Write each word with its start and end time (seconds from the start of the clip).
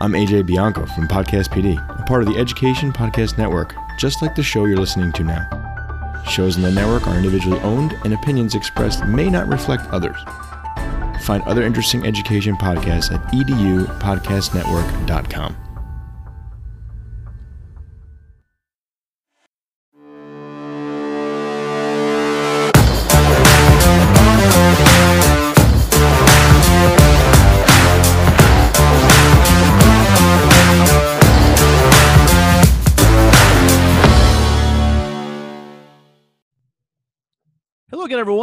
I'm 0.00 0.12
AJ 0.12 0.46
Bianco 0.46 0.86
from 0.86 1.08
Podcast 1.08 1.48
PD, 1.48 1.76
a 2.00 2.04
part 2.04 2.22
of 2.22 2.28
the 2.28 2.38
Education 2.38 2.92
Podcast 2.92 3.36
Network, 3.36 3.74
just 3.98 4.22
like 4.22 4.36
the 4.36 4.44
show 4.44 4.64
you're 4.64 4.76
listening 4.76 5.10
to 5.14 5.24
now. 5.24 6.22
Shows 6.24 6.54
in 6.56 6.62
the 6.62 6.70
network 6.70 7.08
are 7.08 7.16
individually 7.16 7.58
owned, 7.62 7.94
and 8.04 8.14
opinions 8.14 8.54
expressed 8.54 9.04
may 9.06 9.28
not 9.28 9.48
reflect 9.48 9.88
others. 9.88 10.16
Find 11.22 11.42
other 11.44 11.64
interesting 11.64 12.06
education 12.06 12.56
podcasts 12.56 13.12
at 13.12 13.20
edupodcastnetwork.com. 13.32 15.56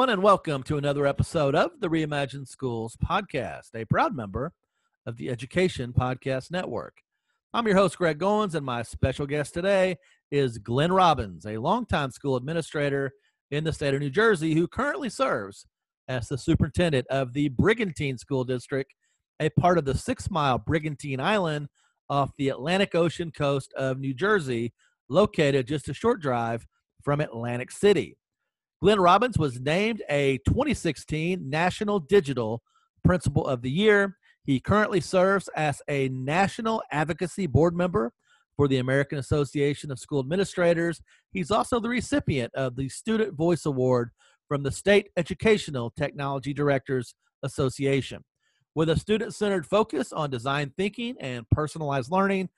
everyone, 0.05 0.19
and 0.19 0.23
welcome 0.23 0.61
to 0.61 0.77
another 0.77 1.07
episode 1.07 1.55
of 1.55 1.71
the 1.79 1.89
Reimagine 1.89 2.47
Schools 2.47 2.95
podcast, 3.03 3.69
a 3.73 3.85
proud 3.85 4.15
member 4.15 4.53
of 5.07 5.17
the 5.17 5.31
Education 5.31 5.93
Podcast 5.93 6.51
Network. 6.51 6.97
I'm 7.55 7.65
your 7.65 7.75
host, 7.75 7.97
Greg 7.97 8.19
Goins, 8.19 8.53
and 8.53 8.63
my 8.63 8.83
special 8.83 9.25
guest 9.25 9.55
today 9.55 9.97
is 10.29 10.59
Glenn 10.59 10.93
Robbins, 10.93 11.47
a 11.47 11.57
longtime 11.57 12.11
school 12.11 12.35
administrator 12.35 13.13
in 13.49 13.63
the 13.63 13.73
state 13.73 13.95
of 13.95 13.99
New 13.99 14.11
Jersey 14.11 14.53
who 14.53 14.67
currently 14.67 15.09
serves 15.09 15.65
as 16.07 16.27
the 16.27 16.37
superintendent 16.37 17.07
of 17.07 17.33
the 17.33 17.49
Brigantine 17.49 18.19
School 18.19 18.43
District, 18.43 18.93
a 19.39 19.49
part 19.49 19.79
of 19.79 19.85
the 19.85 19.97
Six 19.97 20.29
Mile 20.29 20.59
Brigantine 20.59 21.19
Island 21.19 21.67
off 22.11 22.29
the 22.37 22.49
Atlantic 22.49 22.93
Ocean 22.93 23.31
coast 23.31 23.73
of 23.73 23.97
New 23.97 24.13
Jersey, 24.13 24.71
located 25.09 25.67
just 25.67 25.89
a 25.89 25.95
short 25.95 26.21
drive 26.21 26.67
from 27.03 27.21
Atlantic 27.21 27.71
City. 27.71 28.17
Glenn 28.81 28.99
Robbins 28.99 29.37
was 29.37 29.59
named 29.59 30.03
a 30.09 30.37
2016 30.47 31.49
National 31.49 31.99
Digital 31.99 32.61
Principal 33.03 33.47
of 33.47 33.61
the 33.61 33.71
Year. 33.71 34.17
He 34.43 34.59
currently 34.59 34.99
serves 34.99 35.47
as 35.55 35.81
a 35.87 36.09
National 36.09 36.83
Advocacy 36.91 37.47
Board 37.47 37.75
member 37.75 38.11
for 38.57 38.67
the 38.67 38.77
American 38.77 39.17
Association 39.17 39.91
of 39.91 39.99
School 39.99 40.19
Administrators. 40.19 41.01
He's 41.31 41.51
also 41.51 41.79
the 41.79 41.89
recipient 41.89 42.53
of 42.53 42.75
the 42.75 42.89
Student 42.89 43.33
Voice 43.35 43.65
Award 43.65 44.11
from 44.47 44.63
the 44.63 44.71
State 44.71 45.09
Educational 45.17 45.89
Technology 45.89 46.53
Directors 46.53 47.15
Association. 47.43 48.23
With 48.75 48.89
a 48.89 48.99
student 48.99 49.33
centered 49.33 49.65
focus 49.65 50.11
on 50.11 50.29
design 50.29 50.73
thinking 50.75 51.15
and 51.21 51.49
personalized 51.49 52.11
learning, 52.11 52.49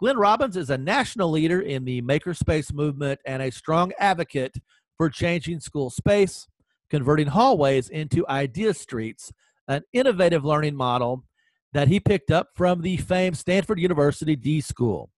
Glenn 0.00 0.16
Robbins 0.16 0.56
is 0.56 0.70
a 0.70 0.78
national 0.78 1.30
leader 1.30 1.60
in 1.60 1.84
the 1.84 2.00
makerspace 2.02 2.72
movement 2.72 3.20
and 3.26 3.42
a 3.42 3.50
strong 3.50 3.92
advocate 3.98 4.56
for 4.98 5.08
changing 5.08 5.60
school 5.60 5.88
space, 5.88 6.46
converting 6.90 7.28
hallways 7.28 7.88
into 7.88 8.28
idea 8.28 8.74
streets, 8.74 9.32
an 9.68 9.82
innovative 9.92 10.44
learning 10.44 10.74
model 10.74 11.24
that 11.72 11.88
he 11.88 12.00
picked 12.00 12.30
up 12.30 12.48
from 12.54 12.82
the 12.82 12.96
famed 12.98 13.38
Stanford 13.38 13.78
University 13.78 14.36
D 14.36 14.60
School. 14.60 15.10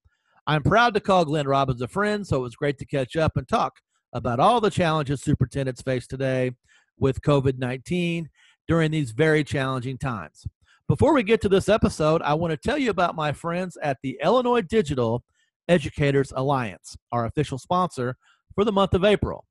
I'm 0.47 0.63
proud 0.63 0.95
to 0.95 1.01
call 1.01 1.25
Glenn 1.25 1.49
Robbins 1.49 1.83
a 1.83 1.89
friend, 1.89 2.27
so 2.27 2.37
it 2.37 2.43
was 2.43 2.57
great 2.57 2.79
to 2.79 2.85
catch 2.85 3.17
up 3.17 3.37
and 3.37 3.49
talk 3.49 3.81
about 4.13 4.41
all 4.41 4.61
the 4.61 4.71
challenges 4.71 5.23
superintendents 5.23 5.83
face 5.83 6.07
today 6.07 6.53
with 6.99 7.23
COVID 7.23 7.59
19 7.59 8.29
during 8.69 8.91
these 8.91 9.13
very 9.13 9.43
challenging 9.45 9.97
times. 9.97 10.47
Before 10.89 11.15
we 11.15 11.23
get 11.23 11.41
to 11.43 11.49
this 11.49 11.69
episode, 11.69 12.21
I 12.23 12.35
want 12.35 12.51
to 12.51 12.57
tell 12.57 12.77
you 12.77 12.91
about 12.91 13.15
my 13.15 13.33
friends 13.33 13.79
at 13.81 13.99
the 14.03 14.19
Illinois 14.23 14.63
Digital 14.63 15.23
Educators 15.69 16.33
Alliance, 16.35 16.97
our 17.13 17.27
official 17.27 17.59
sponsor 17.59 18.17
for 18.57 18.65
the 18.65 18.73
month 18.73 18.95
of 18.95 19.05
April. 19.05 19.45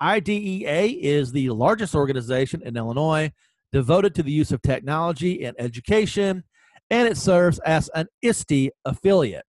IDEA 0.00 0.98
is 1.00 1.32
the 1.32 1.50
largest 1.50 1.94
organization 1.94 2.62
in 2.62 2.76
Illinois 2.76 3.32
devoted 3.72 4.14
to 4.14 4.22
the 4.22 4.32
use 4.32 4.52
of 4.52 4.62
technology 4.62 5.44
in 5.44 5.54
education, 5.58 6.44
and 6.90 7.06
it 7.06 7.16
serves 7.16 7.58
as 7.60 7.88
an 7.94 8.06
ISTE 8.22 8.70
affiliate. 8.84 9.44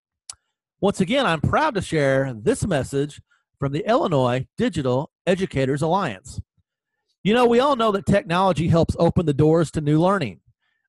Once 0.79 0.99
again, 0.99 1.25
I'm 1.25 1.41
proud 1.41 1.75
to 1.75 1.81
share 1.81 2.33
this 2.33 2.65
message 2.65 3.21
from 3.59 3.71
the 3.71 3.87
Illinois 3.87 4.47
Digital 4.57 5.11
Educators 5.25 5.81
Alliance. 5.81 6.41
You 7.23 7.33
know, 7.33 7.45
we 7.45 7.59
all 7.59 7.75
know 7.75 7.91
that 7.91 8.07
technology 8.07 8.67
helps 8.67 8.95
open 8.97 9.27
the 9.27 9.33
doors 9.33 9.69
to 9.71 9.81
new 9.81 10.01
learning. 10.01 10.39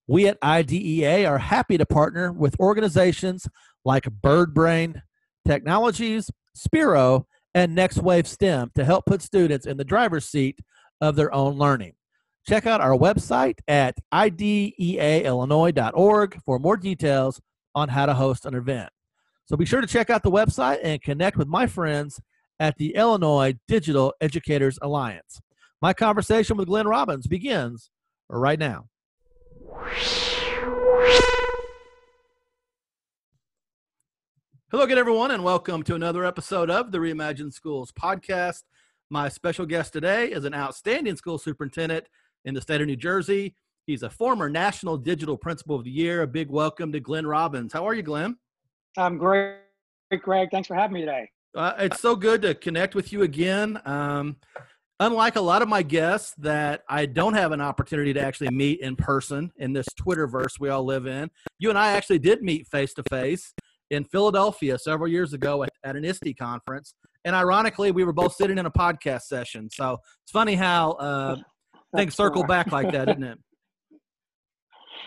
We 0.06 0.26
at 0.26 0.38
IDEA 0.42 1.28
are 1.28 1.38
happy 1.38 1.78
to 1.78 1.86
partner 1.86 2.32
with 2.32 2.58
organizations 2.58 3.46
like 3.84 4.04
BirdBrain 4.04 5.02
Technologies, 5.46 6.30
Sphero, 6.56 7.24
and 7.54 7.74
Next 7.74 7.98
Wave 7.98 8.26
STEM 8.26 8.70
to 8.74 8.84
help 8.84 9.06
put 9.06 9.22
students 9.22 9.66
in 9.66 9.76
the 9.76 9.84
driver's 9.84 10.26
seat 10.26 10.58
of 11.00 11.16
their 11.16 11.34
own 11.34 11.56
learning. 11.56 11.94
Check 12.48 12.66
out 12.66 12.80
our 12.80 12.96
website 12.96 13.58
at 13.68 13.96
ideaillinois.org 14.12 16.40
for 16.44 16.58
more 16.58 16.76
details 16.76 17.40
on 17.74 17.88
how 17.88 18.06
to 18.06 18.14
host 18.14 18.46
an 18.46 18.54
event. 18.54 18.90
So 19.46 19.56
be 19.56 19.64
sure 19.64 19.80
to 19.80 19.86
check 19.86 20.10
out 20.10 20.22
the 20.22 20.30
website 20.30 20.78
and 20.82 21.02
connect 21.02 21.36
with 21.36 21.48
my 21.48 21.66
friends 21.66 22.20
at 22.58 22.76
the 22.78 22.94
Illinois 22.94 23.54
Digital 23.68 24.14
Educators 24.20 24.78
Alliance. 24.82 25.40
My 25.80 25.92
conversation 25.92 26.56
with 26.56 26.68
Glenn 26.68 26.86
Robbins 26.86 27.26
begins 27.26 27.90
right 28.28 28.58
now. 28.58 28.86
Hello 34.72 34.84
again, 34.84 34.96
everyone, 34.96 35.32
and 35.32 35.44
welcome 35.44 35.82
to 35.82 35.94
another 35.94 36.24
episode 36.24 36.70
of 36.70 36.92
the 36.92 36.96
Reimagine 36.96 37.52
Schools 37.52 37.92
podcast. 37.92 38.62
My 39.10 39.28
special 39.28 39.66
guest 39.66 39.92
today 39.92 40.32
is 40.32 40.46
an 40.46 40.54
outstanding 40.54 41.14
school 41.14 41.36
superintendent 41.36 42.06
in 42.46 42.54
the 42.54 42.60
state 42.62 42.80
of 42.80 42.86
New 42.86 42.96
Jersey. 42.96 43.54
He's 43.84 44.02
a 44.02 44.08
former 44.08 44.48
National 44.48 44.96
Digital 44.96 45.36
Principal 45.36 45.76
of 45.76 45.84
the 45.84 45.90
Year. 45.90 46.22
A 46.22 46.26
big 46.26 46.48
welcome 46.48 46.90
to 46.92 47.00
Glenn 47.00 47.26
Robbins. 47.26 47.74
How 47.74 47.86
are 47.86 47.92
you, 47.92 48.02
Glenn? 48.02 48.38
I'm 48.96 49.18
great, 49.18 49.58
Greg. 50.22 50.48
Thanks 50.50 50.68
for 50.68 50.74
having 50.74 50.94
me 50.94 51.00
today. 51.00 51.28
Uh, 51.54 51.74
it's 51.76 52.00
so 52.00 52.16
good 52.16 52.40
to 52.40 52.54
connect 52.54 52.94
with 52.94 53.12
you 53.12 53.24
again. 53.24 53.78
Um, 53.84 54.36
unlike 55.00 55.36
a 55.36 55.42
lot 55.42 55.60
of 55.60 55.68
my 55.68 55.82
guests 55.82 56.34
that 56.38 56.82
I 56.88 57.04
don't 57.04 57.34
have 57.34 57.52
an 57.52 57.60
opportunity 57.60 58.14
to 58.14 58.20
actually 58.22 58.48
meet 58.48 58.80
in 58.80 58.96
person 58.96 59.52
in 59.58 59.74
this 59.74 59.88
Twitterverse 60.00 60.58
we 60.58 60.70
all 60.70 60.86
live 60.86 61.06
in, 61.06 61.30
you 61.58 61.68
and 61.68 61.78
I 61.78 61.92
actually 61.92 62.20
did 62.20 62.42
meet 62.42 62.68
face 62.68 62.94
to 62.94 63.02
face 63.10 63.52
in 63.92 64.04
Philadelphia 64.04 64.78
several 64.78 65.08
years 65.08 65.34
ago 65.34 65.62
at, 65.62 65.68
at 65.84 65.96
an 65.96 66.04
ISTE 66.04 66.36
conference. 66.38 66.94
And 67.24 67.36
ironically, 67.36 67.92
we 67.92 68.04
were 68.04 68.12
both 68.12 68.34
sitting 68.34 68.58
in 68.58 68.66
a 68.66 68.70
podcast 68.70 69.22
session. 69.22 69.68
So 69.70 69.98
it's 70.24 70.32
funny 70.32 70.54
how 70.54 70.92
uh, 70.92 71.36
things 71.96 72.14
circle 72.14 72.42
back 72.42 72.72
like 72.72 72.90
that, 72.92 73.08
isn't 73.08 73.22
it? 73.22 73.38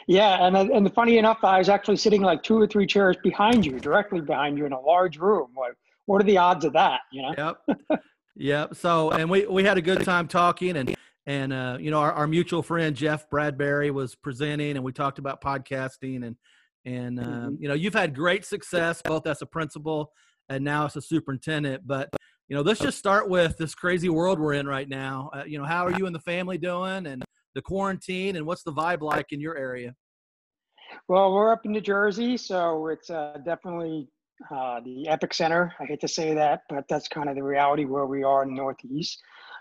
Yeah, 0.07 0.45
and 0.45 0.55
and 0.55 0.93
funny 0.93 1.17
enough, 1.17 1.39
I 1.41 1.57
was 1.57 1.67
actually 1.67 1.97
sitting 1.97 2.21
like 2.21 2.43
two 2.43 2.61
or 2.61 2.67
three 2.67 2.85
chairs 2.85 3.17
behind 3.23 3.65
you, 3.65 3.79
directly 3.79 4.21
behind 4.21 4.55
you 4.55 4.67
in 4.67 4.71
a 4.71 4.79
large 4.79 5.17
room. 5.17 5.47
What 5.55 5.71
what 6.05 6.21
are 6.21 6.25
the 6.25 6.37
odds 6.37 6.63
of 6.63 6.73
that? 6.73 6.99
You 7.11 7.23
know. 7.23 7.55
Yep. 7.67 8.01
yep. 8.35 8.75
So, 8.75 9.09
and 9.11 9.27
we 9.27 9.47
we 9.47 9.63
had 9.63 9.79
a 9.79 9.81
good 9.81 10.03
time 10.03 10.27
talking, 10.27 10.77
and 10.77 10.95
and 11.25 11.51
uh, 11.51 11.77
you 11.79 11.89
know, 11.89 11.99
our, 11.99 12.11
our 12.11 12.27
mutual 12.27 12.61
friend 12.61 12.95
Jeff 12.95 13.27
Bradbury 13.31 13.89
was 13.89 14.13
presenting, 14.13 14.75
and 14.75 14.83
we 14.83 14.91
talked 14.91 15.17
about 15.17 15.41
podcasting, 15.41 16.23
and 16.23 16.35
and 16.85 17.19
um, 17.19 17.25
mm-hmm. 17.25 17.63
you 17.63 17.67
know, 17.67 17.73
you've 17.73 17.93
had 17.93 18.15
great 18.15 18.45
success 18.45 19.01
both 19.03 19.27
as 19.27 19.41
a 19.41 19.45
principal 19.45 20.11
and 20.49 20.63
now 20.63 20.85
as 20.85 20.95
a 20.95 21.01
superintendent. 21.01 21.85
But 21.85 22.09
you 22.47 22.55
know, 22.55 22.61
let's 22.61 22.79
just 22.79 22.97
start 22.97 23.29
with 23.29 23.57
this 23.57 23.73
crazy 23.73 24.09
world 24.09 24.39
we're 24.39 24.53
in 24.53 24.67
right 24.67 24.87
now. 24.87 25.31
Uh, 25.33 25.43
you 25.45 25.57
know, 25.57 25.65
how 25.65 25.85
are 25.85 25.97
you 25.97 26.05
and 26.05 26.15
the 26.15 26.19
family 26.19 26.57
doing, 26.57 27.07
and 27.07 27.23
the 27.55 27.61
quarantine, 27.61 28.35
and 28.35 28.45
what's 28.45 28.63
the 28.63 28.73
vibe 28.73 29.01
like 29.01 29.27
in 29.31 29.39
your 29.39 29.57
area? 29.57 29.93
Well, 31.07 31.33
we're 31.33 31.51
up 31.51 31.65
in 31.65 31.71
New 31.71 31.81
Jersey, 31.81 32.37
so 32.37 32.87
it's 32.87 33.09
uh, 33.09 33.37
definitely 33.43 34.07
uh, 34.53 34.81
the 34.81 35.07
epic 35.07 35.33
center. 35.33 35.73
I 35.79 35.85
hate 35.85 36.01
to 36.01 36.07
say 36.07 36.33
that, 36.35 36.61
but 36.69 36.85
that's 36.89 37.07
kind 37.07 37.29
of 37.29 37.35
the 37.35 37.43
reality 37.43 37.85
where 37.85 38.05
we 38.05 38.23
are 38.23 38.43
in 38.43 38.49
the 38.49 38.61
Northeast 38.61 39.19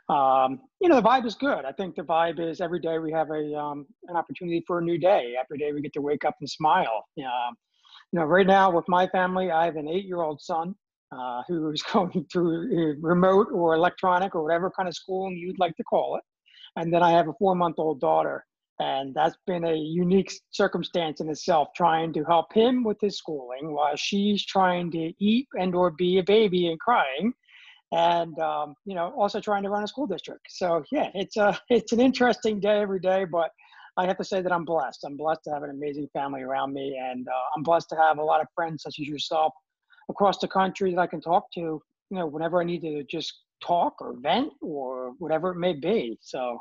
um, 0.08 0.60
you 0.80 0.88
know, 0.88 0.96
the 0.96 1.02
vibe 1.02 1.24
is 1.24 1.34
good. 1.34 1.64
I 1.64 1.72
think 1.72 1.94
the 1.94 2.02
vibe 2.02 2.38
is 2.38 2.60
every 2.60 2.80
day 2.80 2.98
we 2.98 3.10
have 3.12 3.30
a 3.30 3.54
um, 3.54 3.86
an 4.08 4.16
opportunity 4.16 4.62
for 4.66 4.78
a 4.78 4.82
new 4.82 4.98
day. 4.98 5.34
Every 5.40 5.56
day 5.56 5.72
we 5.72 5.80
get 5.80 5.94
to 5.94 6.02
wake 6.02 6.24
up 6.24 6.36
and 6.40 6.48
smile. 6.48 7.04
Um, 7.18 7.56
you 8.12 8.20
know, 8.20 8.24
right 8.26 8.46
now 8.46 8.70
with 8.70 8.86
my 8.86 9.06
family, 9.08 9.50
I 9.50 9.64
have 9.64 9.76
an 9.76 9.88
eight-year-old 9.88 10.42
son 10.42 10.74
uh, 11.10 11.42
who 11.48 11.70
is 11.70 11.82
going 11.92 12.26
through 12.30 12.98
remote 13.00 13.48
or 13.52 13.74
electronic 13.74 14.34
or 14.34 14.42
whatever 14.42 14.70
kind 14.70 14.88
of 14.88 14.94
schooling 14.94 15.38
you'd 15.38 15.58
like 15.58 15.76
to 15.76 15.84
call 15.84 16.16
it, 16.16 16.22
and 16.76 16.92
then 16.92 17.02
I 17.02 17.10
have 17.10 17.28
a 17.28 17.34
four-month-old 17.38 18.00
daughter. 18.00 18.44
And 18.80 19.14
that's 19.14 19.36
been 19.46 19.64
a 19.64 19.74
unique 19.74 20.32
circumstance 20.50 21.20
in 21.20 21.30
itself, 21.30 21.68
trying 21.76 22.12
to 22.14 22.24
help 22.24 22.52
him 22.52 22.82
with 22.82 23.00
his 23.00 23.16
schooling 23.16 23.72
while 23.72 23.94
she's 23.94 24.44
trying 24.44 24.90
to 24.90 25.12
eat 25.20 25.46
and 25.58 25.76
or 25.76 25.92
be 25.92 26.18
a 26.18 26.24
baby 26.24 26.66
and 26.66 26.80
crying 26.80 27.32
and 27.94 28.38
um, 28.40 28.74
you 28.84 28.94
know 28.94 29.12
also 29.16 29.40
trying 29.40 29.62
to 29.62 29.70
run 29.70 29.84
a 29.84 29.86
school 29.86 30.06
district 30.06 30.46
so 30.48 30.82
yeah 30.90 31.10
it's 31.14 31.36
a 31.36 31.58
it's 31.70 31.92
an 31.92 32.00
interesting 32.00 32.60
day 32.60 32.80
every 32.80 33.00
day 33.00 33.24
but 33.24 33.50
I 33.96 34.06
have 34.06 34.16
to 34.18 34.24
say 34.24 34.42
that 34.42 34.52
I'm 34.52 34.64
blessed. 34.64 35.04
I'm 35.04 35.16
blessed 35.16 35.44
to 35.44 35.50
have 35.52 35.62
an 35.62 35.70
amazing 35.70 36.08
family 36.12 36.42
around 36.42 36.72
me, 36.72 36.98
and 37.00 37.26
uh, 37.28 37.56
I'm 37.56 37.62
blessed 37.62 37.88
to 37.90 37.96
have 37.96 38.18
a 38.18 38.24
lot 38.24 38.40
of 38.40 38.48
friends 38.54 38.82
such 38.82 38.96
as 39.00 39.06
yourself 39.06 39.52
across 40.10 40.38
the 40.38 40.48
country 40.48 40.92
that 40.92 41.00
I 41.00 41.06
can 41.06 41.20
talk 41.20 41.44
to. 41.52 41.60
You 41.60 41.80
know, 42.10 42.26
whenever 42.26 42.60
I 42.60 42.64
need 42.64 42.80
to 42.80 43.04
just 43.04 43.32
talk 43.64 43.94
or 44.00 44.14
vent 44.20 44.52
or 44.60 45.12
whatever 45.18 45.50
it 45.52 45.56
may 45.56 45.74
be. 45.74 46.18
So, 46.20 46.58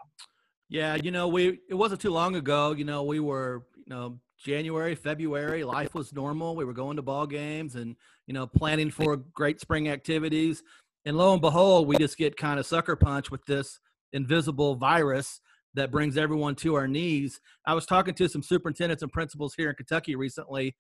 yeah, 0.70 0.96
you 0.96 1.12
know, 1.12 1.28
we 1.28 1.60
it 1.70 1.74
wasn't 1.74 2.02
too 2.02 2.12
long 2.12 2.36
ago. 2.36 2.74
You 2.74 2.86
know, 2.86 3.04
we 3.04 3.20
were 3.20 3.66
you 3.78 3.94
know 3.94 4.20
January, 4.38 4.94
February, 4.94 5.64
life 5.64 5.96
was 5.96 6.14
normal. 6.14 6.56
We 6.56 6.66
were 6.66 6.74
going 6.74 6.98
to 6.98 7.02
ball 7.02 7.26
games 7.26 7.76
and 7.76 7.96
you 8.28 8.34
know 8.34 8.46
planning 8.46 8.92
for 8.92 9.18
great 9.18 9.60
spring 9.60 9.90
activities. 9.90 10.64
And 11.06 11.18
lo 11.18 11.34
and 11.34 11.42
behold, 11.42 11.88
we 11.88 11.98
just 11.98 12.18
get 12.18 12.38
kind 12.38 12.60
of 12.60 12.66
sucker 12.66 12.96
punch 12.96 13.30
with 13.30 13.46
this 13.46 13.80
invisible 14.14 14.76
virus 14.76 15.42
that 15.74 15.92
brings 15.92 16.18
everyone 16.18 16.56
to 16.56 16.76
our 16.76 16.88
knees. 16.88 17.42
I 17.66 17.74
was 17.74 17.86
talking 17.86 18.14
to 18.16 18.30
some 18.30 18.44
superintendents 18.44 19.04
and 19.04 19.12
principals 19.12 19.56
here 19.56 19.70
in 19.70 19.76
Kentucky 19.76 20.16
recently. 20.16 20.76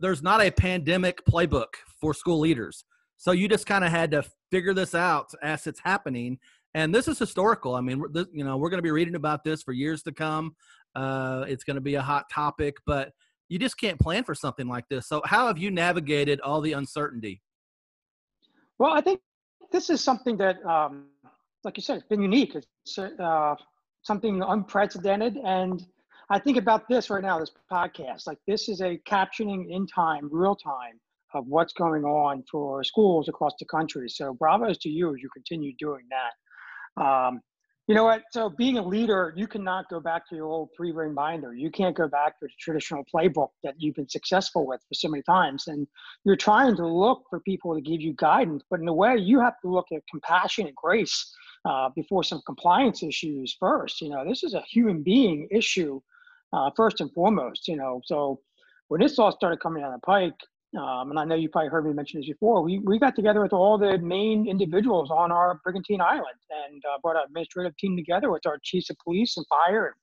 There's 0.00 0.22
not 0.22 0.42
a 0.42 0.50
pandemic 0.50 1.24
playbook 1.24 1.74
for 2.00 2.14
school 2.14 2.40
leaders. 2.40 2.84
So 3.16 3.32
you 3.32 3.48
just 3.48 3.66
kind 3.66 3.84
of 3.84 3.90
had 3.90 4.10
to 4.10 4.24
figure 4.50 4.74
this 4.74 4.94
out 4.94 5.30
as 5.42 5.66
it's 5.66 5.80
happening. 5.80 6.38
And 6.74 6.94
this 6.94 7.06
is 7.06 7.18
historical. 7.18 7.74
I 7.74 7.80
mean, 7.80 8.02
you 8.32 8.44
know, 8.44 8.56
we're 8.56 8.70
going 8.70 8.78
to 8.78 8.82
be 8.82 8.90
reading 8.90 9.14
about 9.14 9.44
this 9.44 9.62
for 9.62 9.72
years 9.72 10.02
to 10.02 10.12
come. 10.12 10.56
Uh, 10.94 11.44
it's 11.48 11.64
going 11.64 11.76
to 11.76 11.80
be 11.80 11.94
a 11.94 12.02
hot 12.02 12.28
topic, 12.30 12.76
but 12.86 13.12
you 13.48 13.58
just 13.58 13.78
can't 13.78 13.98
plan 14.00 14.24
for 14.24 14.34
something 14.34 14.66
like 14.66 14.88
this. 14.88 15.06
So, 15.08 15.22
how 15.24 15.46
have 15.46 15.58
you 15.58 15.70
navigated 15.70 16.40
all 16.40 16.60
the 16.60 16.72
uncertainty? 16.72 17.40
Well, 18.78 18.92
I 18.92 19.00
think 19.00 19.20
this 19.74 19.90
is 19.90 20.00
something 20.00 20.36
that, 20.36 20.64
um, 20.64 21.06
like 21.64 21.76
you 21.76 21.82
said, 21.82 21.96
it's 21.96 22.06
been 22.06 22.22
unique. 22.22 22.54
It's 22.54 22.96
uh, 22.96 23.56
something 24.02 24.40
unprecedented. 24.40 25.36
And 25.36 25.84
I 26.30 26.38
think 26.38 26.58
about 26.58 26.88
this 26.88 27.10
right 27.10 27.22
now, 27.22 27.40
this 27.40 27.50
podcast. 27.70 28.28
Like, 28.28 28.38
this 28.46 28.68
is 28.68 28.80
a 28.80 28.98
captioning 28.98 29.68
in 29.68 29.88
time, 29.88 30.28
real 30.30 30.54
time 30.54 31.00
of 31.34 31.48
what's 31.48 31.72
going 31.72 32.04
on 32.04 32.44
for 32.48 32.84
schools 32.84 33.28
across 33.28 33.54
the 33.58 33.64
country. 33.64 34.08
So, 34.08 34.32
bravo 34.34 34.72
to 34.72 34.88
you 34.88 35.12
as 35.12 35.20
you 35.20 35.28
continue 35.34 35.72
doing 35.76 36.04
that. 36.10 37.02
Um, 37.04 37.40
you 37.86 37.94
know 37.94 38.04
what? 38.04 38.22
So 38.32 38.48
being 38.48 38.78
a 38.78 38.82
leader, 38.82 39.34
you 39.36 39.46
cannot 39.46 39.90
go 39.90 40.00
back 40.00 40.26
to 40.28 40.36
your 40.36 40.46
old 40.46 40.70
three 40.74 40.92
ring 40.92 41.14
binder. 41.14 41.52
You 41.52 41.70
can't 41.70 41.94
go 41.94 42.08
back 42.08 42.38
to 42.40 42.46
the 42.46 42.52
traditional 42.58 43.04
playbook 43.14 43.48
that 43.62 43.74
you've 43.78 43.96
been 43.96 44.08
successful 44.08 44.66
with 44.66 44.80
for 44.88 44.94
so 44.94 45.08
many 45.08 45.22
times. 45.22 45.64
And 45.66 45.86
you're 46.24 46.36
trying 46.36 46.76
to 46.76 46.86
look 46.86 47.24
for 47.28 47.40
people 47.40 47.74
to 47.74 47.82
give 47.82 48.00
you 48.00 48.14
guidance, 48.16 48.62
but 48.70 48.80
in 48.80 48.88
a 48.88 48.94
way, 48.94 49.16
you 49.18 49.38
have 49.40 49.60
to 49.62 49.68
look 49.68 49.86
at 49.92 50.00
compassion 50.10 50.66
and 50.66 50.74
grace 50.74 51.30
uh, 51.66 51.90
before 51.94 52.24
some 52.24 52.40
compliance 52.46 53.02
issues 53.02 53.54
first. 53.60 54.00
You 54.00 54.08
know, 54.10 54.24
this 54.26 54.44
is 54.44 54.54
a 54.54 54.62
human 54.62 55.02
being 55.02 55.46
issue 55.50 56.00
uh, 56.54 56.70
first 56.74 57.02
and 57.02 57.12
foremost. 57.12 57.68
You 57.68 57.76
know, 57.76 58.00
so 58.06 58.40
when 58.88 59.02
this 59.02 59.18
all 59.18 59.32
started 59.32 59.60
coming 59.60 59.82
down 59.82 59.92
the 59.92 59.98
pike, 59.98 60.32
um, 60.76 61.10
and 61.10 61.18
I 61.18 61.24
know 61.24 61.34
you 61.34 61.48
probably 61.48 61.70
heard 61.70 61.86
me 61.86 61.92
mention 61.92 62.20
this 62.20 62.28
before. 62.28 62.62
We, 62.62 62.78
we 62.78 62.98
got 62.98 63.14
together 63.14 63.40
with 63.40 63.52
all 63.52 63.78
the 63.78 63.98
main 63.98 64.48
individuals 64.48 65.10
on 65.10 65.30
our 65.30 65.60
Brigantine 65.62 66.00
Island 66.00 66.38
and 66.66 66.82
uh, 66.84 66.98
brought 67.02 67.16
our 67.16 67.24
administrative 67.24 67.76
team 67.76 67.96
together 67.96 68.30
with 68.30 68.46
our 68.46 68.58
chiefs 68.62 68.90
of 68.90 68.96
police 69.04 69.36
and 69.36 69.46
fire 69.46 69.94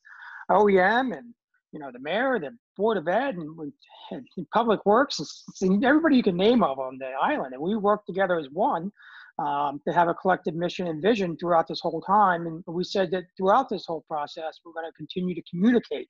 and 0.50 0.58
OEM 0.58 1.18
and 1.18 1.34
you 1.72 1.80
know 1.80 1.90
the 1.92 2.00
mayor, 2.00 2.38
the 2.40 2.52
board 2.76 2.98
of 2.98 3.08
ed, 3.08 3.36
and, 3.36 3.72
and 4.12 4.28
public 4.54 4.86
works, 4.86 5.22
and 5.62 5.86
everybody 5.86 6.18
you 6.18 6.24
can 6.24 6.36
name 6.36 6.64
of 6.64 6.80
on 6.80 6.98
the 6.98 7.12
island. 7.22 7.54
And 7.54 7.62
we 7.62 7.76
worked 7.76 8.08
together 8.08 8.38
as 8.38 8.48
one 8.52 8.92
um, 9.40 9.82
to 9.88 9.94
have 9.94 10.08
a 10.08 10.14
collective 10.14 10.56
mission 10.56 10.88
and 10.88 11.02
vision 11.02 11.38
throughout 11.38 11.68
this 11.68 11.80
whole 11.80 12.02
time. 12.02 12.46
And 12.46 12.64
we 12.68 12.84
said 12.84 13.12
that 13.12 13.24
throughout 13.38 13.70
this 13.70 13.86
whole 13.86 14.04
process, 14.08 14.60
we're 14.66 14.74
going 14.74 14.86
to 14.86 14.98
continue 14.98 15.34
to 15.34 15.42
communicate 15.50 16.10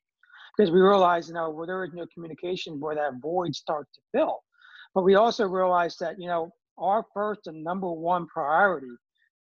because 0.57 0.71
we 0.71 0.81
realize, 0.81 1.27
you 1.27 1.35
know, 1.35 1.49
where 1.49 1.67
there 1.67 1.83
is 1.83 1.93
no 1.93 2.05
communication, 2.13 2.79
where 2.79 2.95
that 2.95 3.21
void 3.21 3.55
starts 3.55 3.91
to 3.93 4.01
fill. 4.11 4.39
But 4.93 5.03
we 5.03 5.15
also 5.15 5.45
realized 5.45 5.99
that, 6.01 6.19
you 6.19 6.27
know, 6.27 6.51
our 6.77 7.05
first 7.13 7.47
and 7.47 7.63
number 7.63 7.91
one 7.91 8.27
priority 8.27 8.91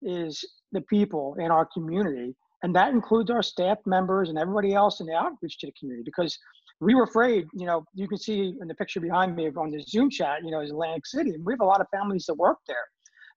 is 0.01 0.43
the 0.71 0.81
people 0.81 1.35
in 1.39 1.51
our 1.51 1.65
community. 1.65 2.35
And 2.63 2.75
that 2.75 2.91
includes 2.91 3.31
our 3.31 3.41
staff 3.41 3.77
members 3.85 4.29
and 4.29 4.37
everybody 4.37 4.73
else 4.73 4.99
in 4.99 5.07
the 5.07 5.15
outreach 5.15 5.57
to 5.59 5.67
the 5.67 5.73
community 5.79 6.03
because 6.03 6.37
we 6.81 6.93
were 6.93 7.03
afraid, 7.03 7.47
you 7.53 7.65
know, 7.65 7.83
you 7.93 8.07
can 8.07 8.17
see 8.17 8.55
in 8.61 8.67
the 8.67 8.75
picture 8.75 8.99
behind 8.99 9.35
me 9.35 9.47
on 9.47 9.69
the 9.69 9.81
Zoom 9.81 10.09
chat, 10.09 10.43
you 10.43 10.51
know, 10.51 10.61
is 10.61 10.71
Atlantic 10.71 11.05
City. 11.05 11.31
And 11.31 11.45
we 11.45 11.53
have 11.53 11.61
a 11.61 11.65
lot 11.65 11.81
of 11.81 11.87
families 11.91 12.25
that 12.25 12.35
work 12.35 12.57
there. 12.67 12.87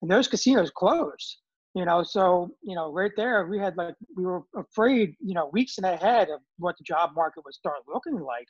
And 0.00 0.10
those 0.10 0.28
casinos 0.28 0.70
closed, 0.70 1.38
you 1.74 1.84
know, 1.84 2.02
so, 2.02 2.50
you 2.62 2.74
know, 2.74 2.92
right 2.92 3.12
there, 3.16 3.46
we 3.46 3.58
had 3.58 3.76
like, 3.76 3.94
we 4.16 4.24
were 4.24 4.42
afraid, 4.56 5.14
you 5.20 5.34
know, 5.34 5.50
weeks 5.52 5.78
in 5.78 5.84
ahead 5.84 6.28
of 6.28 6.40
what 6.58 6.76
the 6.78 6.84
job 6.84 7.10
market 7.14 7.44
would 7.44 7.54
start 7.54 7.78
looking 7.92 8.20
like 8.20 8.46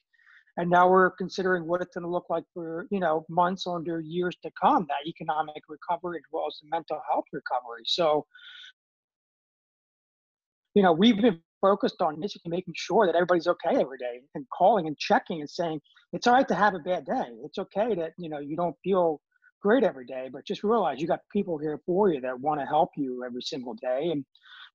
and 0.56 0.69
now 0.70 0.88
we're 0.88 1.10
considering 1.10 1.66
what 1.66 1.81
it's 1.81 1.94
going 1.94 2.04
to 2.04 2.10
look 2.10 2.26
like 2.28 2.44
for 2.52 2.87
you 2.90 3.00
know 3.00 3.25
months 3.28 3.66
under 3.66 4.00
years 4.00 4.37
to 4.43 4.50
come 4.60 4.87
that 4.88 5.08
economic 5.08 5.62
recovery 5.69 6.19
as 6.19 6.25
well 6.32 6.46
as 6.49 6.58
the 6.62 6.69
mental 6.70 7.00
health 7.10 7.25
recovery. 7.32 7.82
So 7.87 8.26
you 10.75 10.82
know 10.82 10.93
we've 10.93 11.20
been 11.20 11.40
focused 11.60 12.02
on 12.02 12.20
basically 12.20 12.50
making 12.50 12.75
sure 12.76 13.06
that 13.06 13.14
everybody's 13.14 13.46
okay 13.46 13.81
every 13.81 13.99
day 13.99 14.20
and 14.34 14.44
calling 14.56 14.87
and 14.88 14.99
checking 14.99 15.40
and 15.40 15.49
saying 15.49 15.81
it's 16.12 16.26
all 16.26 16.34
right 16.34 16.49
to 16.49 16.55
have 16.55 16.75
a 16.75 16.81
bad 16.81 17.06
day. 17.06 17.28
It's 17.44 17.58
okay 17.58 17.94
that 17.94 18.12
you 18.19 18.28
know 18.28 18.38
you 18.38 18.56
don't 18.56 18.76
feel 18.84 19.20
great 19.62 19.84
every 19.84 20.05
day 20.06 20.28
but 20.32 20.44
just 20.44 20.64
realize 20.64 21.00
you 21.00 21.06
got 21.06 21.20
people 21.32 21.56
here 21.56 21.78
for 21.87 22.12
you 22.12 22.20
that 22.20 22.40
want 22.40 22.60
to 22.60 22.66
help 22.66 22.90
you 22.96 23.25
every 23.25 23.43
single 23.43 23.75
day. 23.75 24.10
And 24.10 24.25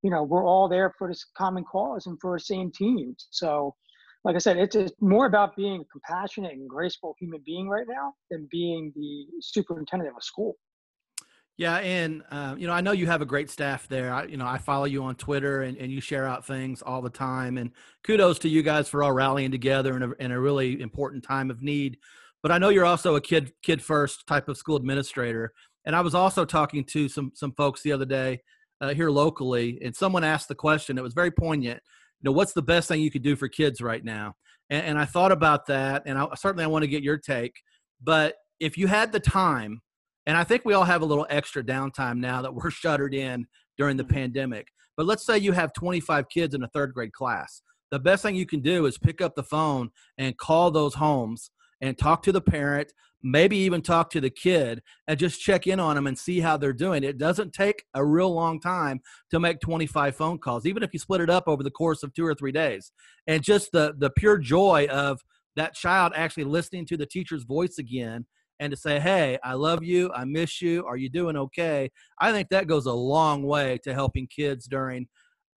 you 0.02 0.10
know 0.12 0.24
we're 0.24 0.46
all 0.46 0.68
there 0.70 0.94
for 0.98 1.08
this 1.08 1.26
common 1.38 1.64
cause 1.64 2.06
and 2.08 2.18
for 2.22 2.36
the 2.36 2.44
same 2.44 2.72
team 2.72 3.16
so 3.32 3.76
like 4.28 4.36
I 4.36 4.40
said, 4.40 4.58
it's 4.58 4.76
it's 4.76 4.92
more 5.00 5.26
about 5.26 5.56
being 5.56 5.80
a 5.80 5.86
compassionate 5.86 6.52
and 6.52 6.68
graceful 6.68 7.16
human 7.18 7.42
being 7.46 7.70
right 7.70 7.86
now 7.88 8.14
than 8.30 8.46
being 8.52 8.92
the 8.94 9.26
superintendent 9.40 10.12
of 10.12 10.18
a 10.18 10.22
school. 10.22 10.58
Yeah, 11.56 11.78
and 11.78 12.24
uh, 12.30 12.54
you 12.58 12.68
know, 12.68 12.74
I 12.74 12.82
know 12.82 12.92
you 12.92 13.08
have 13.08 13.22
a 13.22 13.26
great 13.26 13.50
staff 13.50 13.88
there. 13.88 14.14
I, 14.14 14.26
you 14.26 14.36
know, 14.36 14.46
I 14.46 14.58
follow 14.58 14.84
you 14.84 15.02
on 15.06 15.16
Twitter, 15.16 15.62
and, 15.62 15.78
and 15.78 15.90
you 15.94 16.02
share 16.02 16.28
out 16.28 16.46
things 16.46 16.82
all 16.82 17.02
the 17.02 17.10
time. 17.10 17.58
And 17.58 17.72
kudos 18.04 18.38
to 18.40 18.50
you 18.50 18.64
guys 18.64 18.90
for 18.90 19.02
all 19.02 19.14
rallying 19.14 19.50
together 19.50 19.96
in 19.96 20.04
a, 20.04 20.12
in 20.20 20.32
a 20.34 20.40
really 20.40 20.82
important 20.82 21.24
time 21.24 21.50
of 21.50 21.64
need. 21.64 21.98
But 22.44 22.52
I 22.52 22.58
know 22.58 22.68
you're 22.68 22.86
also 22.86 23.16
a 23.16 23.22
kid 23.22 23.54
kid 23.64 23.82
first 23.82 24.28
type 24.28 24.50
of 24.50 24.58
school 24.58 24.76
administrator. 24.76 25.54
And 25.86 25.96
I 25.96 26.02
was 26.02 26.14
also 26.14 26.44
talking 26.44 26.84
to 26.88 27.08
some 27.08 27.32
some 27.34 27.54
folks 27.54 27.82
the 27.82 27.94
other 27.94 28.06
day 28.06 28.42
uh, 28.82 28.94
here 28.94 29.10
locally, 29.10 29.80
and 29.82 29.96
someone 29.96 30.26
asked 30.26 30.50
the 30.50 30.56
question. 30.56 30.98
It 30.98 31.04
was 31.04 31.14
very 31.14 31.32
poignant 31.32 31.82
you 32.22 32.30
know 32.30 32.32
what's 32.32 32.54
the 32.54 32.62
best 32.62 32.88
thing 32.88 33.02
you 33.02 33.12
could 33.12 33.24
do 33.24 33.36
for 33.36 33.48
kids 33.48 33.82
right 33.82 34.04
now 34.04 34.34
and, 34.70 34.86
and 34.86 35.00
i 35.00 35.06
thought 35.06 35.32
about 35.32 35.66
that 35.68 36.04
and 36.06 36.18
I, 36.18 36.28
certainly 36.36 36.64
i 36.64 36.68
want 36.68 36.84
to 36.84 36.88
get 36.88 37.04
your 37.04 37.18
take 37.18 37.54
but 38.02 38.36
if 38.60 38.78
you 38.78 38.88
had 38.88 39.12
the 39.12 39.20
time 39.20 39.82
and 40.26 40.38
i 40.38 40.44
think 40.44 40.66
we 40.66 40.74
all 40.74 40.84
have 40.84 41.02
a 41.02 41.06
little 41.06 41.28
extra 41.30 41.64
downtime 41.64 42.18
now 42.18 42.42
that 42.42 42.54
we're 42.54 42.72
shuttered 42.72 43.14
in 43.14 43.48
during 43.78 43.98
the 43.98 44.04
mm-hmm. 44.04 44.14
pandemic 44.14 44.68
but 44.96 45.06
let's 45.06 45.26
say 45.26 45.38
you 45.38 45.52
have 45.52 45.74
25 45.74 46.28
kids 46.30 46.54
in 46.54 46.64
a 46.64 46.68
third 46.70 46.94
grade 46.94 47.14
class 47.14 47.62
the 47.92 48.00
best 48.00 48.24
thing 48.24 48.36
you 48.36 48.46
can 48.46 48.60
do 48.60 48.86
is 48.86 48.98
pick 48.98 49.22
up 49.22 49.36
the 49.36 49.44
phone 49.44 49.90
and 50.18 50.38
call 50.38 50.72
those 50.72 50.96
homes 50.96 51.52
and 51.82 51.98
talk 51.98 52.24
to 52.24 52.32
the 52.32 52.42
parent 52.42 52.92
maybe 53.24 53.58
even 53.58 53.82
talk 53.82 54.10
to 54.12 54.22
the 54.22 54.30
kid 54.30 54.82
and 55.08 55.20
just 55.20 55.42
check 55.42 55.68
in 55.68 55.80
on 55.80 55.96
them 55.96 56.08
and 56.08 56.18
see 56.18 56.40
how 56.40 56.58
they're 56.58 56.74
doing. 56.74 57.04
It 57.04 57.18
doesn't 57.18 57.54
take 57.54 57.84
a 57.94 58.06
real 58.06 58.34
long 58.34 58.60
time 58.60 59.00
to 59.32 59.40
make 59.40 59.60
25 59.60 60.16
phone 60.16 60.38
calls, 60.38 60.66
even 60.66 60.84
if 60.84 60.94
you 60.94 61.00
split 61.00 61.22
it 61.22 61.30
up 61.30 61.46
over 61.48 61.64
the 61.64 61.72
course 61.72 62.04
of 62.04 62.14
two 62.14 62.26
or 62.26 62.36
three 62.36 62.52
days. 62.52 62.92
And 63.28 63.44
just 63.44 63.72
the 63.72 63.96
the 63.98 64.10
pure 64.12 64.38
joy 64.38 64.88
of 64.90 65.20
that 65.56 65.74
child 65.74 66.14
actually 66.16 66.46
listening 66.46 66.86
to 66.88 66.98
the 66.98 67.06
teacher's 67.06 67.44
voice 67.44 67.78
again 67.80 68.26
and 68.60 68.72
to 68.72 68.78
say, 68.78 69.00
"Hey, 69.00 69.38
I 69.44 69.54
love 69.54 69.84
you. 69.84 70.12
I 70.14 70.26
miss 70.26 70.62
you. 70.62 70.86
Are 70.86 70.98
you 70.98 71.10
doing 71.10 71.36
okay?" 71.36 71.92
I 72.20 72.32
think 72.32 72.50
that 72.50 72.68
goes 72.68 72.86
a 72.86 72.94
long 72.94 73.44
way 73.44 73.80
to 73.84 73.94
helping 73.94 74.28
kids 74.28 74.68
during 74.68 75.08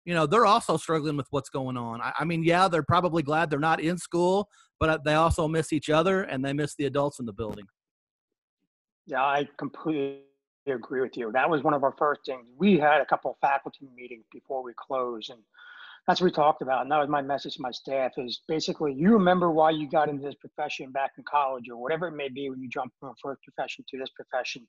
you 0.06 0.14
know 0.14 0.26
they're 0.26 0.46
also 0.46 0.78
struggling 0.78 1.18
with 1.18 1.28
what's 1.32 1.50
going 1.50 1.76
on 1.76 2.00
I, 2.02 2.14
I, 2.20 2.24
mean 2.24 2.42
yeah 2.42 2.70
they're 2.70 2.82
probably 2.82 3.22
glad 3.22 3.50
they're 3.50 3.60
not 3.60 3.82
in 3.82 3.98
school 3.98 4.48
but 4.80 4.90
uh, 4.90 4.98
they 5.04 5.14
also 5.14 5.48
miss 5.48 5.74
each 5.74 5.90
other 5.90 6.24
and 6.24 6.44
they 6.44 6.54
miss 6.54 6.76
the 6.76 6.86
adults 6.86 7.20
in 7.20 7.26
the 7.26 7.34
building. 7.34 7.66
Yeah, 9.06 9.24
I 9.24 9.48
completely 9.58 10.22
agree 10.68 11.02
with 11.02 11.16
you. 11.16 11.32
That 11.32 11.50
was 11.50 11.64
one 11.64 11.74
of 11.74 11.84
our 11.84 11.96
first 11.98 12.22
things. 12.26 12.46
We 12.58 12.78
had 12.78 13.02
a 13.02 13.06
couple 13.06 13.32
of 13.32 13.38
faculty 13.40 13.88
meetings 13.96 14.26
before 14.32 14.64
we 14.64 14.74
closed, 14.76 15.30
and 15.30 15.40
that's 16.08 16.20
what 16.20 16.26
we 16.26 16.32
talked 16.32 16.62
about. 16.62 16.82
And 16.82 16.92
that 16.92 17.00
was 17.00 17.10
my 17.10 17.22
message 17.22 17.56
to 17.56 17.62
my 17.62 17.72
staff: 17.72 18.12
is 18.18 18.42
basically 18.48 18.94
you 18.94 19.14
remember 19.14 19.52
why 19.52 19.72
you 19.72 19.90
got 19.90 20.10
into 20.10 20.24
this 20.24 20.36
profession 20.36 20.92
back 20.92 21.12
in 21.18 21.24
college 21.24 21.70
or 21.70 21.78
whatever 21.78 22.08
it 22.08 22.16
may 22.16 22.30
be 22.30 22.50
when 22.50 22.62
you 22.62 22.70
jump 22.70 22.92
from 23.00 23.10
a 23.10 23.14
first 23.22 23.42
profession 23.44 23.86
to 23.90 23.98
this 23.98 24.10
profession. 24.10 24.68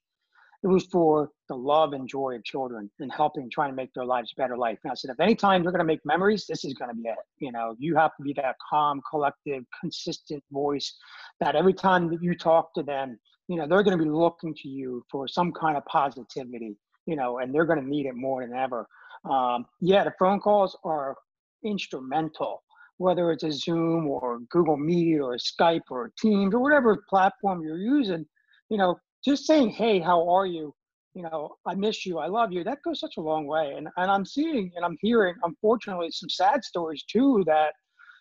It 0.64 0.66
was 0.66 0.86
for 0.86 1.30
the 1.48 1.54
love 1.54 1.92
and 1.92 2.08
joy 2.08 2.34
of 2.34 2.44
children 2.44 2.90
and 2.98 3.12
helping, 3.12 3.48
trying 3.48 3.70
to 3.70 3.76
make 3.76 3.94
their 3.94 4.04
lives 4.04 4.34
better 4.36 4.56
life. 4.56 4.78
And 4.82 4.90
I 4.90 4.94
said, 4.94 5.10
if 5.10 5.20
any 5.20 5.36
time 5.36 5.62
you're 5.62 5.70
going 5.70 5.78
to 5.78 5.84
make 5.84 6.04
memories, 6.04 6.46
this 6.48 6.64
is 6.64 6.74
going 6.74 6.90
to 6.90 6.96
be 6.96 7.08
it. 7.08 7.16
You 7.38 7.52
know, 7.52 7.76
you 7.78 7.94
have 7.94 8.16
to 8.16 8.22
be 8.24 8.32
that 8.34 8.56
calm, 8.68 9.00
collective, 9.08 9.62
consistent 9.80 10.42
voice 10.50 10.92
that 11.40 11.54
every 11.54 11.74
time 11.74 12.10
that 12.10 12.22
you 12.22 12.36
talk 12.36 12.74
to 12.74 12.82
them, 12.82 13.18
you 13.46 13.56
know, 13.56 13.68
they're 13.68 13.84
going 13.84 13.96
to 13.96 14.02
be 14.02 14.10
looking 14.10 14.52
to 14.54 14.68
you 14.68 15.04
for 15.10 15.28
some 15.28 15.52
kind 15.52 15.76
of 15.76 15.84
positivity, 15.86 16.76
you 17.06 17.14
know, 17.14 17.38
and 17.38 17.54
they're 17.54 17.64
going 17.64 17.80
to 17.80 17.88
need 17.88 18.06
it 18.06 18.16
more 18.16 18.44
than 18.44 18.56
ever. 18.56 18.86
Um, 19.30 19.64
yeah, 19.80 20.04
the 20.04 20.12
phone 20.18 20.40
calls 20.40 20.76
are 20.84 21.16
instrumental, 21.64 22.62
whether 22.98 23.30
it's 23.30 23.44
a 23.44 23.52
Zoom 23.52 24.08
or 24.08 24.40
Google 24.50 24.76
Meet 24.76 25.20
or 25.20 25.36
Skype 25.36 25.82
or 25.90 26.12
Teams 26.20 26.52
or 26.52 26.60
whatever 26.60 27.04
platform 27.08 27.62
you're 27.62 27.78
using, 27.78 28.26
you 28.70 28.76
know, 28.76 28.98
just 29.24 29.46
saying, 29.46 29.70
hey, 29.70 30.00
how 30.00 30.28
are 30.28 30.46
you? 30.46 30.74
You 31.14 31.22
know, 31.24 31.56
I 31.66 31.74
miss 31.74 32.06
you, 32.06 32.18
I 32.18 32.26
love 32.26 32.52
you. 32.52 32.62
That 32.62 32.82
goes 32.84 33.00
such 33.00 33.16
a 33.16 33.20
long 33.20 33.46
way. 33.46 33.74
And 33.76 33.88
and 33.96 34.10
I'm 34.10 34.24
seeing 34.24 34.70
and 34.76 34.84
I'm 34.84 34.96
hearing, 35.00 35.34
unfortunately, 35.42 36.10
some 36.10 36.28
sad 36.28 36.62
stories 36.62 37.02
too 37.10 37.42
that, 37.46 37.72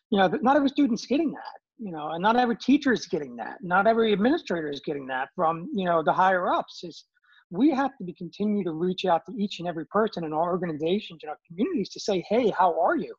you 0.09 0.17
know, 0.17 0.27
not 0.41 0.55
every 0.55 0.69
student's 0.69 1.05
getting 1.05 1.31
that. 1.31 1.59
You 1.79 1.91
know, 1.91 2.09
and 2.09 2.23
not 2.23 2.37
every 2.37 2.55
teacher 2.55 2.91
is 2.91 3.05
getting 3.05 3.35
that. 3.35 3.57
Not 3.61 3.85
every 3.85 4.11
administrator 4.11 4.71
is 4.71 4.79
getting 4.79 5.05
that 5.07 5.29
from, 5.35 5.69
you 5.75 5.85
know, 5.85 6.01
the 6.01 6.13
higher 6.13 6.51
ups. 6.51 6.83
Is 6.83 7.05
we 7.51 7.69
have 7.69 7.95
to 7.97 8.03
be 8.03 8.13
continue 8.13 8.63
to 8.63 8.71
reach 8.71 9.05
out 9.05 9.21
to 9.27 9.33
each 9.37 9.59
and 9.59 9.67
every 9.67 9.85
person 9.85 10.23
in 10.23 10.33
our 10.33 10.49
organizations 10.51 11.19
and 11.21 11.29
our 11.29 11.37
communities 11.47 11.89
to 11.89 11.99
say, 11.99 12.25
hey, 12.27 12.49
how 12.57 12.79
are 12.81 12.95
you? 12.95 13.13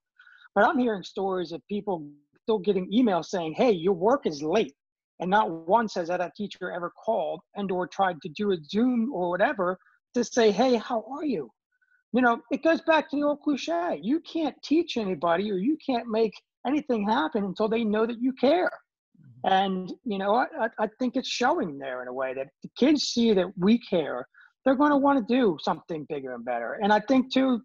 But 0.54 0.64
I'm 0.64 0.78
hearing 0.78 1.04
stories 1.04 1.52
of 1.52 1.62
people 1.68 2.10
still 2.42 2.58
getting 2.58 2.90
emails 2.90 3.26
saying, 3.26 3.54
hey, 3.54 3.70
your 3.70 3.94
work 3.94 4.26
is 4.26 4.42
late. 4.42 4.74
And 5.20 5.30
not 5.30 5.50
once 5.50 5.94
has 5.94 6.08
that 6.08 6.34
teacher 6.36 6.70
ever 6.70 6.90
called 6.90 7.40
and 7.56 7.70
or 7.70 7.86
tried 7.86 8.20
to 8.22 8.28
do 8.28 8.52
a 8.52 8.56
Zoom 8.64 9.12
or 9.12 9.30
whatever 9.30 9.78
to 10.14 10.24
say, 10.24 10.50
hey, 10.50 10.76
how 10.76 11.04
are 11.10 11.24
you? 11.24 11.50
You 12.12 12.22
know, 12.22 12.40
it 12.50 12.62
goes 12.62 12.80
back 12.82 13.10
to 13.10 13.16
the 13.16 13.22
old 13.22 13.42
cliche. 13.42 14.00
You 14.02 14.20
can't 14.20 14.54
teach 14.62 14.96
anybody 14.96 15.50
or 15.50 15.56
you 15.56 15.76
can't 15.84 16.08
make 16.08 16.32
anything 16.66 17.06
happen 17.06 17.44
until 17.44 17.68
they 17.68 17.84
know 17.84 18.06
that 18.06 18.20
you 18.20 18.32
care. 18.32 18.70
Mm-hmm. 19.20 19.52
And, 19.52 19.92
you 20.04 20.18
know, 20.18 20.34
I, 20.34 20.68
I 20.78 20.88
think 20.98 21.16
it's 21.16 21.28
showing 21.28 21.78
there 21.78 22.00
in 22.02 22.08
a 22.08 22.12
way 22.12 22.32
that 22.34 22.48
the 22.62 22.70
kids 22.78 23.04
see 23.04 23.34
that 23.34 23.46
we 23.58 23.78
care. 23.78 24.26
They're 24.64 24.76
going 24.76 24.90
to 24.90 24.96
want 24.96 25.26
to 25.26 25.34
do 25.34 25.58
something 25.60 26.06
bigger 26.08 26.34
and 26.34 26.44
better. 26.44 26.78
And 26.82 26.92
I 26.92 27.00
think, 27.00 27.32
too, 27.32 27.60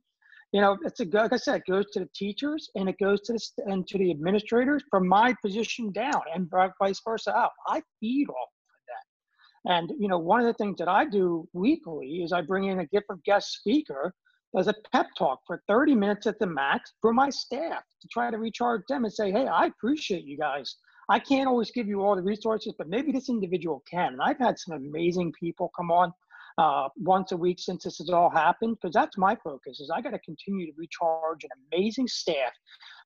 you 0.54 0.62
know, 0.62 0.78
it's 0.86 1.00
a 1.00 1.06
like 1.06 1.34
I 1.34 1.38
said, 1.38 1.62
it 1.68 1.72
goes 1.72 1.90
to 1.92 2.00
the 2.00 2.10
teachers 2.16 2.70
and 2.76 2.88
it 2.88 3.00
goes 3.00 3.22
to 3.22 3.34
the 3.34 3.64
and 3.66 3.88
to 3.88 3.98
the 3.98 4.12
administrators 4.12 4.84
from 4.90 5.08
my 5.08 5.36
position 5.42 5.92
down, 5.92 6.22
and 6.34 6.50
vice 6.80 7.02
versa 7.04 7.36
out. 7.36 7.52
I 7.68 7.82
feed 8.00 8.30
off 8.30 8.36
of 8.36 8.82
that. 8.88 9.74
And 9.74 9.92
you 10.00 10.08
know, 10.08 10.20
one 10.20 10.40
of 10.40 10.46
the 10.46 10.54
things 10.54 10.78
that 10.78 10.88
I 10.88 11.06
do 11.06 11.50
weekly 11.54 12.22
is 12.24 12.32
I 12.32 12.42
bring 12.42 12.66
in 12.66 12.80
a 12.80 12.88
different 12.88 13.24
guest 13.24 13.54
speaker 13.54 14.14
as 14.56 14.68
a 14.68 14.76
pep 14.92 15.08
talk 15.18 15.40
for 15.48 15.64
30 15.68 15.96
minutes 15.96 16.28
at 16.28 16.38
the 16.38 16.46
max 16.46 16.94
for 17.02 17.12
my 17.12 17.32
staff 17.32 17.82
to 18.02 18.08
try 18.10 18.30
to 18.30 18.38
recharge 18.38 18.84
them 18.88 19.04
and 19.04 19.12
say, 19.12 19.32
hey, 19.32 19.48
I 19.48 19.66
appreciate 19.66 20.26
you 20.26 20.38
guys. 20.38 20.76
I 21.10 21.18
can't 21.18 21.48
always 21.48 21.72
give 21.72 21.88
you 21.88 22.04
all 22.04 22.16
the 22.16 22.22
resources, 22.22 22.76
but 22.78 22.88
maybe 22.88 23.12
this 23.12 23.30
individual 23.30 23.84
can. 23.90 24.14
And 24.14 24.22
I've 24.22 24.38
had 24.38 24.60
some 24.60 24.76
amazing 24.76 25.34
people 25.34 25.72
come 25.76 25.90
on 25.90 26.14
uh, 26.58 26.88
once 26.98 27.32
a 27.32 27.38
week 27.38 27.60
since 27.60 27.84
this 27.84 27.98
has 27.98 28.10
all 28.10 28.30
happened 28.30 28.78
because 28.82 28.94
that's 28.94 29.18
my 29.18 29.36
focus 29.44 29.80
is 29.80 29.92
i 29.94 30.02
got 30.02 30.12
to 30.12 30.20
continue 30.20 30.66
to 30.66 30.74
recharge 30.78 31.44
an 31.44 31.50
amazing 31.72 32.08
staff 32.08 32.52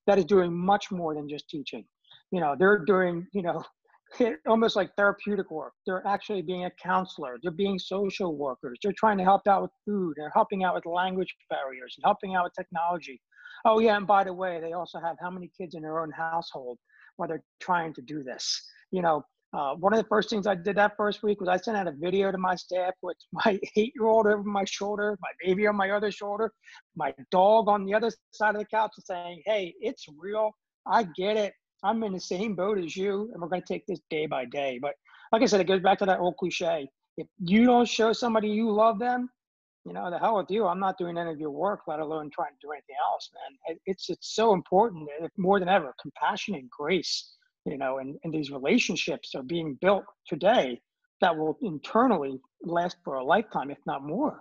that 0.08 0.18
is 0.18 0.26
doing 0.26 0.54
much 0.54 0.90
more 0.90 1.14
than 1.14 1.30
just 1.30 1.48
teaching. 1.50 1.86
You 2.32 2.42
know 2.42 2.56
they're 2.58 2.80
doing 2.80 3.28
you 3.34 3.44
know 3.44 3.64
almost 4.48 4.76
like 4.76 4.90
therapeutic 4.98 5.52
work. 5.52 5.74
They're 5.86 6.06
actually 6.08 6.42
being 6.42 6.66
a 6.66 6.72
counselor. 6.82 7.38
They're 7.44 7.52
being 7.52 7.78
social 7.78 8.36
workers. 8.36 8.80
They're 8.82 8.94
trying 8.98 9.18
to 9.20 9.24
help 9.24 9.48
out 9.48 9.62
with 9.62 9.72
food. 9.86 10.16
They're 10.18 10.32
helping 10.34 10.64
out 10.64 10.74
with 10.74 10.86
language 10.86 11.34
barriers 11.50 11.94
and 11.98 12.06
helping 12.06 12.36
out 12.36 12.46
with 12.46 12.54
technology. 12.58 13.22
Oh 13.66 13.80
yeah 13.80 13.98
and 13.98 14.08
by 14.08 14.24
the 14.24 14.34
way 14.34 14.60
they 14.62 14.74
also 14.74 15.00
have 15.00 15.18
how 15.22 15.30
many 15.30 15.52
kids 15.58 15.76
in 15.76 15.82
their 15.82 16.00
own 16.00 16.12
household 16.12 16.80
while 17.18 17.28
they're 17.28 17.44
trying 17.60 17.94
to 17.96 18.02
do 18.02 18.24
this. 18.24 18.62
You 18.92 19.02
know 19.02 19.24
uh, 19.54 19.74
one 19.76 19.94
of 19.94 19.98
the 19.98 20.08
first 20.08 20.30
things 20.30 20.46
I 20.46 20.56
did 20.56 20.76
that 20.76 20.98
first 20.98 21.24
week 21.24 21.40
was 21.40 21.48
I 21.48 21.58
sent 21.58 21.78
out 21.78 21.88
a 21.88 21.92
video 21.92 22.32
to 22.32 22.38
my 22.38 22.56
staff 22.56 22.94
with 23.02 23.18
my 23.32 23.60
eight 23.76 23.94
year 23.96 24.06
old 24.06 24.28
over 24.28 24.44
my 24.44 24.66
shoulder, 24.66 25.18
my 25.22 25.30
baby 25.44 25.68
on 25.68 25.76
my 25.76 25.92
other 25.92 26.12
shoulder, 26.12 26.52
my 26.96 27.14
dog 27.32 27.70
on 27.70 27.86
the 27.86 27.94
other 27.94 28.12
side 28.32 28.56
of 28.56 28.60
the 28.60 28.66
couch, 28.66 28.92
saying, 29.06 29.42
Hey, 29.46 29.74
it's 29.80 30.06
real. 30.18 30.52
I 30.86 31.08
get 31.16 31.38
it. 31.38 31.54
I'm 31.84 32.04
in 32.04 32.14
the 32.14 32.20
same 32.20 32.56
boat 32.56 32.78
as 32.80 32.96
you, 32.98 33.30
and 33.34 33.42
we're 33.42 33.50
going 33.50 33.62
to 33.62 33.68
take 33.68 33.86
this 33.86 34.00
day 34.10 34.26
by 34.26 34.46
day. 34.46 34.80
But 34.82 34.96
like 35.32 35.42
I 35.42 35.46
said, 35.46 35.62
it 35.62 35.68
goes 35.68 35.82
back 35.82 36.00
to 36.00 36.06
that 36.06 36.20
old 36.20 36.38
cliche. 36.38 36.90
If 37.18 37.28
you 37.40 37.66
don't 37.66 37.88
show 37.88 38.14
somebody 38.14 38.50
you 38.50 38.72
love 38.72 39.00
them, 39.00 39.30
you 39.86 39.94
know, 39.94 40.10
the 40.10 40.20
hell 40.20 40.38
with 40.38 40.48
you. 40.50 40.66
I'm 40.66 40.80
not 40.80 40.98
doing 40.98 41.18
any 41.18 41.32
of 41.32 41.40
your 41.40 41.52
work, 41.52 41.82
let 41.88 42.00
alone 42.00 42.30
trying 42.34 42.52
to 42.52 42.58
do 42.62 42.72
anything 42.72 42.96
else, 43.10 43.30
man. 43.34 43.78
It's 43.86 44.10
it's 44.10 44.36
so 44.36 44.54
important 44.54 45.08
more 45.38 45.60
than 45.60 45.70
ever. 45.70 45.94
Compassion 46.02 46.56
and 46.56 46.70
grace 46.70 47.37
you 47.68 47.78
know, 47.78 48.00
and, 48.00 48.18
and 48.24 48.34
these 48.34 48.52
relationships 48.52 49.36
are 49.36 49.44
being 49.44 49.78
built 49.82 50.06
today 50.28 50.80
that 51.22 51.36
will 51.36 51.58
internally 51.62 52.40
last 52.64 52.98
for 53.04 53.16
a 53.16 53.24
lifetime, 53.24 53.72
if 53.72 53.80
not 53.86 54.04
more. 54.04 54.40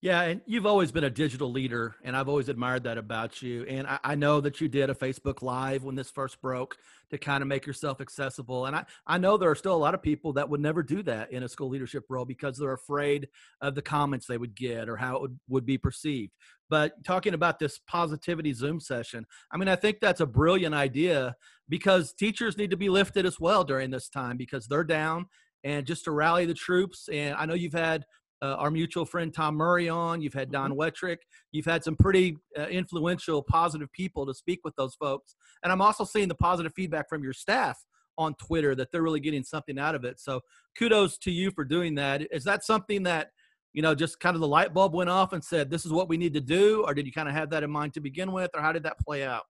Yeah, 0.00 0.22
and 0.22 0.40
you've 0.46 0.66
always 0.66 0.92
been 0.92 1.02
a 1.02 1.10
digital 1.10 1.50
leader, 1.50 1.96
and 2.04 2.16
I've 2.16 2.28
always 2.28 2.48
admired 2.48 2.84
that 2.84 2.98
about 2.98 3.42
you. 3.42 3.64
And 3.64 3.84
I, 3.84 3.98
I, 4.04 4.14
know 4.14 4.40
that 4.40 4.60
you 4.60 4.68
did 4.68 4.90
a 4.90 4.94
Facebook 4.94 5.42
Live 5.42 5.82
when 5.82 5.96
this 5.96 6.08
first 6.08 6.40
broke 6.40 6.76
to 7.10 7.18
kind 7.18 7.42
of 7.42 7.48
make 7.48 7.66
yourself 7.66 8.00
accessible. 8.00 8.66
And 8.66 8.76
I, 8.76 8.84
I 9.08 9.18
know 9.18 9.36
there 9.36 9.50
are 9.50 9.56
still 9.56 9.74
a 9.74 9.76
lot 9.76 9.94
of 9.94 10.02
people 10.02 10.32
that 10.34 10.48
would 10.48 10.60
never 10.60 10.84
do 10.84 11.02
that 11.02 11.32
in 11.32 11.42
a 11.42 11.48
school 11.48 11.68
leadership 11.68 12.04
role 12.08 12.24
because 12.24 12.56
they're 12.56 12.74
afraid 12.74 13.26
of 13.60 13.74
the 13.74 13.82
comments 13.82 14.26
they 14.26 14.38
would 14.38 14.54
get 14.54 14.88
or 14.88 14.96
how 14.96 15.16
it 15.16 15.22
would, 15.22 15.40
would 15.48 15.66
be 15.66 15.78
perceived. 15.78 16.30
But 16.70 17.02
talking 17.02 17.34
about 17.34 17.58
this 17.58 17.80
positivity 17.88 18.52
Zoom 18.52 18.78
session, 18.78 19.26
I 19.50 19.56
mean, 19.56 19.68
I 19.68 19.74
think 19.74 19.98
that's 19.98 20.20
a 20.20 20.26
brilliant 20.26 20.76
idea 20.76 21.34
because 21.68 22.12
teachers 22.12 22.56
need 22.56 22.70
to 22.70 22.76
be 22.76 22.88
lifted 22.88 23.26
as 23.26 23.40
well 23.40 23.64
during 23.64 23.90
this 23.90 24.08
time 24.08 24.36
because 24.36 24.68
they're 24.68 24.84
down 24.84 25.26
and 25.64 25.86
just 25.86 26.04
to 26.04 26.12
rally 26.12 26.46
the 26.46 26.54
troops. 26.54 27.08
And 27.12 27.34
I 27.34 27.46
know 27.46 27.54
you've 27.54 27.72
had 27.72 28.04
uh, 28.42 28.54
our 28.54 28.70
mutual 28.70 29.04
friend 29.04 29.32
Tom 29.32 29.56
Murray 29.56 29.88
on. 29.88 30.20
You've 30.20 30.34
had 30.34 30.50
Don 30.50 30.72
mm-hmm. 30.72 30.80
Wettrick. 30.80 31.18
You've 31.52 31.66
had 31.66 31.82
some 31.84 31.96
pretty 31.96 32.36
uh, 32.58 32.66
influential, 32.66 33.42
positive 33.42 33.92
people 33.92 34.26
to 34.26 34.34
speak 34.34 34.60
with 34.64 34.74
those 34.76 34.94
folks. 34.94 35.34
And 35.62 35.72
I'm 35.72 35.82
also 35.82 36.04
seeing 36.04 36.28
the 36.28 36.34
positive 36.34 36.72
feedback 36.74 37.08
from 37.08 37.22
your 37.22 37.32
staff 37.32 37.78
on 38.18 38.34
Twitter 38.34 38.74
that 38.74 38.90
they're 38.92 39.02
really 39.02 39.20
getting 39.20 39.44
something 39.44 39.78
out 39.78 39.94
of 39.94 40.04
it. 40.04 40.20
So 40.20 40.40
kudos 40.76 41.18
to 41.18 41.30
you 41.30 41.50
for 41.50 41.64
doing 41.64 41.94
that. 41.94 42.22
Is 42.32 42.44
that 42.44 42.64
something 42.64 43.04
that 43.04 43.30
you 43.72 43.82
know 43.82 43.94
just 43.94 44.18
kind 44.20 44.34
of 44.34 44.40
the 44.40 44.48
light 44.48 44.74
bulb 44.74 44.94
went 44.94 45.10
off 45.10 45.32
and 45.32 45.42
said 45.42 45.70
this 45.70 45.86
is 45.86 45.92
what 45.92 46.08
we 46.08 46.16
need 46.16 46.34
to 46.34 46.40
do, 46.40 46.84
or 46.86 46.94
did 46.94 47.06
you 47.06 47.12
kind 47.12 47.28
of 47.28 47.34
have 47.34 47.50
that 47.50 47.62
in 47.62 47.70
mind 47.70 47.94
to 47.94 48.00
begin 48.00 48.32
with, 48.32 48.50
or 48.54 48.60
how 48.60 48.72
did 48.72 48.82
that 48.82 48.98
play 48.98 49.24
out? 49.24 49.44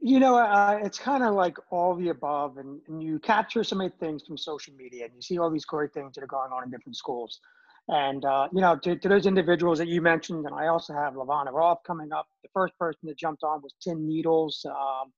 You 0.00 0.20
know, 0.20 0.36
uh, 0.36 0.78
it's 0.82 0.98
kind 0.98 1.24
of 1.24 1.34
like 1.34 1.56
all 1.70 1.94
the 1.94 2.10
above, 2.10 2.58
and, 2.58 2.80
and 2.88 3.02
you 3.02 3.18
capture 3.18 3.64
so 3.64 3.76
many 3.76 3.90
things 4.00 4.22
from 4.26 4.36
social 4.38 4.72
media, 4.74 5.04
and 5.04 5.14
you 5.14 5.22
see 5.22 5.38
all 5.38 5.50
these 5.50 5.64
great 5.64 5.92
things 5.92 6.14
that 6.14 6.22
are 6.22 6.28
going 6.28 6.52
on 6.52 6.62
in 6.64 6.70
different 6.70 6.96
schools. 6.96 7.40
And, 7.90 8.24
uh, 8.24 8.46
you 8.52 8.60
know, 8.60 8.76
to, 8.84 8.94
to, 8.94 9.08
those 9.08 9.26
individuals 9.26 9.78
that 9.78 9.88
you 9.88 10.00
mentioned, 10.00 10.46
and 10.46 10.54
I 10.54 10.68
also 10.68 10.92
have 10.94 11.14
LaVonna 11.14 11.52
Roth 11.52 11.80
coming 11.84 12.12
up. 12.12 12.28
The 12.44 12.48
first 12.54 12.78
person 12.78 13.00
that 13.04 13.18
jumped 13.18 13.42
on 13.42 13.62
was 13.62 13.74
Tim 13.82 14.06
Needles. 14.06 14.64
Um, 14.64 15.12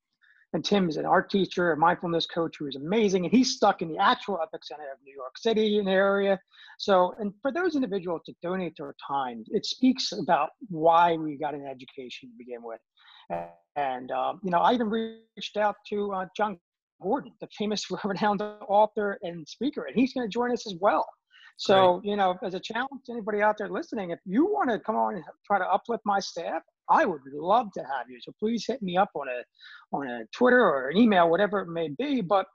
and 0.54 0.64
Tim 0.64 0.88
is 0.88 0.96
an 0.96 1.04
art 1.04 1.30
teacher, 1.30 1.72
a 1.72 1.76
mindfulness 1.76 2.26
coach 2.26 2.56
who 2.58 2.66
is 2.66 2.76
amazing. 2.76 3.24
And 3.24 3.32
he's 3.32 3.54
stuck 3.54 3.82
in 3.82 3.88
the 3.88 3.98
actual 3.98 4.36
epicenter 4.36 4.90
of 4.90 4.98
New 5.04 5.14
York 5.14 5.36
City 5.38 5.82
the 5.82 5.90
area. 5.90 6.40
So, 6.78 7.14
and 7.18 7.32
for 7.42 7.52
those 7.52 7.74
individuals 7.74 8.22
to 8.26 8.34
donate 8.42 8.74
their 8.78 8.94
time, 9.06 9.44
it 9.50 9.66
speaks 9.66 10.12
about 10.12 10.50
why 10.68 11.16
we 11.16 11.36
got 11.36 11.54
an 11.54 11.66
education 11.66 12.30
to 12.30 12.34
begin 12.38 12.62
with. 12.62 12.80
And, 13.76 14.10
um, 14.12 14.40
you 14.42 14.50
know, 14.50 14.58
I 14.58 14.72
even 14.72 14.88
reached 14.88 15.58
out 15.58 15.76
to 15.90 16.12
uh, 16.12 16.26
Jon 16.36 16.58
Gordon, 17.02 17.32
the 17.40 17.48
famous 17.58 17.86
renowned 18.04 18.42
author 18.42 19.18
and 19.22 19.46
speaker, 19.46 19.84
and 19.84 19.94
he's 19.94 20.14
going 20.14 20.26
to 20.26 20.32
join 20.32 20.52
us 20.52 20.66
as 20.66 20.74
well. 20.80 21.06
So, 21.56 22.00
you 22.04 22.16
know, 22.16 22.36
as 22.42 22.54
a 22.54 22.60
challenge 22.60 23.04
to 23.06 23.12
anybody 23.12 23.40
out 23.40 23.56
there 23.58 23.68
listening, 23.68 24.10
if 24.10 24.18
you 24.24 24.46
want 24.46 24.70
to 24.70 24.78
come 24.78 24.96
on 24.96 25.14
and 25.14 25.24
try 25.46 25.58
to 25.58 25.66
uplift 25.66 26.02
my 26.04 26.18
staff, 26.18 26.62
I 26.88 27.04
would 27.04 27.20
love 27.32 27.72
to 27.74 27.80
have 27.80 28.10
you. 28.10 28.18
So 28.20 28.32
please 28.38 28.64
hit 28.66 28.82
me 28.82 28.96
up 28.96 29.10
on 29.14 29.28
a 29.28 29.96
on 29.96 30.06
a 30.08 30.24
Twitter 30.36 30.60
or 30.60 30.88
an 30.88 30.96
email, 30.96 31.30
whatever 31.30 31.60
it 31.60 31.68
may 31.68 31.88
be. 31.88 32.20
But 32.20 32.46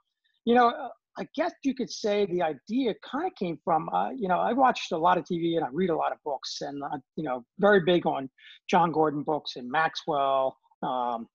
you 0.44 0.54
know, 0.54 0.90
I 1.18 1.26
guess 1.34 1.52
you 1.64 1.74
could 1.74 1.90
say 1.90 2.26
the 2.26 2.42
idea 2.42 2.94
kind 3.02 3.26
of 3.26 3.34
came 3.34 3.58
from, 3.64 3.88
uh, 3.88 4.10
you 4.10 4.28
know, 4.28 4.38
I 4.38 4.52
watched 4.52 4.92
a 4.92 4.98
lot 4.98 5.18
of 5.18 5.24
TV 5.24 5.56
and 5.56 5.64
I 5.64 5.68
read 5.72 5.90
a 5.90 5.96
lot 5.96 6.12
of 6.12 6.18
books, 6.24 6.58
and 6.60 6.82
uh, 6.82 6.98
you 7.16 7.24
know, 7.24 7.44
very 7.58 7.80
big 7.80 8.06
on 8.06 8.30
Jon 8.70 8.92
Gordon 8.92 9.22
books 9.22 9.56
and 9.56 9.68
Maxwell. 9.70 10.56
Um, 10.82 11.26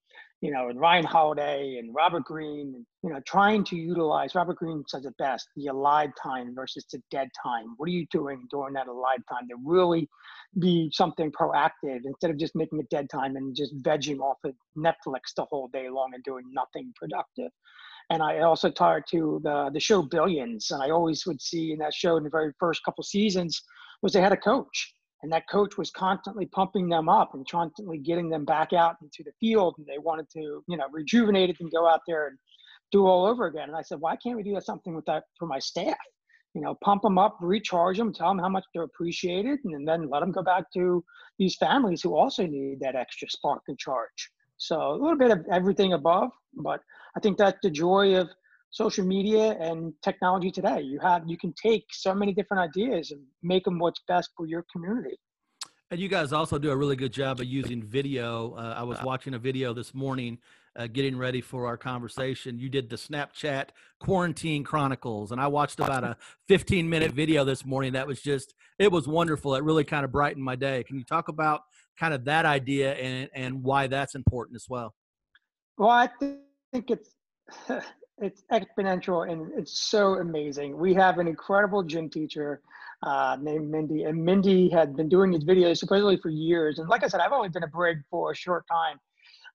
you 0.43 0.51
know, 0.51 0.67
and 0.67 0.77
Ryan 0.77 1.05
Holiday 1.05 1.77
and 1.79 1.95
Robert 1.95 2.25
Greene, 2.25 2.73
and, 2.75 2.85
you 3.01 3.09
know, 3.09 3.21
trying 3.25 3.63
to 3.63 3.77
utilize, 3.77 4.35
Robert 4.35 4.57
Greene 4.57 4.83
says 4.89 5.05
it 5.05 5.15
best, 5.17 5.47
the 5.55 5.67
alive 5.67 6.09
time 6.21 6.53
versus 6.53 6.85
the 6.91 7.01
dead 7.11 7.29
time. 7.41 7.75
What 7.77 7.87
are 7.87 7.93
you 7.93 8.05
doing 8.11 8.45
during 8.51 8.73
that 8.73 8.87
alive 8.87 9.19
time 9.29 9.47
to 9.47 9.55
really 9.63 10.09
be 10.59 10.91
something 10.91 11.31
proactive 11.31 12.01
instead 12.03 12.29
of 12.29 12.37
just 12.37 12.57
making 12.57 12.81
a 12.81 12.83
dead 12.91 13.09
time 13.09 13.37
and 13.37 13.55
just 13.55 13.73
vegging 13.83 14.19
off 14.19 14.35
of 14.43 14.53
Netflix 14.77 15.33
the 15.37 15.45
whole 15.45 15.69
day 15.69 15.87
long 15.89 16.11
and 16.13 16.21
doing 16.25 16.43
nothing 16.51 16.91
productive? 16.97 17.49
And 18.09 18.21
I 18.21 18.39
also 18.39 18.69
tied 18.69 19.03
to 19.11 19.39
the, 19.45 19.69
the 19.73 19.79
show 19.79 20.01
Billions, 20.01 20.71
and 20.71 20.83
I 20.83 20.89
always 20.89 21.25
would 21.25 21.41
see 21.41 21.71
in 21.71 21.79
that 21.79 21.93
show 21.93 22.17
in 22.17 22.23
the 22.25 22.29
very 22.29 22.51
first 22.59 22.83
couple 22.83 23.05
seasons 23.05 23.61
was 24.01 24.11
they 24.11 24.19
had 24.19 24.33
a 24.33 24.37
coach 24.37 24.92
and 25.23 25.31
that 25.31 25.49
coach 25.49 25.77
was 25.77 25.89
constantly 25.89 26.45
pumping 26.45 26.89
them 26.89 27.07
up 27.07 27.33
and 27.33 27.49
constantly 27.49 27.97
getting 27.97 28.29
them 28.29 28.43
back 28.45 28.73
out 28.73 28.97
into 29.01 29.23
the 29.23 29.31
field 29.39 29.73
and 29.77 29.87
they 29.87 29.97
wanted 29.97 30.29
to 30.29 30.63
you 30.67 30.77
know 30.77 30.85
rejuvenate 30.91 31.49
it 31.49 31.59
and 31.61 31.71
go 31.71 31.87
out 31.87 32.01
there 32.05 32.27
and 32.27 32.37
do 32.91 33.07
all 33.07 33.25
over 33.25 33.47
again. 33.47 33.69
And 33.69 33.75
i 33.75 33.81
said 33.81 33.99
why 33.99 34.15
can't 34.17 34.35
we 34.35 34.43
do 34.43 34.59
something 34.61 34.93
with 34.93 35.05
that 35.05 35.23
for 35.39 35.47
my 35.47 35.59
staff? 35.59 35.97
You 36.53 36.61
know 36.61 36.77
pump 36.83 37.01
them 37.01 37.17
up 37.17 37.37
recharge 37.41 37.97
them 37.97 38.13
tell 38.13 38.27
them 38.27 38.37
how 38.37 38.49
much 38.49 38.65
they're 38.73 38.83
appreciated 38.83 39.59
and 39.63 39.87
then 39.87 40.09
let 40.09 40.19
them 40.19 40.31
go 40.31 40.43
back 40.43 40.65
to 40.73 41.03
these 41.39 41.55
families 41.55 42.01
who 42.01 42.15
also 42.15 42.45
need 42.45 42.79
that 42.81 42.95
extra 42.95 43.27
spark 43.29 43.63
and 43.67 43.79
charge. 43.79 44.29
So 44.57 44.91
a 44.91 44.99
little 45.01 45.17
bit 45.17 45.31
of 45.31 45.43
everything 45.51 45.93
above, 45.93 46.29
but 46.53 46.81
I 47.17 47.19
think 47.19 47.37
that's 47.37 47.57
the 47.63 47.71
joy 47.71 48.15
of 48.15 48.29
social 48.73 49.05
media 49.05 49.55
and 49.59 49.93
technology 50.01 50.51
today. 50.51 50.81
You 50.81 50.99
have 50.99 51.23
you 51.25 51.37
can 51.37 51.53
take 51.53 51.85
so 51.91 52.13
many 52.13 52.33
different 52.33 52.69
ideas 52.69 53.11
and 53.11 53.21
make 53.41 53.63
them 53.63 53.79
what's 53.79 54.01
best 54.07 54.31
for 54.35 54.45
your 54.45 54.65
community. 54.71 55.17
And 55.91 55.99
you 55.99 56.09
guys 56.09 56.33
also 56.33 56.57
do 56.57 56.71
a 56.71 56.75
really 56.75 56.95
good 56.95 57.13
job 57.13 57.39
of 57.39 57.45
using 57.45 57.83
video. 57.83 58.55
Uh, 58.55 58.73
I 58.75 58.81
was 58.81 58.97
watching 59.03 59.35
a 59.35 59.39
video 59.39 59.75
this 59.75 59.93
morning, 59.93 60.39
uh, 60.75 60.87
getting 60.87 61.15
ready 61.15 61.39
for 61.39 61.67
our 61.67 61.77
conversation. 61.77 62.57
You 62.57 62.67
did 62.67 62.89
the 62.89 62.95
Snapchat 62.95 63.69
quarantine 63.99 64.63
chronicles, 64.63 65.31
and 65.31 65.39
I 65.39 65.45
watched 65.47 65.79
about 65.79 66.03
a 66.03 66.17
15 66.47 66.89
minute 66.89 67.11
video 67.11 67.45
this 67.45 67.63
morning. 67.63 67.93
That 67.93 68.07
was 68.07 68.21
just, 68.21 68.55
it 68.79 68.91
was 68.91 69.07
wonderful. 69.07 69.53
It 69.53 69.63
really 69.63 69.83
kind 69.83 70.03
of 70.03 70.11
brightened 70.11 70.43
my 70.43 70.55
day. 70.55 70.83
Can 70.83 70.97
you 70.97 71.03
talk 71.03 71.27
about 71.27 71.61
kind 71.99 72.15
of 72.15 72.25
that 72.25 72.45
idea 72.45 72.95
and 72.95 73.29
and 73.35 73.61
why 73.61 73.85
that's 73.85 74.15
important 74.15 74.55
as 74.55 74.65
well? 74.67 74.95
Well, 75.77 75.91
I 75.91 76.09
think 76.17 76.89
it's 76.89 77.11
it's 78.19 78.43
exponential 78.51 79.29
and 79.29 79.51
it's 79.57 79.79
so 79.79 80.15
amazing. 80.15 80.77
We 80.77 80.93
have 80.95 81.19
an 81.19 81.27
incredible 81.27 81.83
gym 81.83 82.09
teacher 82.09 82.61
uh, 83.01 83.37
named 83.41 83.69
Mindy, 83.69 84.03
and 84.03 84.23
Mindy 84.23 84.69
had 84.69 84.95
been 84.95 85.09
doing 85.09 85.31
these 85.31 85.43
videos 85.43 85.77
supposedly 85.77 86.17
for 86.17 86.29
years. 86.29 86.79
And 86.79 86.87
like 86.87 87.03
I 87.03 87.07
said, 87.07 87.19
I've 87.19 87.33
only 87.33 87.49
been 87.49 87.63
a 87.63 87.67
brig 87.67 87.97
for 88.09 88.31
a 88.31 88.35
short 88.35 88.65
time. 88.71 88.97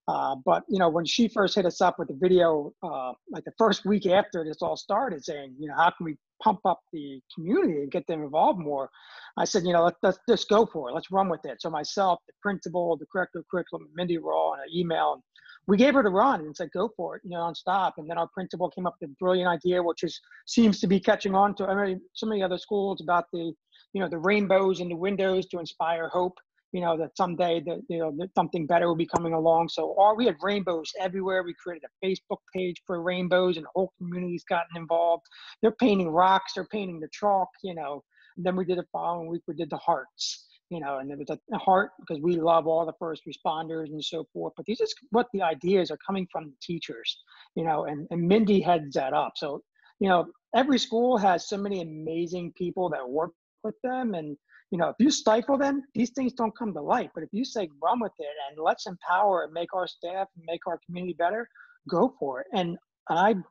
Uh, 0.07 0.37
but 0.45 0.65
you 0.69 0.79
know, 0.79 0.89
when 0.89 1.05
she 1.05 1.29
first 1.29 1.55
hit 1.55 1.67
us 1.67 1.81
up 1.81 1.99
with 1.99 2.09
the 2.09 2.15
video, 2.15 2.73
uh, 2.83 3.13
like 3.31 3.45
the 3.45 3.53
first 3.59 3.85
week 3.85 4.07
after 4.07 4.43
this 4.43 4.63
all 4.63 4.77
started, 4.77 5.23
saying, 5.25 5.55
you 5.59 5.69
know, 5.69 5.75
how 5.77 5.91
can 5.91 6.07
we 6.07 6.17
pump 6.43 6.61
up 6.65 6.81
the 6.93 7.21
community 7.35 7.83
and 7.83 7.91
get 7.91 8.07
them 8.07 8.23
involved 8.23 8.59
more? 8.59 8.91
I 9.37 9.45
said, 9.45 9.65
you 9.65 9.73
know, 9.73 9.85
let, 9.85 9.95
let's 10.03 10.19
just 10.29 10.49
go 10.49 10.65
for 10.65 10.89
it. 10.89 10.95
Let's 10.95 11.11
run 11.11 11.29
with 11.29 11.45
it. 11.45 11.61
So 11.61 11.69
myself, 11.69 12.21
the 12.27 12.33
principal, 12.41 12.97
the 12.97 13.07
director 13.13 13.41
of 13.41 13.49
curriculum, 13.51 13.89
Mindy 13.95 14.17
were 14.17 14.33
all 14.33 14.53
on 14.53 14.61
an 14.61 14.75
email. 14.75 15.13
And 15.15 15.23
we 15.69 15.77
gave 15.77 15.93
her 15.95 16.03
to 16.03 16.09
run 16.09 16.41
and 16.41 16.57
said, 16.57 16.71
go 16.73 16.91
for 16.97 17.17
it, 17.17 17.23
you 17.25 17.31
know, 17.31 17.37
nonstop. 17.37 17.93
And 17.99 18.09
then 18.09 18.17
our 18.17 18.27
principal 18.27 18.71
came 18.71 18.87
up 18.87 18.97
with 19.01 19.11
a 19.11 19.13
brilliant 19.21 19.49
idea, 19.49 19.83
which 19.83 20.03
is 20.03 20.19
seems 20.47 20.81
to 20.81 20.87
be 20.87 20.99
catching 20.99 21.35
on 21.35 21.55
to 21.57 21.67
I 21.67 21.87
mean, 21.87 22.01
so 22.15 22.27
many 22.27 22.43
other 22.43 22.57
schools 22.57 23.03
about 23.03 23.27
the, 23.33 23.53
you 23.93 24.01
know, 24.01 24.09
the 24.09 24.19
rainbows 24.19 24.81
in 24.81 24.89
the 24.89 24.97
windows 24.97 25.47
to 25.49 25.61
inspire 25.61 26.09
hope. 26.09 26.39
You 26.73 26.83
know 26.83 26.99
that 26.99 27.17
someday 27.17 27.63
that 27.65 27.81
you 27.89 27.99
know 27.99 28.13
that 28.19 28.29
something 28.35 28.67
better 28.67 28.89
will 28.89 28.95
be 28.95 29.07
coming 29.07 29.33
along. 29.33 29.71
So, 29.71 29.97
our, 29.99 30.15
we 30.15 30.27
had 30.27 30.37
rainbows 30.43 30.93
everywhere. 31.01 31.43
We 31.43 31.55
created 31.55 31.89
a 31.89 32.07
Facebook 32.07 32.41
page 32.55 32.83
for 32.87 33.03
rainbows, 33.03 33.57
and 33.57 33.65
the 33.65 33.71
whole 33.75 33.91
community's 33.97 34.45
gotten 34.45 34.77
involved. 34.77 35.25
They're 35.63 35.71
painting 35.71 36.11
rocks. 36.11 36.53
They're 36.55 36.67
painting 36.67 37.01
the 37.01 37.09
chalk. 37.11 37.49
You 37.63 37.75
know. 37.75 38.05
And 38.37 38.45
then 38.45 38.55
we 38.55 38.67
did 38.67 38.77
the 38.77 38.85
following 38.93 39.29
week. 39.29 39.45
We 39.49 39.55
did 39.55 39.71
the 39.71 39.79
hearts 39.79 40.48
you 40.71 40.81
know, 40.81 40.99
and 40.99 41.11
it 41.11 41.19
was 41.19 41.31
a 41.31 41.59
heart 41.59 41.93
because 42.01 42.23
we 42.23 42.37
love 42.37 42.67
all 42.67 42.85
the 42.85 42.93
first 42.99 43.23
responders 43.27 43.87
and 43.87 44.05
so 44.05 44.27
forth. 44.33 44.53
But 44.57 44.67
these 44.67 44.81
is 44.81 44.95
what 45.11 45.29
the 45.33 45.43
ideas 45.43 45.91
are 45.91 45.99
coming 46.07 46.27
from 46.31 46.45
the 46.45 46.57
teachers, 46.63 47.19
you 47.55 47.65
know, 47.65 47.87
and, 47.87 48.07
and 48.11 48.29
Mindy 48.29 48.61
heads 48.61 48.95
that 48.95 49.15
up. 49.15 49.33
So, 49.37 49.63
you 49.99 50.09
know, 50.09 50.27
every 50.55 50.79
school 50.79 51.17
has 51.17 51.49
so 51.49 51.57
many 51.57 51.81
amazing 51.81 52.53
people 52.57 52.91
that 52.91 53.09
work 53.09 53.33
with 53.65 53.77
them. 53.83 54.15
And, 54.15 54.37
you 54.71 54.79
know, 54.79 54.89
if 54.89 54.97
you 54.99 55.11
stifle 55.11 55.57
them, 55.57 55.83
these 55.95 56.11
things 56.11 56.35
don't 56.35 56.57
come 56.57 56.75
to 56.75 56.83
light. 56.83 57.11
But 57.15 57.25
if 57.25 57.31
you 57.33 57.45
say 57.45 57.69
run 57.83 58.01
with 58.01 58.13
it 58.19 58.29
and 58.51 58.63
let's 58.63 58.87
empower 58.87 59.45
and 59.45 59.53
make 59.53 59.75
our 59.75 59.87
staff 59.87 60.29
and 60.37 60.45
make 60.47 60.67
our 60.67 60.79
community 60.85 61.15
better, 61.19 61.49
go 61.89 62.15
for 62.19 62.41
it. 62.43 62.47
And 62.53 62.77
I'm 63.09 63.43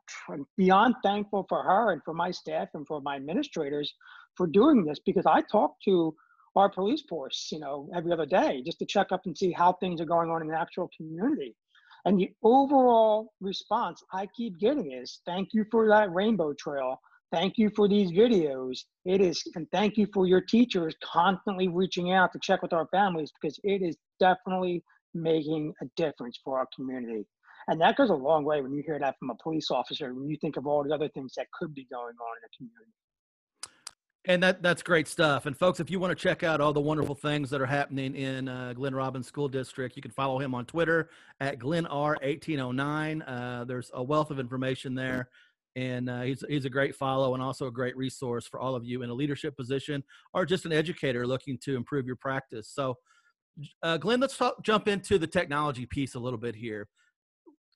beyond 0.55 0.95
thankful 1.03 1.47
for 1.49 1.63
her 1.63 1.91
and 1.91 2.01
for 2.05 2.13
my 2.13 2.29
staff 2.29 2.69
and 2.75 2.85
for 2.85 3.01
my 3.01 3.15
administrators 3.15 3.91
for 4.35 4.45
doing 4.45 4.85
this 4.85 4.99
because 5.03 5.25
I 5.25 5.41
talk 5.41 5.73
to 5.85 6.13
our 6.57 6.69
police 6.69 7.03
force, 7.07 7.49
you 7.51 7.59
know, 7.59 7.89
every 7.95 8.11
other 8.11 8.25
day 8.25 8.61
just 8.65 8.79
to 8.79 8.85
check 8.85 9.11
up 9.11 9.21
and 9.25 9.37
see 9.37 9.51
how 9.51 9.73
things 9.73 10.01
are 10.01 10.05
going 10.05 10.29
on 10.29 10.41
in 10.41 10.47
the 10.47 10.59
actual 10.59 10.89
community. 10.95 11.55
And 12.05 12.19
the 12.19 12.31
overall 12.43 13.33
response 13.41 14.01
I 14.13 14.27
keep 14.35 14.59
getting 14.59 14.91
is 14.91 15.19
thank 15.25 15.49
you 15.53 15.65
for 15.71 15.87
that 15.89 16.13
rainbow 16.13 16.53
trail. 16.53 16.99
Thank 17.31 17.57
you 17.57 17.69
for 17.75 17.89
these 17.89 18.11
videos. 18.11 18.79
It 19.03 19.19
is, 19.19 19.43
and 19.55 19.67
thank 19.71 19.97
you 19.97 20.07
for 20.13 20.25
your 20.25 20.39
teachers 20.39 20.95
constantly 21.03 21.67
reaching 21.67 22.13
out 22.13 22.31
to 22.31 22.39
check 22.41 22.61
with 22.61 22.71
our 22.71 22.87
families 22.87 23.31
because 23.39 23.59
it 23.63 23.81
is 23.81 23.97
definitely 24.19 24.83
making 25.13 25.73
a 25.81 25.85
difference 25.97 26.39
for 26.43 26.57
our 26.57 26.67
community. 26.73 27.25
And 27.67 27.81
that 27.81 27.97
goes 27.97 28.09
a 28.09 28.15
long 28.15 28.45
way 28.45 28.61
when 28.61 28.71
you 28.71 28.81
hear 28.85 28.99
that 28.99 29.15
from 29.19 29.29
a 29.29 29.35
police 29.43 29.69
officer, 29.69 30.13
when 30.13 30.29
you 30.29 30.37
think 30.39 30.55
of 30.55 30.65
all 30.65 30.83
the 30.83 30.93
other 30.93 31.09
things 31.09 31.33
that 31.35 31.47
could 31.51 31.73
be 31.73 31.85
going 31.91 32.05
on 32.05 32.37
in 32.37 32.41
the 32.43 32.57
community. 32.57 32.93
And 34.27 34.43
that 34.43 34.61
that's 34.61 34.83
great 34.83 35.07
stuff. 35.07 35.45
And 35.45 35.57
folks, 35.57 35.79
if 35.79 35.89
you 35.89 36.01
want 36.01 36.11
to 36.11 36.21
check 36.21 36.43
out 36.43 36.59
all 36.59 36.73
the 36.73 36.81
wonderful 36.81 37.15
things 37.15 37.49
that 37.49 37.61
are 37.61 37.65
happening 37.65 38.13
in 38.13 38.49
uh, 38.49 38.73
Glenn 38.73 38.93
Robbins 38.93 39.25
School 39.25 39.47
District, 39.47 39.95
you 39.95 40.01
can 40.01 40.11
follow 40.11 40.37
him 40.37 40.53
on 40.53 40.65
Twitter 40.65 41.09
at 41.39 41.59
GlennR1809. 41.59 43.23
Uh, 43.25 43.63
there's 43.63 43.89
a 43.93 44.03
wealth 44.03 44.29
of 44.29 44.37
information 44.37 44.93
there, 44.93 45.29
and 45.77 46.09
uh, 46.09 46.23
he's 46.23 46.43
he's 46.49 46.65
a 46.65 46.69
great 46.69 46.93
follow 46.93 47.35
and 47.35 47.41
also 47.41 47.67
a 47.67 47.71
great 47.71 47.95
resource 47.95 48.45
for 48.45 48.59
all 48.59 48.75
of 48.75 48.83
you 48.83 49.01
in 49.01 49.09
a 49.09 49.13
leadership 49.13 49.55
position 49.55 50.03
or 50.33 50.45
just 50.45 50.65
an 50.65 50.73
educator 50.73 51.25
looking 51.25 51.57
to 51.59 51.77
improve 51.77 52.05
your 52.05 52.17
practice. 52.17 52.69
So, 52.69 52.97
uh, 53.81 53.95
Glenn, 53.95 54.19
let's 54.19 54.35
talk, 54.35 54.61
jump 54.61 54.89
into 54.89 55.17
the 55.17 55.27
technology 55.27 55.85
piece 55.85 56.15
a 56.15 56.19
little 56.19 56.39
bit 56.39 56.53
here 56.53 56.89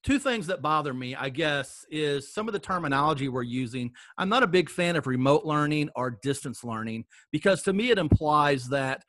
two 0.02 0.18
things 0.18 0.46
that 0.48 0.62
bother 0.62 0.92
me, 0.92 1.14
I 1.14 1.28
guess, 1.28 1.84
is 1.90 2.32
some 2.32 2.48
of 2.48 2.52
the 2.52 2.58
terminology 2.58 3.28
we're 3.28 3.42
using. 3.42 3.92
I'm 4.18 4.28
not 4.28 4.42
a 4.42 4.48
big 4.48 4.68
fan 4.68 4.96
of 4.96 5.06
remote 5.06 5.44
learning 5.44 5.90
or 5.94 6.18
distance 6.22 6.64
learning 6.64 7.04
because 7.30 7.62
to 7.62 7.72
me 7.72 7.90
it 7.90 7.98
implies 7.98 8.68
that 8.68 9.04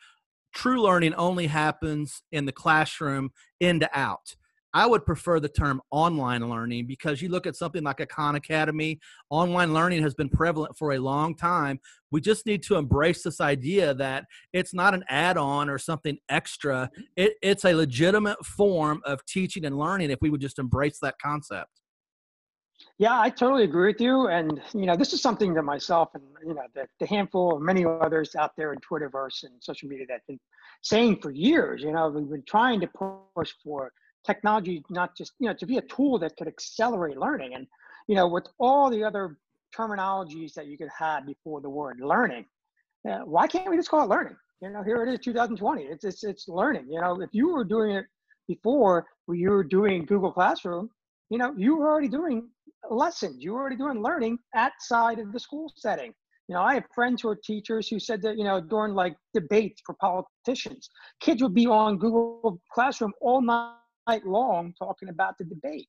true 0.54 0.82
learning 0.82 1.16
only 1.16 1.48
happens 1.48 2.22
in 2.32 2.46
the 2.46 2.52
classroom 2.52 3.32
in 3.60 3.80
to 3.80 3.90
out. 3.98 4.36
I 4.74 4.88
would 4.88 5.06
prefer 5.06 5.40
the 5.40 5.50
term 5.50 5.82
online 5.92 6.50
learning 6.50 6.88
because 6.88 7.22
you 7.22 7.30
look 7.30 7.46
at 7.46 7.56
something 7.56 7.84
like 7.84 8.00
a 8.00 8.06
Khan 8.06 8.36
Academy, 8.36 9.00
online 9.30 9.74
learning 9.74 10.02
has 10.02 10.16
been 10.16 10.30
prevalent 10.30 10.76
for 10.78 10.94
a 10.94 11.00
long 11.00 11.36
time. 11.36 11.80
We 12.12 12.22
just 12.22 12.46
need 12.46 12.64
to 12.64 12.78
embrace 12.78 13.24
this 13.24 13.40
idea 13.40 13.94
that 13.96 14.26
it's 14.52 14.74
not 14.74 14.94
an 14.94 15.04
add 15.10 15.38
on 15.38 15.70
or 15.70 15.78
something 15.78 16.18
extra. 16.30 16.90
It, 17.16 17.36
it's 17.42 17.66
a 17.66 17.74
legitimate 17.74 18.44
form 18.46 19.02
of 19.06 19.24
teaching 19.26 19.66
and 19.66 19.78
learning 19.78 20.10
if 20.10 20.20
we 20.22 20.30
would 20.30 20.42
just 20.42 20.58
embrace 20.58 20.98
that 21.02 21.16
concept. 21.22 21.70
Yeah, 22.98 23.20
I 23.20 23.30
totally 23.30 23.64
agree 23.64 23.92
with 23.92 24.02
you. 24.02 24.28
And, 24.28 24.62
you 24.74 24.86
know, 24.86 24.96
this 24.96 25.14
is 25.14 25.22
something 25.22 25.54
that 25.54 25.64
myself 25.64 26.10
and, 26.16 26.24
you 26.46 26.54
know, 26.54 26.64
the, 26.74 26.88
the 27.00 27.06
handful 27.06 27.56
of 27.56 27.62
many 27.62 27.86
others 27.86 28.36
out 28.36 28.52
there 28.58 28.74
in 28.74 28.80
Twitterverse 28.80 29.44
and 29.44 29.54
social 29.62 29.88
media 29.88 30.06
that 30.08 30.14
have 30.14 30.28
been 30.28 30.40
saying 30.82 31.20
for 31.22 31.32
years, 31.32 31.82
you 31.82 31.92
know, 31.92 32.10
we've 32.10 32.30
been 32.30 32.44
trying 32.48 32.82
to 32.82 32.88
push 32.88 33.52
for 33.64 33.92
technology 34.26 34.84
not 34.90 35.16
just 35.16 35.34
you 35.40 35.48
know 35.48 35.54
to 35.54 35.66
be 35.66 35.78
a 35.78 35.82
tool 35.82 36.18
that 36.20 36.36
could 36.38 36.48
accelerate 36.48 37.18
learning. 37.18 37.56
And 37.56 37.68
you 38.08 38.16
know 38.16 38.28
with 38.28 38.48
all 38.60 38.90
the 38.90 39.04
other 39.04 39.38
terminologies 39.76 40.54
that 40.54 40.68
you 40.68 40.78
could 40.78 40.90
have 40.98 41.26
before 41.26 41.60
the 41.62 41.70
word 41.70 42.00
learning 42.00 42.46
uh, 43.10 43.20
why 43.20 43.48
can't 43.48 43.70
we 43.70 43.76
just 43.76 43.90
call 43.90 44.04
it 44.04 44.10
learning? 44.10 44.36
You 44.62 44.70
know 44.70 44.84
here 44.84 45.04
it 45.04 45.14
is 45.14 45.20
2020 45.20 45.84
it's, 45.84 46.04
it's 46.04 46.24
it's 46.24 46.48
learning. 46.48 46.86
You 46.90 47.02
know 47.02 47.22
if 47.22 47.30
you 47.34 47.54
were 47.54 47.64
doing 47.64 47.92
it 47.92 48.06
before 48.48 49.06
you 49.30 49.50
were 49.50 49.64
doing 49.64 50.06
google 50.06 50.32
classroom 50.32 50.90
you 51.30 51.38
know 51.38 51.54
you 51.58 51.78
were 51.78 51.90
already 51.90 52.10
doing 52.10 52.50
lessons. 52.90 53.44
You 53.44 53.54
were 53.54 53.62
already 53.62 53.76
doing 53.76 54.02
learning 54.02 54.40
outside 54.56 55.20
of 55.20 55.32
the 55.32 55.40
school 55.40 55.72
setting. 55.76 56.14
You 56.48 56.56
know, 56.56 56.62
I 56.62 56.74
have 56.76 56.84
friends 56.94 57.22
who 57.22 57.30
are 57.30 57.36
teachers 57.36 57.88
who 57.88 58.00
said 58.00 58.22
that, 58.24 58.38
you 58.38 58.44
know, 58.44 58.60
during 58.60 58.94
like 58.94 59.16
debates 59.34 59.82
for 59.86 59.96
politicians, 59.96 60.90
kids 61.22 61.42
would 61.42 61.54
be 61.54 61.68
on 61.68 61.98
Google 61.98 62.62
Classroom 62.74 63.14
all 63.22 63.42
night 63.42 63.78
night 64.08 64.26
long 64.26 64.74
talking 64.78 65.10
about 65.10 65.38
the 65.38 65.46
debate. 65.46 65.88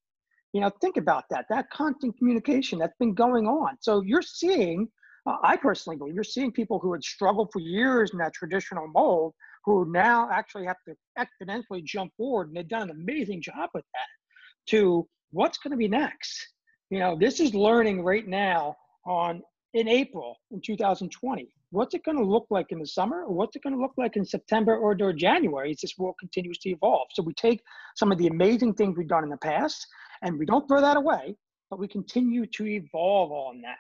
You 0.53 0.61
know, 0.61 0.71
think 0.81 0.97
about 0.97 1.25
that, 1.31 1.47
that 1.51 1.69
constant 1.71 2.17
communication 2.17 2.79
that's 2.79 2.97
been 2.99 3.15
going 3.15 3.47
on. 3.47 3.77
So 3.81 4.03
you're 4.03 4.23
seeing, 4.23 4.89
uh, 5.27 5.37
I 5.43 5.57
personally 5.57 5.97
believe, 5.97 6.15
you're 6.15 6.23
seeing 6.23 6.53
people 6.53 6.79
who 6.79 6.93
had 6.93 7.03
struggled 7.03 7.51
for 7.53 7.59
years 7.59 8.13
in 8.13 8.19
that 8.19 8.35
traditional 8.35 8.87
mold 8.89 9.35
who 9.65 9.91
now 9.91 10.29
actually 10.31 10.67
have 10.67 10.77
to 10.87 10.95
exponentially 11.19 11.83
jump 11.85 12.13
forward. 12.17 12.49
And 12.49 12.57
they've 12.57 12.69
done 12.69 12.91
an 12.91 12.91
amazing 12.91 13.43
job 13.43 13.71
with 13.75 13.85
that 13.95 14.71
to 14.71 15.09
what's 15.33 15.59
going 15.59 15.73
to 15.73 15.77
be 15.77 15.89
next. 15.89 16.47
You 16.91 17.01
know, 17.01 17.17
this 17.19 17.41
is 17.41 17.55
learning 17.55 18.05
right 18.05 18.27
now 18.27 18.77
on 19.07 19.43
in 19.75 19.89
April 19.89 20.37
in 20.51 20.61
2020 20.61 21.53
what's 21.75 21.93
it 21.93 22.05
going 22.05 22.17
to 22.17 22.25
look 22.25 22.47
like 22.51 22.71
in 22.71 22.79
the 22.79 22.87
summer? 22.87 23.25
What's 23.29 23.57
it 23.57 23.63
going 23.63 23.75
to 23.75 23.81
look 23.81 23.95
like 23.97 24.17
in 24.17 24.25
september 24.25 24.77
or, 24.77 24.97
or 25.01 25.13
january 25.13 25.73
as 25.73 25.81
this 25.81 25.99
world 25.99 26.15
continues 26.21 26.59
to 26.59 26.71
evolve? 26.71 27.09
So 27.13 27.23
we 27.23 27.35
take 27.35 27.61
some 27.97 28.13
of 28.13 28.19
the 28.19 28.29
amazing 28.29 28.75
things 28.75 28.97
we've 28.97 29.09
done 29.09 29.25
in 29.25 29.31
the 29.31 29.37
past 29.39 29.87
and 30.23 30.39
we 30.39 30.47
don't 30.47 30.67
throw 30.69 30.81
that 30.81 30.97
away 30.97 31.37
but 31.71 31.81
we 31.81 31.89
continue 31.89 32.47
to 32.47 32.67
evolve 32.67 33.33
on 33.33 33.61
that 33.63 33.77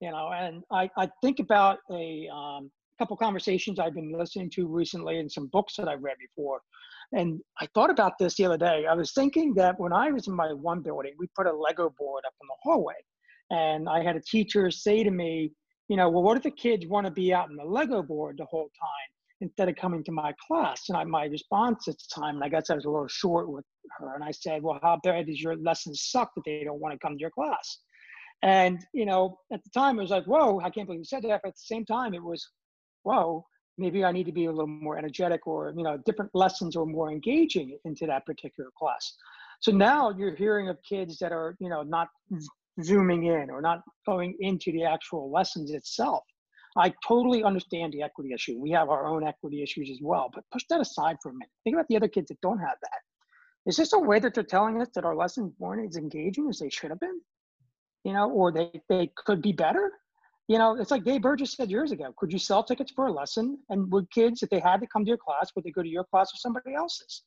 you 0.00 0.10
know? 0.10 0.30
And 0.34 0.62
i, 0.72 0.90
I 0.98 1.08
think 1.22 1.38
about 1.38 1.78
a 1.90 2.28
um, 2.34 2.70
couple 2.98 3.16
conversations 3.16 3.78
i've 3.78 3.94
been 3.94 4.12
listening 4.12 4.50
to 4.50 4.66
recently 4.66 5.20
and 5.20 5.30
some 5.30 5.46
books 5.46 5.74
that 5.76 5.88
i've 5.88 6.02
read 6.02 6.16
before. 6.18 6.60
And 7.12 7.40
i 7.60 7.66
thought 7.74 7.90
about 7.90 8.14
this 8.18 8.34
the 8.34 8.46
other 8.46 8.58
day. 8.58 8.86
I 8.90 8.94
was 8.94 9.12
thinking 9.12 9.54
that 9.54 9.78
when 9.78 9.92
i 9.92 10.10
was 10.10 10.26
in 10.26 10.34
my 10.34 10.52
one 10.52 10.82
building 10.82 11.12
we 11.18 11.28
put 11.36 11.46
a 11.46 11.52
lego 11.52 11.94
board 11.96 12.24
up 12.26 12.34
in 12.42 12.48
the 12.48 12.56
hallway 12.64 12.94
and 13.50 13.88
i 13.88 14.02
had 14.02 14.16
a 14.16 14.20
teacher 14.20 14.70
say 14.70 15.02
to 15.02 15.10
me 15.10 15.52
you 15.88 15.96
know, 15.96 16.08
well, 16.08 16.22
what 16.22 16.36
if 16.36 16.42
the 16.42 16.50
kids 16.50 16.86
want 16.86 17.06
to 17.06 17.12
be 17.12 17.32
out 17.32 17.50
in 17.50 17.56
the 17.56 17.64
Lego 17.64 18.02
board 18.02 18.38
the 18.38 18.46
whole 18.46 18.68
time? 18.80 19.10
instead 19.42 19.68
of 19.68 19.76
coming 19.76 20.02
to 20.02 20.12
my 20.12 20.32
class. 20.46 20.84
And 20.88 20.96
I, 20.96 21.04
my 21.04 21.24
response 21.24 21.88
at 21.88 21.94
the 21.98 22.20
time, 22.22 22.36
and 22.36 22.44
I 22.44 22.48
guess 22.48 22.70
I 22.70 22.74
was 22.74 22.86
a 22.86 22.90
little 22.90 23.06
short 23.06 23.50
with 23.50 23.66
her, 23.98 24.14
and 24.14 24.24
I 24.24 24.30
said, 24.30 24.62
well, 24.62 24.78
how 24.82 24.98
bad 25.02 25.26
does 25.26 25.42
your 25.42 25.56
lessons 25.56 26.06
suck 26.06 26.30
that 26.34 26.42
they 26.46 26.64
don't 26.64 26.80
want 26.80 26.94
to 26.94 26.98
come 26.98 27.18
to 27.18 27.20
your 27.20 27.30
class? 27.30 27.80
And, 28.42 28.82
you 28.94 29.04
know, 29.04 29.38
at 29.52 29.62
the 29.62 29.68
time 29.70 29.98
it 29.98 30.02
was 30.02 30.10
like, 30.10 30.24
whoa, 30.24 30.60
I 30.60 30.70
can't 30.70 30.86
believe 30.86 31.00
you 31.00 31.04
said 31.04 31.22
that. 31.24 31.40
But 31.42 31.48
at 31.48 31.54
the 31.54 31.66
same 31.66 31.84
time, 31.84 32.14
it 32.14 32.22
was, 32.22 32.48
whoa, 33.02 33.44
maybe 33.76 34.06
I 34.06 34.10
need 34.10 34.24
to 34.24 34.32
be 34.32 34.46
a 34.46 34.50
little 34.50 34.66
more 34.66 34.96
energetic 34.96 35.46
or, 35.46 35.74
you 35.76 35.82
know, 35.82 35.98
different 36.06 36.30
lessons 36.34 36.74
or 36.74 36.86
more 36.86 37.10
engaging 37.10 37.76
into 37.84 38.06
that 38.06 38.24
particular 38.24 38.70
class. 38.78 39.16
So 39.60 39.70
now 39.70 40.14
you're 40.16 40.34
hearing 40.34 40.70
of 40.70 40.78
kids 40.88 41.18
that 41.18 41.32
are, 41.32 41.56
you 41.60 41.68
know, 41.68 41.82
not 41.82 42.08
zooming 42.82 43.24
in 43.24 43.50
or 43.50 43.60
not 43.60 43.82
going 44.06 44.36
into 44.40 44.72
the 44.72 44.84
actual 44.84 45.30
lessons 45.30 45.70
itself. 45.70 46.22
I 46.76 46.92
totally 47.06 47.42
understand 47.42 47.92
the 47.92 48.02
equity 48.02 48.32
issue. 48.34 48.58
We 48.58 48.70
have 48.72 48.90
our 48.90 49.06
own 49.06 49.26
equity 49.26 49.62
issues 49.62 49.88
as 49.90 49.98
well, 50.02 50.30
but 50.32 50.44
push 50.52 50.64
that 50.68 50.80
aside 50.80 51.16
for 51.22 51.30
a 51.30 51.32
minute. 51.32 51.48
Think 51.64 51.74
about 51.76 51.86
the 51.88 51.96
other 51.96 52.08
kids 52.08 52.28
that 52.28 52.40
don't 52.42 52.58
have 52.58 52.76
that. 52.82 53.00
Is 53.66 53.76
this 53.76 53.94
a 53.94 53.98
way 53.98 54.20
that 54.20 54.34
they're 54.34 54.44
telling 54.44 54.80
us 54.80 54.88
that 54.94 55.04
our 55.04 55.16
lessons 55.16 55.52
weren't 55.58 55.88
as 55.88 55.96
engaging 55.96 56.48
as 56.48 56.58
they 56.58 56.68
should 56.68 56.90
have 56.90 57.00
been? 57.00 57.20
You 58.04 58.12
know, 58.12 58.30
or 58.30 58.52
they, 58.52 58.70
they 58.88 59.10
could 59.16 59.42
be 59.42 59.52
better? 59.52 59.90
You 60.48 60.58
know, 60.58 60.76
it's 60.78 60.92
like 60.92 61.02
Dave 61.02 61.22
Burgess 61.22 61.56
said 61.56 61.70
years 61.70 61.90
ago. 61.90 62.14
Could 62.18 62.32
you 62.32 62.38
sell 62.38 62.62
tickets 62.62 62.92
for 62.94 63.06
a 63.06 63.12
lesson? 63.12 63.58
And 63.70 63.90
would 63.90 64.08
kids, 64.10 64.42
if 64.42 64.50
they 64.50 64.60
had 64.60 64.80
to 64.80 64.86
come 64.86 65.04
to 65.04 65.08
your 65.08 65.18
class, 65.18 65.50
would 65.56 65.64
they 65.64 65.72
go 65.72 65.82
to 65.82 65.88
your 65.88 66.04
class 66.04 66.28
or 66.32 66.36
somebody 66.36 66.74
else's? 66.74 67.22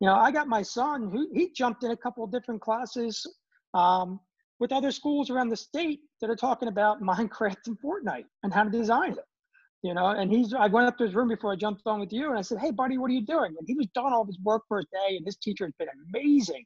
You 0.00 0.08
know, 0.08 0.14
I 0.14 0.30
got 0.30 0.48
my 0.48 0.60
son 0.60 1.10
who 1.10 1.28
he 1.32 1.52
jumped 1.52 1.84
in 1.84 1.92
a 1.92 1.96
couple 1.96 2.24
of 2.24 2.30
different 2.30 2.60
classes 2.60 3.26
um, 3.72 4.20
with 4.60 4.72
other 4.72 4.90
schools 4.90 5.30
around 5.30 5.48
the 5.48 5.56
state 5.56 6.00
that 6.20 6.30
are 6.30 6.36
talking 6.36 6.68
about 6.68 7.00
Minecraft 7.02 7.66
and 7.66 7.78
Fortnite 7.80 8.26
and 8.42 8.52
how 8.52 8.64
to 8.64 8.70
design 8.70 9.12
it. 9.12 9.24
You 9.82 9.94
know, 9.94 10.06
and 10.06 10.30
he's 10.32 10.52
I 10.54 10.66
went 10.66 10.88
up 10.88 10.98
to 10.98 11.04
his 11.04 11.14
room 11.14 11.28
before 11.28 11.52
I 11.52 11.56
jumped 11.56 11.82
on 11.86 12.00
with 12.00 12.12
you 12.12 12.30
and 12.30 12.38
I 12.38 12.42
said, 12.42 12.58
Hey 12.58 12.72
buddy, 12.72 12.98
what 12.98 13.10
are 13.10 13.14
you 13.14 13.24
doing? 13.24 13.54
And 13.56 13.66
he 13.66 13.74
was 13.74 13.86
done 13.94 14.12
all 14.12 14.24
his 14.24 14.38
work 14.42 14.62
for 14.66 14.80
a 14.80 14.82
day 14.82 15.16
and 15.16 15.24
his 15.24 15.36
teacher 15.36 15.64
has 15.66 15.74
been 15.78 15.88
amazing. 16.08 16.64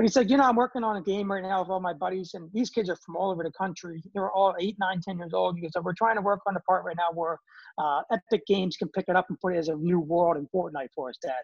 But 0.00 0.04
he 0.04 0.12
said, 0.12 0.30
you 0.30 0.38
know, 0.38 0.44
I'm 0.44 0.56
working 0.56 0.82
on 0.82 0.96
a 0.96 1.02
game 1.02 1.30
right 1.30 1.42
now 1.42 1.60
with 1.60 1.68
all 1.68 1.78
my 1.78 1.92
buddies, 1.92 2.30
and 2.32 2.48
these 2.54 2.70
kids 2.70 2.88
are 2.88 2.96
from 3.04 3.16
all 3.16 3.30
over 3.30 3.42
the 3.42 3.52
country. 3.52 4.02
They're 4.14 4.30
all 4.30 4.54
eight, 4.58 4.76
nine, 4.78 5.02
ten 5.02 5.18
years 5.18 5.34
old. 5.34 5.56
He 5.56 5.60
goes, 5.60 5.72
we're 5.82 5.92
trying 5.92 6.16
to 6.16 6.22
work 6.22 6.40
on 6.46 6.56
a 6.56 6.60
part 6.60 6.86
right 6.86 6.96
now 6.96 7.08
where 7.12 7.38
uh, 7.76 8.00
Epic 8.10 8.46
Games 8.46 8.78
can 8.78 8.88
pick 8.94 9.04
it 9.08 9.14
up 9.14 9.26
and 9.28 9.38
put 9.40 9.54
it 9.54 9.58
as 9.58 9.68
a 9.68 9.74
new 9.74 10.00
world 10.00 10.38
in 10.38 10.48
Fortnite 10.54 10.88
for 10.94 11.10
us, 11.10 11.18
Dad. 11.20 11.42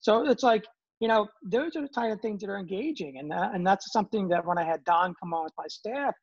So 0.00 0.26
it's 0.26 0.42
like 0.42 0.64
you 1.00 1.08
know, 1.08 1.28
those 1.42 1.76
are 1.76 1.82
the 1.82 1.88
kind 1.88 2.12
of 2.12 2.20
things 2.20 2.40
that 2.40 2.50
are 2.50 2.58
engaging. 2.58 3.18
And, 3.18 3.30
that, 3.30 3.54
and 3.54 3.66
that's 3.66 3.92
something 3.92 4.28
that 4.28 4.44
when 4.44 4.58
I 4.58 4.64
had 4.64 4.82
Don 4.84 5.14
come 5.20 5.32
on 5.34 5.44
with 5.44 5.52
my 5.56 5.66
staff, 5.68 6.14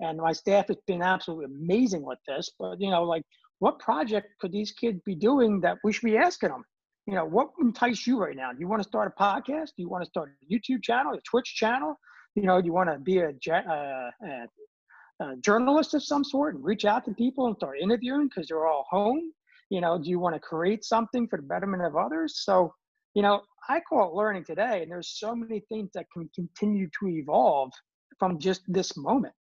and 0.00 0.18
my 0.18 0.32
staff 0.32 0.68
has 0.68 0.78
been 0.86 1.02
absolutely 1.02 1.46
amazing 1.46 2.04
with 2.04 2.18
this, 2.26 2.50
but, 2.58 2.80
you 2.80 2.90
know, 2.90 3.04
like 3.04 3.22
what 3.60 3.78
project 3.78 4.26
could 4.40 4.50
these 4.50 4.72
kids 4.72 5.00
be 5.06 5.14
doing 5.14 5.60
that 5.60 5.78
we 5.84 5.92
should 5.92 6.04
be 6.04 6.16
asking 6.16 6.48
them? 6.48 6.64
You 7.06 7.14
know, 7.14 7.24
what 7.24 7.50
entice 7.60 8.06
you 8.06 8.18
right 8.18 8.36
now? 8.36 8.52
Do 8.52 8.58
you 8.58 8.68
want 8.68 8.82
to 8.82 8.88
start 8.88 9.12
a 9.16 9.22
podcast? 9.22 9.70
Do 9.76 9.82
you 9.82 9.88
want 9.88 10.04
to 10.04 10.10
start 10.10 10.30
a 10.42 10.52
YouTube 10.52 10.82
channel, 10.82 11.14
a 11.14 11.20
Twitch 11.20 11.54
channel? 11.54 11.96
You 12.34 12.44
know, 12.44 12.60
do 12.60 12.66
you 12.66 12.72
want 12.72 12.90
to 12.90 12.98
be 12.98 13.18
a, 13.18 13.30
uh, 13.52 14.10
a, 14.24 15.24
a 15.24 15.36
journalist 15.36 15.94
of 15.94 16.02
some 16.02 16.24
sort 16.24 16.54
and 16.54 16.64
reach 16.64 16.84
out 16.84 17.04
to 17.04 17.12
people 17.12 17.46
and 17.46 17.56
start 17.56 17.76
interviewing 17.80 18.28
because 18.28 18.48
they're 18.48 18.66
all 18.66 18.86
home? 18.90 19.32
You 19.70 19.80
know, 19.80 19.98
do 19.98 20.10
you 20.10 20.18
want 20.18 20.34
to 20.34 20.40
create 20.40 20.84
something 20.84 21.28
for 21.28 21.36
the 21.36 21.44
betterment 21.44 21.84
of 21.84 21.96
others? 21.96 22.42
So, 22.44 22.74
you 23.14 23.22
know, 23.22 23.42
I 23.68 23.80
call 23.80 24.08
it 24.08 24.14
learning 24.14 24.44
today, 24.44 24.82
and 24.82 24.90
there's 24.90 25.16
so 25.18 25.34
many 25.34 25.60
things 25.68 25.90
that 25.94 26.06
can 26.12 26.28
continue 26.34 26.88
to 27.00 27.08
evolve 27.08 27.72
from 28.18 28.38
just 28.38 28.62
this 28.68 28.96
moment. 28.96 29.34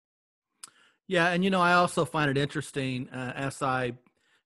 Yeah, 1.08 1.28
and 1.30 1.42
you 1.42 1.50
know, 1.50 1.60
I 1.60 1.74
also 1.74 2.04
find 2.04 2.30
it 2.30 2.38
interesting 2.38 3.08
uh, 3.10 3.32
as 3.34 3.62
I, 3.62 3.92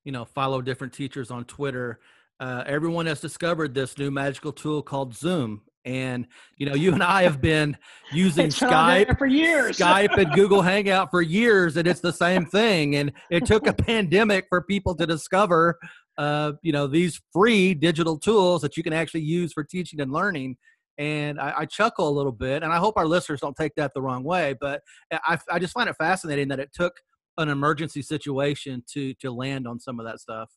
you 0.03 0.11
know, 0.11 0.25
follow 0.25 0.61
different 0.61 0.93
teachers 0.93 1.29
on 1.29 1.45
Twitter. 1.45 1.99
Uh, 2.39 2.63
everyone 2.65 3.05
has 3.05 3.21
discovered 3.21 3.73
this 3.73 3.97
new 3.97 4.11
magical 4.11 4.51
tool 4.51 4.81
called 4.81 5.15
Zoom, 5.15 5.61
and 5.85 6.27
you 6.57 6.65
know, 6.65 6.73
you 6.73 6.93
and 6.93 7.03
I 7.03 7.23
have 7.23 7.39
been 7.39 7.77
using 8.11 8.47
Skype 8.47 9.17
for 9.17 9.27
years, 9.27 9.77
Skype 9.77 10.17
and 10.17 10.31
Google 10.35 10.61
Hangout 10.61 11.11
for 11.11 11.21
years, 11.21 11.77
and 11.77 11.87
it's 11.87 12.01
the 12.01 12.13
same 12.13 12.45
thing. 12.45 12.95
And 12.95 13.11
it 13.29 13.45
took 13.45 13.67
a 13.67 13.73
pandemic 13.91 14.47
for 14.49 14.61
people 14.61 14.95
to 14.95 15.05
discover 15.05 15.77
uh, 16.17 16.53
you 16.61 16.71
know 16.71 16.87
these 16.87 17.21
free 17.33 17.73
digital 17.73 18.17
tools 18.17 18.61
that 18.61 18.77
you 18.77 18.83
can 18.83 18.93
actually 18.93 19.21
use 19.21 19.53
for 19.53 19.63
teaching 19.63 19.99
and 20.01 20.11
learning 20.11 20.57
and 20.97 21.39
I, 21.39 21.53
I, 21.57 21.65
chuckle 21.65 22.07
a 22.07 22.15
little 22.15 22.31
bit 22.31 22.63
and 22.63 22.71
i 22.71 22.77
hope 22.77 22.95
our 22.95 23.05
listeners 23.05 23.41
don't 23.41 23.55
take 23.55 23.75
that 23.75 23.91
the 23.93 24.01
wrong 24.01 24.23
way 24.23 24.55
but 24.61 24.81
I, 25.11 25.37
I 25.51 25.59
just 25.59 25.73
find 25.73 25.89
it 25.89 25.95
fascinating 25.97 26.47
that 26.47 26.59
it 26.59 26.69
took 26.73 26.93
an 27.37 27.49
emergency 27.49 28.01
situation 28.01 28.81
to 28.93 29.13
to 29.15 29.29
land 29.31 29.67
on 29.67 29.77
some 29.77 29.99
of 29.99 30.05
that 30.05 30.19
stuff. 30.19 30.49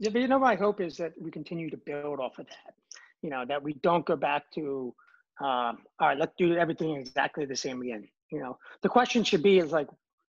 Yeah 0.00 0.10
but 0.10 0.20
you 0.20 0.28
know 0.28 0.40
my 0.40 0.56
hope 0.56 0.80
is 0.80 0.96
that 0.96 1.12
we 1.20 1.30
continue 1.30 1.70
to 1.70 1.76
build 1.76 2.18
off 2.18 2.38
of 2.38 2.46
that 2.46 2.74
you 3.22 3.30
know 3.30 3.44
that 3.46 3.62
we 3.62 3.74
don't 3.84 4.04
go 4.04 4.16
back 4.16 4.50
to 4.54 4.92
um, 5.40 5.78
all 6.00 6.08
right 6.08 6.18
let's 6.18 6.32
do 6.36 6.56
everything 6.56 6.96
exactly 6.96 7.44
the 7.44 7.54
same 7.54 7.80
again 7.82 8.08
you 8.30 8.40
know? 8.40 8.58
The 8.82 8.88
question 8.88 9.24
should 9.24 9.42
be 9.42 9.58
is 9.58 9.72
like 9.72 9.88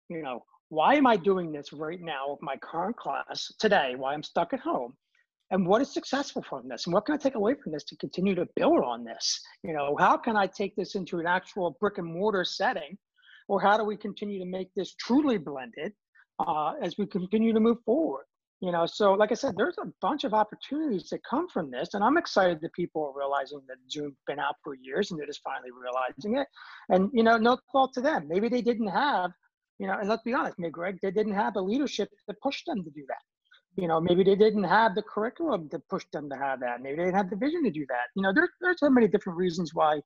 you 0.08 0.22
know 0.22 0.44
why 0.68 0.94
am 0.94 1.06
I 1.06 1.16
doing 1.16 1.50
this 1.50 1.72
right 1.72 2.00
now 2.00 2.30
with 2.30 2.42
my 2.42 2.56
current 2.56 2.96
class 2.96 3.50
today 3.58 3.94
Why 3.96 4.12
I'm 4.12 4.22
stuck 4.22 4.52
at 4.52 4.60
home? 4.60 4.94
And 5.50 5.66
what 5.66 5.80
is 5.80 5.94
successful 5.94 6.44
from 6.46 6.68
this? 6.68 6.84
And 6.86 6.92
what 6.92 7.06
can 7.06 7.14
I 7.14 7.18
take 7.18 7.34
away 7.34 7.54
from 7.54 7.72
this 7.72 7.84
to 7.84 7.96
continue 7.96 8.34
to 8.34 8.46
build 8.54 8.84
on 8.84 9.02
this? 9.02 9.40
You 9.62 9.72
know, 9.72 9.96
how 9.98 10.18
can 10.18 10.36
I 10.36 10.46
take 10.46 10.76
this 10.76 10.94
into 10.94 11.20
an 11.20 11.26
actual 11.26 11.76
brick 11.80 11.96
and 11.96 12.06
mortar 12.06 12.44
setting? 12.44 12.98
Or 13.48 13.58
how 13.58 13.78
do 13.78 13.84
we 13.84 13.96
continue 13.96 14.38
to 14.40 14.44
make 14.44 14.68
this 14.76 14.94
truly 14.94 15.38
blended 15.38 15.94
uh, 16.38 16.74
as 16.82 16.98
we 16.98 17.06
continue 17.06 17.54
to 17.54 17.60
move 17.60 17.78
forward? 17.86 18.24
You 18.60 18.72
know, 18.72 18.84
so 18.84 19.14
like 19.14 19.30
I 19.32 19.36
said, 19.36 19.54
there's 19.56 19.78
a 19.78 19.90
bunch 20.02 20.24
of 20.24 20.34
opportunities 20.34 21.08
that 21.10 21.20
come 21.24 21.48
from 21.48 21.70
this, 21.70 21.94
and 21.94 22.02
I'm 22.04 22.18
excited 22.18 22.60
that 22.60 22.72
people 22.74 23.04
are 23.04 23.18
realizing 23.18 23.60
that 23.68 23.76
Zoom's 23.90 24.16
been 24.26 24.40
out 24.40 24.56
for 24.62 24.74
years 24.74 25.10
and 25.10 25.18
they're 25.18 25.28
just 25.28 25.42
finally 25.42 25.70
realizing 25.70 26.36
it. 26.36 26.48
And 26.90 27.08
you 27.14 27.22
know, 27.22 27.38
no 27.38 27.56
fault 27.72 27.94
to 27.94 28.02
them. 28.02 28.26
Maybe 28.28 28.50
they 28.50 28.60
didn't 28.60 28.88
have 28.88 29.30
you 29.78 29.86
know, 29.86 29.96
and 29.98 30.08
let's 30.08 30.22
be 30.22 30.34
honest, 30.34 30.58
maybe 30.58 30.72
Greg, 30.72 30.98
they 31.02 31.10
didn't 31.10 31.34
have 31.34 31.54
the 31.54 31.62
leadership 31.62 32.08
that 32.26 32.40
pushed 32.40 32.66
them 32.66 32.82
to 32.82 32.90
do 32.90 33.04
that. 33.08 33.22
You 33.80 33.86
know, 33.86 34.00
maybe 34.00 34.24
they 34.24 34.34
didn't 34.34 34.64
have 34.64 34.94
the 34.94 35.02
curriculum 35.02 35.68
to 35.68 35.78
push 35.88 36.04
them 36.12 36.28
to 36.30 36.36
have 36.36 36.58
that. 36.60 36.82
Maybe 36.82 36.96
they 36.96 37.04
didn't 37.04 37.16
have 37.16 37.30
the 37.30 37.36
vision 37.36 37.62
to 37.64 37.70
do 37.70 37.86
that. 37.88 38.08
You 38.16 38.22
know, 38.22 38.32
there, 38.34 38.48
there's 38.60 38.80
so 38.80 38.90
many 38.90 39.06
different 39.06 39.38
reasons 39.38 39.72
why, 39.72 40.00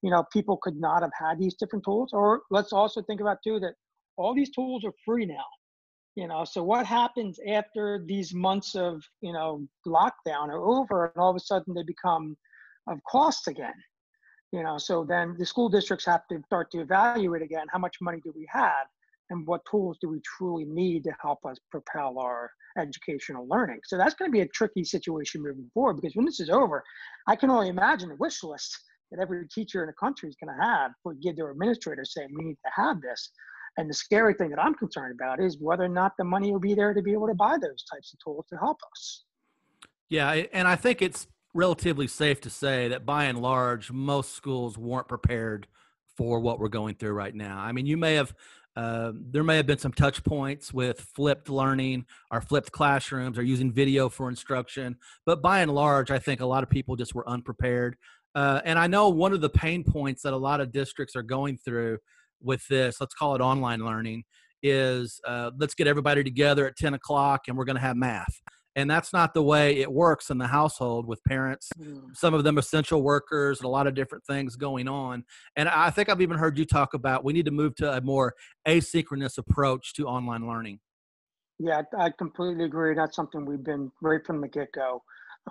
you 0.00 0.10
know, 0.10 0.24
people 0.32 0.56
could 0.62 0.76
not 0.76 1.02
have 1.02 1.10
had 1.18 1.38
these 1.38 1.54
different 1.54 1.84
tools. 1.84 2.10
Or 2.14 2.42
let's 2.50 2.72
also 2.72 3.02
think 3.02 3.20
about 3.20 3.38
too 3.44 3.60
that 3.60 3.74
all 4.16 4.34
these 4.34 4.50
tools 4.50 4.84
are 4.84 4.94
free 5.04 5.26
now. 5.26 5.44
You 6.16 6.26
know, 6.26 6.44
so 6.44 6.64
what 6.64 6.86
happens 6.86 7.38
after 7.46 8.02
these 8.06 8.34
months 8.34 8.74
of, 8.74 9.02
you 9.20 9.32
know, 9.32 9.68
lockdown 9.86 10.48
are 10.48 10.66
over 10.66 11.04
and 11.04 11.16
all 11.16 11.30
of 11.30 11.36
a 11.36 11.40
sudden 11.40 11.74
they 11.74 11.82
become 11.82 12.36
of 12.88 12.98
cost 13.08 13.46
again? 13.46 13.74
You 14.52 14.62
know, 14.62 14.78
so 14.78 15.04
then 15.04 15.36
the 15.38 15.44
school 15.44 15.68
districts 15.68 16.06
have 16.06 16.26
to 16.28 16.42
start 16.46 16.70
to 16.70 16.80
evaluate 16.80 17.42
again 17.42 17.66
how 17.70 17.78
much 17.78 17.96
money 18.00 18.20
do 18.24 18.32
we 18.34 18.48
have 18.50 18.86
and 19.30 19.46
what 19.46 19.60
tools 19.70 19.98
do 20.00 20.08
we 20.08 20.20
truly 20.38 20.64
need 20.64 21.04
to 21.04 21.12
help 21.20 21.44
us 21.44 21.58
propel 21.70 22.18
our 22.18 22.50
educational 22.78 23.46
learning. 23.48 23.80
So 23.84 23.96
that's 23.96 24.14
going 24.14 24.30
to 24.30 24.32
be 24.32 24.40
a 24.40 24.48
tricky 24.48 24.84
situation 24.84 25.42
moving 25.42 25.70
forward 25.74 25.94
because 25.94 26.14
when 26.14 26.26
this 26.26 26.40
is 26.40 26.50
over, 26.50 26.82
I 27.26 27.36
can 27.36 27.50
only 27.50 27.68
imagine 27.68 28.08
the 28.08 28.16
wish 28.16 28.42
list 28.42 28.76
that 29.10 29.20
every 29.20 29.46
teacher 29.48 29.82
in 29.82 29.86
the 29.86 29.94
country 29.94 30.28
is 30.28 30.36
going 30.42 30.54
to 30.56 30.64
have 30.64 30.92
for 31.02 31.14
give 31.14 31.36
their 31.36 31.50
administrators 31.50 32.12
saying 32.14 32.28
we 32.36 32.44
need 32.44 32.58
to 32.64 32.70
have 32.74 33.00
this. 33.00 33.30
And 33.76 33.88
the 33.88 33.94
scary 33.94 34.34
thing 34.34 34.50
that 34.50 34.58
I'm 34.58 34.74
concerned 34.74 35.14
about 35.18 35.42
is 35.42 35.56
whether 35.60 35.84
or 35.84 35.88
not 35.88 36.12
the 36.18 36.24
money 36.24 36.52
will 36.52 36.60
be 36.60 36.74
there 36.74 36.92
to 36.92 37.02
be 37.02 37.12
able 37.12 37.28
to 37.28 37.34
buy 37.34 37.56
those 37.60 37.84
types 37.84 38.12
of 38.12 38.18
tools 38.24 38.44
to 38.50 38.58
help 38.58 38.78
us. 38.92 39.24
Yeah, 40.08 40.30
and 40.52 40.66
I 40.66 40.74
think 40.76 41.02
it's 41.02 41.26
relatively 41.54 42.06
safe 42.06 42.40
to 42.42 42.50
say 42.50 42.88
that 42.88 43.06
by 43.06 43.24
and 43.24 43.40
large, 43.40 43.90
most 43.92 44.34
schools 44.34 44.76
weren't 44.76 45.08
prepared 45.08 45.66
for 46.16 46.40
what 46.40 46.58
we're 46.58 46.68
going 46.68 46.96
through 46.96 47.12
right 47.12 47.34
now. 47.34 47.58
I 47.58 47.72
mean, 47.72 47.86
you 47.86 47.96
may 47.96 48.14
have 48.14 48.34
uh, 48.78 49.10
there 49.32 49.42
may 49.42 49.56
have 49.56 49.66
been 49.66 49.78
some 49.78 49.92
touch 49.92 50.22
points 50.22 50.72
with 50.72 51.00
flipped 51.00 51.48
learning 51.48 52.06
or 52.30 52.40
flipped 52.40 52.70
classrooms 52.70 53.36
or 53.36 53.42
using 53.42 53.72
video 53.72 54.08
for 54.08 54.28
instruction, 54.28 54.96
but 55.26 55.42
by 55.42 55.62
and 55.62 55.74
large, 55.74 56.12
I 56.12 56.20
think 56.20 56.40
a 56.40 56.46
lot 56.46 56.62
of 56.62 56.70
people 56.70 56.94
just 56.94 57.12
were 57.12 57.28
unprepared. 57.28 57.96
Uh, 58.36 58.60
and 58.64 58.78
I 58.78 58.86
know 58.86 59.08
one 59.08 59.32
of 59.32 59.40
the 59.40 59.50
pain 59.50 59.82
points 59.82 60.22
that 60.22 60.32
a 60.32 60.36
lot 60.36 60.60
of 60.60 60.70
districts 60.70 61.16
are 61.16 61.24
going 61.24 61.58
through 61.58 61.98
with 62.40 62.64
this, 62.68 63.00
let's 63.00 63.14
call 63.14 63.34
it 63.34 63.40
online 63.40 63.84
learning, 63.84 64.22
is 64.62 65.20
uh, 65.26 65.50
let's 65.58 65.74
get 65.74 65.88
everybody 65.88 66.22
together 66.22 66.64
at 66.64 66.76
10 66.76 66.94
o'clock 66.94 67.48
and 67.48 67.58
we're 67.58 67.64
going 67.64 67.74
to 67.74 67.82
have 67.82 67.96
math 67.96 68.40
and 68.78 68.88
that's 68.88 69.12
not 69.12 69.34
the 69.34 69.42
way 69.42 69.80
it 69.80 69.90
works 69.90 70.30
in 70.30 70.38
the 70.38 70.46
household 70.46 71.04
with 71.04 71.22
parents. 71.24 71.68
Mm. 71.78 72.16
some 72.16 72.32
of 72.32 72.44
them 72.44 72.58
essential 72.58 73.02
workers 73.02 73.58
and 73.58 73.66
a 73.66 73.68
lot 73.68 73.88
of 73.88 73.94
different 73.94 74.24
things 74.24 74.54
going 74.56 74.86
on 74.86 75.24
and 75.56 75.68
i 75.68 75.90
think 75.90 76.08
i've 76.08 76.20
even 76.20 76.38
heard 76.38 76.56
you 76.56 76.64
talk 76.64 76.94
about 76.94 77.24
we 77.24 77.32
need 77.32 77.44
to 77.44 77.50
move 77.50 77.74
to 77.74 77.92
a 77.92 78.00
more 78.00 78.34
asynchronous 78.66 79.38
approach 79.38 79.94
to 79.94 80.06
online 80.06 80.46
learning. 80.46 80.78
Yeah 81.58 81.82
i 81.98 82.10
completely 82.10 82.64
agree 82.64 82.94
that's 82.94 83.16
something 83.16 83.44
we've 83.44 83.64
been 83.64 83.90
right 84.00 84.24
from 84.24 84.40
the 84.40 84.48
get-go 84.48 85.02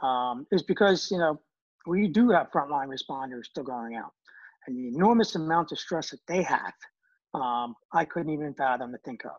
um, 0.01 0.47
is 0.51 0.63
because 0.63 1.09
you 1.11 1.17
know 1.17 1.39
we 1.85 2.07
do 2.07 2.29
have 2.29 2.49
frontline 2.51 2.87
responders 2.87 3.45
still 3.45 3.63
going 3.63 3.95
out 3.95 4.11
and 4.67 4.77
the 4.77 4.87
enormous 4.87 5.35
amount 5.35 5.71
of 5.73 5.79
stress 5.79 6.11
that 6.11 6.19
they 6.27 6.41
have 6.41 6.73
um, 7.33 7.75
i 7.93 8.05
couldn't 8.05 8.31
even 8.31 8.53
fathom 8.53 8.91
to 8.93 8.97
think 8.99 9.25
of 9.25 9.37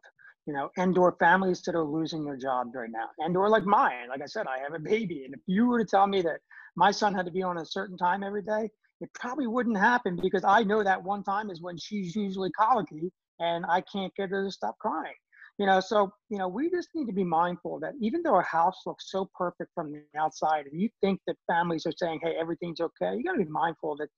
you 0.48 0.54
know, 0.54 0.70
and 0.78 0.96
or 0.96 1.14
families 1.20 1.60
that 1.60 1.74
are 1.74 1.84
losing 1.84 2.24
their 2.24 2.38
jobs 2.38 2.70
right 2.74 2.88
now, 2.90 3.08
and 3.18 3.36
or 3.36 3.50
like 3.50 3.66
mine. 3.66 4.08
Like 4.08 4.22
I 4.22 4.26
said, 4.26 4.46
I 4.46 4.58
have 4.60 4.72
a 4.72 4.78
baby, 4.78 5.24
and 5.26 5.34
if 5.34 5.40
you 5.46 5.66
were 5.66 5.78
to 5.78 5.84
tell 5.84 6.06
me 6.06 6.22
that 6.22 6.40
my 6.74 6.90
son 6.90 7.12
had 7.12 7.26
to 7.26 7.30
be 7.30 7.42
on 7.42 7.58
a 7.58 7.66
certain 7.66 7.98
time 7.98 8.22
every 8.22 8.40
day, 8.40 8.70
it 9.02 9.10
probably 9.12 9.46
wouldn't 9.46 9.76
happen 9.76 10.18
because 10.20 10.44
I 10.44 10.62
know 10.62 10.82
that 10.82 11.04
one 11.04 11.22
time 11.22 11.50
is 11.50 11.60
when 11.60 11.76
she's 11.76 12.16
usually 12.16 12.50
colicky, 12.58 13.12
and 13.38 13.66
I 13.68 13.82
can't 13.92 14.14
get 14.16 14.30
her 14.30 14.46
to 14.46 14.50
stop 14.50 14.78
crying. 14.78 15.12
You 15.58 15.66
know, 15.66 15.80
so 15.80 16.10
you 16.30 16.38
know, 16.38 16.48
we 16.48 16.70
just 16.70 16.88
need 16.94 17.08
to 17.08 17.12
be 17.12 17.24
mindful 17.24 17.78
that 17.80 17.92
even 18.00 18.22
though 18.22 18.38
a 18.38 18.42
house 18.42 18.78
looks 18.86 19.10
so 19.10 19.28
perfect 19.36 19.70
from 19.74 19.92
the 19.92 20.00
outside, 20.18 20.64
and 20.64 20.80
you 20.80 20.88
think 21.02 21.20
that 21.26 21.36
families 21.46 21.84
are 21.84 21.92
saying, 21.94 22.20
"Hey, 22.22 22.36
everything's 22.40 22.80
okay," 22.80 23.14
you 23.16 23.22
got 23.22 23.32
to 23.32 23.44
be 23.44 23.50
mindful 23.50 23.96
that 23.98 24.08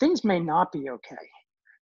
things 0.00 0.22
may 0.22 0.38
not 0.38 0.70
be 0.70 0.90
okay 0.90 1.30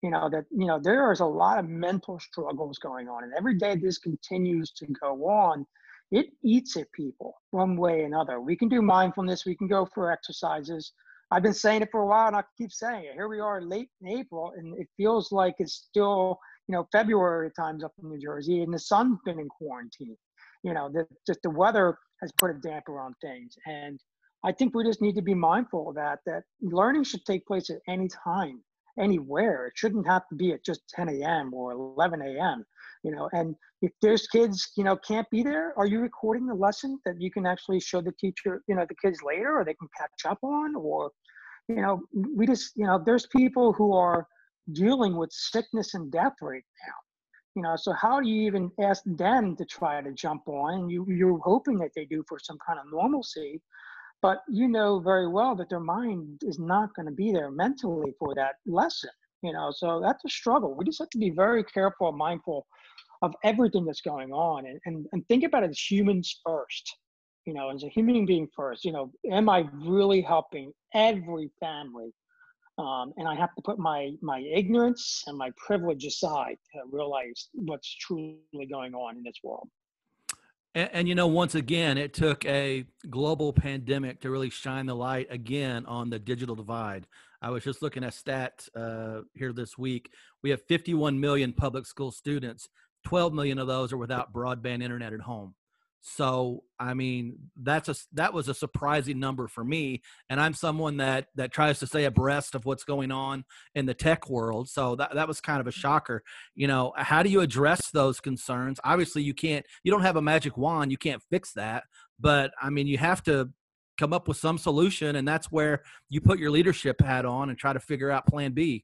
you 0.03 0.11
know 0.11 0.29
that 0.29 0.45
you 0.51 0.67
know 0.67 0.79
there 0.79 1.11
is 1.11 1.21
a 1.21 1.25
lot 1.25 1.57
of 1.57 1.67
mental 1.67 2.19
struggles 2.19 2.77
going 2.77 3.07
on 3.07 3.23
and 3.23 3.33
every 3.35 3.57
day 3.57 3.75
this 3.75 3.97
continues 3.97 4.71
to 4.71 4.85
go 5.01 5.27
on 5.27 5.65
it 6.11 6.27
eats 6.43 6.77
at 6.77 6.91
people 6.91 7.33
one 7.49 7.75
way 7.75 8.01
or 8.01 8.05
another. 8.05 8.39
We 8.39 8.55
can 8.55 8.69
do 8.69 8.83
mindfulness 8.83 9.47
we 9.47 9.55
can 9.55 9.67
go 9.67 9.87
for 9.95 10.11
exercises. 10.11 10.91
I've 11.31 11.41
been 11.41 11.55
saying 11.55 11.81
it 11.81 11.89
for 11.91 12.01
a 12.01 12.05
while 12.05 12.27
and 12.27 12.35
i 12.35 12.43
keep 12.55 12.71
saying 12.71 13.05
it. 13.05 13.13
Here 13.13 13.27
we 13.27 13.39
are 13.39 13.61
late 13.61 13.89
in 14.01 14.19
april 14.19 14.53
and 14.55 14.77
it 14.77 14.87
feels 14.95 15.31
like 15.31 15.55
it's 15.57 15.73
still 15.73 16.37
you 16.67 16.73
know 16.73 16.87
february 16.91 17.49
times 17.57 17.83
up 17.83 17.93
in 18.01 18.09
new 18.09 18.19
jersey 18.19 18.61
and 18.61 18.73
the 18.73 18.79
sun's 18.79 19.17
been 19.25 19.39
in 19.39 19.49
quarantine. 19.49 20.17
You 20.63 20.73
know 20.73 20.89
the, 20.93 21.07
just 21.25 21.39
the 21.41 21.49
weather 21.49 21.97
has 22.21 22.31
put 22.39 22.51
a 22.51 22.53
damper 22.53 22.99
on 22.99 23.15
things 23.21 23.55
and 23.65 23.99
i 24.45 24.51
think 24.51 24.75
we 24.75 24.83
just 24.85 25.01
need 25.01 25.15
to 25.15 25.21
be 25.21 25.33
mindful 25.33 25.89
of 25.89 25.95
that 25.95 26.19
that 26.25 26.43
learning 26.61 27.03
should 27.03 27.25
take 27.25 27.45
place 27.47 27.69
at 27.69 27.79
any 27.87 28.07
time 28.23 28.61
anywhere. 28.99 29.67
It 29.67 29.73
shouldn't 29.75 30.07
have 30.07 30.27
to 30.29 30.35
be 30.35 30.53
at 30.53 30.63
just 30.63 30.81
10 30.89 31.09
a.m. 31.09 31.53
or 31.53 31.71
11 31.71 32.21
a.m. 32.21 32.65
You 33.03 33.11
know, 33.11 33.29
and 33.33 33.55
if 33.81 33.91
there's 34.01 34.27
kids, 34.27 34.71
you 34.77 34.83
know, 34.83 34.95
can't 34.95 35.29
be 35.29 35.43
there, 35.43 35.73
are 35.77 35.85
you 35.85 35.99
recording 35.99 36.47
the 36.47 36.53
lesson 36.53 36.99
that 37.05 37.19
you 37.19 37.29
can 37.31 37.45
actually 37.45 37.81
show 37.81 38.01
the 38.01 38.13
teacher, 38.13 38.61
you 38.67 38.75
know, 38.75 38.85
the 38.87 38.95
kids 39.03 39.19
later, 39.23 39.59
or 39.59 39.65
they 39.65 39.73
can 39.73 39.89
catch 39.97 40.31
up 40.31 40.39
on, 40.41 40.75
or, 40.75 41.11
you 41.67 41.75
know, 41.75 42.01
we 42.35 42.47
just, 42.47 42.71
you 42.75 42.85
know, 42.85 43.01
there's 43.05 43.27
people 43.27 43.73
who 43.73 43.93
are 43.93 44.25
dealing 44.71 45.17
with 45.17 45.31
sickness 45.33 45.95
and 45.95 46.11
death 46.11 46.33
right 46.41 46.63
now. 46.87 46.93
You 47.55 47.61
know, 47.61 47.75
so 47.75 47.93
how 47.93 48.19
do 48.19 48.27
you 48.29 48.47
even 48.47 48.71
ask 48.81 49.03
them 49.05 49.55
to 49.57 49.65
try 49.65 50.01
to 50.01 50.11
jump 50.13 50.47
on? 50.47 50.89
You 50.89 51.05
you're 51.07 51.39
hoping 51.43 51.77
that 51.79 51.91
they 51.95 52.05
do 52.05 52.23
for 52.27 52.39
some 52.39 52.57
kind 52.65 52.79
of 52.79 52.85
normalcy, 52.91 53.61
but 54.23 54.41
you 54.47 54.67
know 54.69 54.99
very 54.99 55.27
well 55.27 55.53
that 55.53 55.69
their 55.69 55.81
mind 55.81 56.41
is 56.43 56.57
not 56.57 56.95
going 56.95 57.05
to 57.05 57.11
be 57.11 57.31
there 57.31 57.51
mentally 57.51 58.15
for 58.17 58.33
that 58.33 58.55
lesson 58.65 59.11
you 59.43 59.53
know 59.53 59.71
so 59.71 59.99
that's 60.01 60.25
a 60.25 60.29
struggle. 60.29 60.73
We 60.73 60.85
just 60.85 60.99
have 60.99 61.09
to 61.11 61.19
be 61.19 61.29
very 61.29 61.63
careful 61.63 62.07
and 62.09 62.17
mindful 62.17 62.65
of 63.21 63.33
everything 63.43 63.85
that's 63.85 64.01
going 64.01 64.31
on 64.31 64.65
and, 64.65 64.79
and, 64.85 65.05
and 65.11 65.27
think 65.27 65.43
about 65.43 65.63
it 65.63 65.69
as 65.69 65.79
humans 65.79 66.41
first 66.43 66.97
you 67.45 67.53
know 67.53 67.69
as 67.69 67.83
a 67.83 67.89
human 67.89 68.25
being 68.25 68.47
first. 68.55 68.83
You 68.85 68.93
know 68.93 69.11
am 69.29 69.49
i 69.49 69.65
really 69.73 70.21
helping 70.21 70.71
every 70.95 71.51
family? 71.59 72.11
Um, 72.79 73.13
and 73.17 73.27
i 73.27 73.35
have 73.35 73.53
to 73.53 73.61
put 73.61 73.77
my 73.77 74.13
my 74.21 74.39
ignorance 74.39 75.23
and 75.27 75.37
my 75.37 75.51
privilege 75.57 76.05
aside 76.05 76.57
to 76.73 76.79
realize 76.89 77.49
what's 77.53 77.93
truly 77.97 78.65
going 78.71 78.95
on 78.95 79.17
in 79.17 79.23
this 79.23 79.39
world 79.43 79.69
and, 80.75 80.89
and, 80.93 81.07
you 81.07 81.15
know, 81.15 81.27
once 81.27 81.55
again, 81.55 81.97
it 81.97 82.13
took 82.13 82.45
a 82.45 82.85
global 83.09 83.53
pandemic 83.53 84.21
to 84.21 84.29
really 84.29 84.49
shine 84.49 84.85
the 84.85 84.95
light 84.95 85.27
again 85.29 85.85
on 85.85 86.09
the 86.09 86.19
digital 86.19 86.55
divide. 86.55 87.07
I 87.41 87.49
was 87.49 87.63
just 87.63 87.81
looking 87.81 88.03
at 88.03 88.13
stats 88.13 88.69
uh, 88.75 89.23
here 89.33 89.51
this 89.51 89.77
week. 89.77 90.11
We 90.41 90.49
have 90.51 90.61
51 90.63 91.19
million 91.19 91.53
public 91.53 91.85
school 91.85 92.11
students. 92.11 92.69
12 93.05 93.33
million 93.33 93.59
of 93.59 93.67
those 93.67 93.91
are 93.91 93.97
without 93.97 94.33
broadband 94.33 94.81
internet 94.81 95.13
at 95.13 95.19
home. 95.19 95.53
So, 96.05 96.65
I 96.77 96.93
mean, 96.93 97.37
that's 97.55 97.87
a 97.87 97.95
that 98.11 98.33
was 98.33 98.49
a 98.49 98.53
surprising 98.53 99.21
number 99.21 99.47
for 99.47 99.63
me, 99.63 100.01
and 100.29 100.37
I'm 100.37 100.53
someone 100.53 100.97
that 100.97 101.27
that 101.35 101.53
tries 101.53 101.79
to 101.79 101.87
stay 101.87 102.03
abreast 102.03 102.55
of 102.55 102.65
what's 102.65 102.83
going 102.83 103.09
on 103.09 103.45
in 103.73 103.85
the 103.85 103.93
tech 103.93 104.29
world. 104.29 104.67
So 104.67 104.97
that 104.97 105.15
that 105.15 105.29
was 105.29 105.39
kind 105.39 105.61
of 105.61 105.67
a 105.67 105.71
shocker. 105.71 106.21
You 106.55 106.67
know, 106.67 106.91
how 106.97 107.23
do 107.23 107.29
you 107.29 107.39
address 107.39 107.89
those 107.91 108.19
concerns? 108.19 108.81
Obviously, 108.83 109.23
you 109.23 109.33
can't. 109.33 109.65
You 109.85 109.93
don't 109.93 110.01
have 110.01 110.17
a 110.17 110.21
magic 110.21 110.57
wand. 110.57 110.91
You 110.91 110.97
can't 110.97 111.23
fix 111.29 111.53
that. 111.53 111.85
But 112.19 112.51
I 112.61 112.69
mean, 112.69 112.85
you 112.85 112.97
have 112.97 113.23
to 113.23 113.49
come 113.97 114.11
up 114.11 114.27
with 114.27 114.35
some 114.35 114.57
solution, 114.57 115.15
and 115.15 115.25
that's 115.25 115.53
where 115.53 115.83
you 116.09 116.19
put 116.19 116.37
your 116.37 116.51
leadership 116.51 116.99
hat 116.99 117.23
on 117.23 117.49
and 117.49 117.57
try 117.57 117.71
to 117.71 117.79
figure 117.79 118.11
out 118.11 118.27
Plan 118.27 118.51
B. 118.51 118.83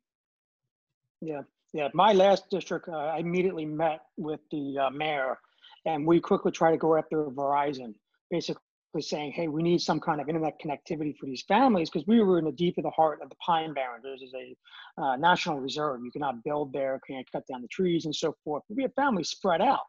Yeah, 1.19 1.41
yeah. 1.73 1.89
My 1.93 2.13
last 2.13 2.49
district, 2.49 2.87
uh, 2.87 2.95
I 2.95 3.17
immediately 3.17 3.65
met 3.65 4.03
with 4.15 4.39
the 4.51 4.77
uh, 4.85 4.89
mayor 4.89 5.37
and 5.89 6.05
we 6.05 6.19
quickly 6.19 6.51
try 6.51 6.71
to 6.71 6.77
go 6.77 6.95
after 6.95 7.25
Verizon, 7.25 7.93
basically 8.29 8.61
saying, 8.99 9.31
hey, 9.31 9.47
we 9.47 9.63
need 9.63 9.81
some 9.81 9.99
kind 9.99 10.19
of 10.21 10.27
internet 10.27 10.59
connectivity 10.63 11.15
for 11.17 11.25
these 11.25 11.43
families 11.47 11.89
because 11.89 12.07
we 12.07 12.21
were 12.21 12.39
in 12.39 12.45
the 12.45 12.51
deep 12.51 12.77
of 12.77 12.83
the 12.83 12.89
heart 12.91 13.19
of 13.23 13.29
the 13.29 13.35
Pine 13.35 13.73
Barrens. 13.73 14.03
There's 14.03 14.33
a 14.33 15.01
uh, 15.01 15.15
national 15.15 15.59
reserve. 15.59 16.01
You 16.03 16.11
cannot 16.11 16.43
build 16.43 16.73
there, 16.73 16.99
can't 17.07 17.25
cut 17.31 17.43
down 17.47 17.61
the 17.61 17.67
trees 17.69 18.05
and 18.05 18.15
so 18.15 18.35
forth. 18.43 18.63
We 18.69 18.83
have 18.83 18.93
families 18.95 19.29
spread 19.29 19.61
out. 19.61 19.85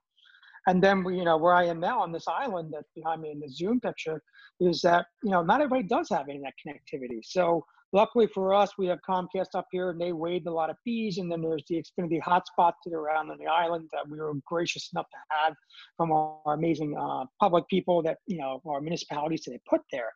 And 0.67 0.83
then 0.83 1.03
we, 1.03 1.17
you 1.17 1.25
know, 1.25 1.39
where 1.39 1.55
I 1.55 1.65
am 1.65 1.81
now 1.81 2.01
on 2.01 2.13
this 2.13 2.29
island 2.29 2.73
that's 2.73 2.91
behind 2.95 3.23
me 3.23 3.31
in 3.31 3.41
the 3.41 3.49
Zoom 3.49 3.81
picture 3.81 4.23
is 4.61 4.83
that, 4.83 5.07
you 5.23 5.31
know, 5.31 5.43
not 5.43 5.63
everybody 5.63 5.89
does 5.89 6.09
have 6.11 6.29
internet 6.29 6.55
connectivity. 6.63 7.21
So 7.23 7.65
Luckily 7.93 8.29
for 8.29 8.55
us, 8.55 8.71
we 8.79 8.87
have 8.87 8.99
Comcast 9.09 9.55
up 9.55 9.67
here, 9.73 9.91
and 9.91 10.01
they 10.01 10.13
waived 10.13 10.47
a 10.47 10.53
lot 10.53 10.71
of 10.71 10.77
fees. 10.85 11.19
And 11.19 11.31
then 11.31 11.41
there's 11.43 11.65
the 11.69 11.83
Xfinity 11.83 12.21
hotspots 12.23 12.75
that 12.85 12.95
are 12.95 13.01
around 13.01 13.31
on 13.31 13.39
the 13.39 13.47
island 13.47 13.89
that 13.93 14.09
we 14.09 14.19
were 14.19 14.33
gracious 14.47 14.91
enough 14.93 15.07
to 15.11 15.17
have 15.31 15.55
from 15.97 16.13
our, 16.13 16.55
amazing 16.55 16.97
uh, 16.97 17.25
public 17.41 17.67
people 17.69 18.03
that 18.03 18.19
you 18.27 18.39
know 18.39 18.61
our 18.67 18.81
municipalities 18.81 19.43
that 19.45 19.53
they 19.53 19.61
put 19.69 19.81
there. 19.91 20.13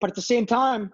But 0.00 0.10
at 0.10 0.16
the 0.16 0.22
same 0.22 0.46
time, 0.46 0.92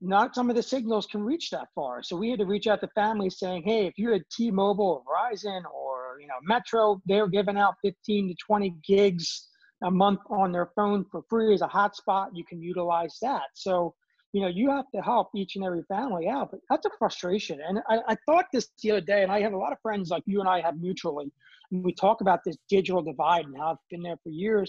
not 0.00 0.34
some 0.34 0.50
of 0.50 0.56
the 0.56 0.62
signals 0.62 1.06
can 1.06 1.22
reach 1.22 1.50
that 1.50 1.68
far. 1.74 2.02
So 2.02 2.16
we 2.16 2.30
had 2.30 2.40
to 2.40 2.46
reach 2.46 2.66
out 2.66 2.80
to 2.80 2.88
families 2.88 3.38
saying, 3.38 3.62
hey, 3.64 3.86
if 3.86 3.94
you 3.96 4.10
had 4.10 4.22
T-Mobile 4.32 4.84
or 4.84 5.02
Verizon 5.02 5.62
or 5.72 6.18
you 6.20 6.26
know 6.26 6.34
Metro, 6.42 7.00
they're 7.06 7.28
giving 7.28 7.56
out 7.56 7.74
15 7.84 8.28
to 8.28 8.34
20 8.44 8.74
gigs 8.86 9.48
a 9.84 9.90
month 9.90 10.20
on 10.30 10.50
their 10.50 10.70
phone 10.74 11.04
for 11.12 11.22
free 11.28 11.54
as 11.54 11.62
a 11.62 11.68
hotspot. 11.68 12.28
You 12.32 12.44
can 12.44 12.60
utilize 12.60 13.18
that. 13.22 13.44
So 13.54 13.94
you 14.34 14.40
know, 14.40 14.48
you 14.48 14.68
have 14.68 14.90
to 14.92 15.00
help 15.00 15.28
each 15.36 15.54
and 15.54 15.64
every 15.64 15.84
family 15.84 16.28
out. 16.28 16.50
But 16.50 16.58
that's 16.68 16.84
a 16.86 16.90
frustration. 16.98 17.60
And 17.64 17.78
I, 17.88 18.00
I 18.08 18.16
thought 18.26 18.46
this 18.52 18.68
the 18.82 18.90
other 18.90 19.00
day, 19.00 19.22
and 19.22 19.30
I 19.30 19.40
have 19.40 19.52
a 19.52 19.56
lot 19.56 19.70
of 19.70 19.78
friends 19.80 20.10
like 20.10 20.24
you 20.26 20.40
and 20.40 20.48
I 20.48 20.60
have 20.60 20.76
mutually, 20.80 21.30
and 21.70 21.84
we 21.84 21.94
talk 21.94 22.20
about 22.20 22.40
this 22.44 22.56
digital 22.68 23.00
divide 23.00 23.46
and 23.46 23.56
how 23.56 23.74
it's 23.74 23.84
been 23.92 24.02
there 24.02 24.18
for 24.24 24.30
years. 24.30 24.68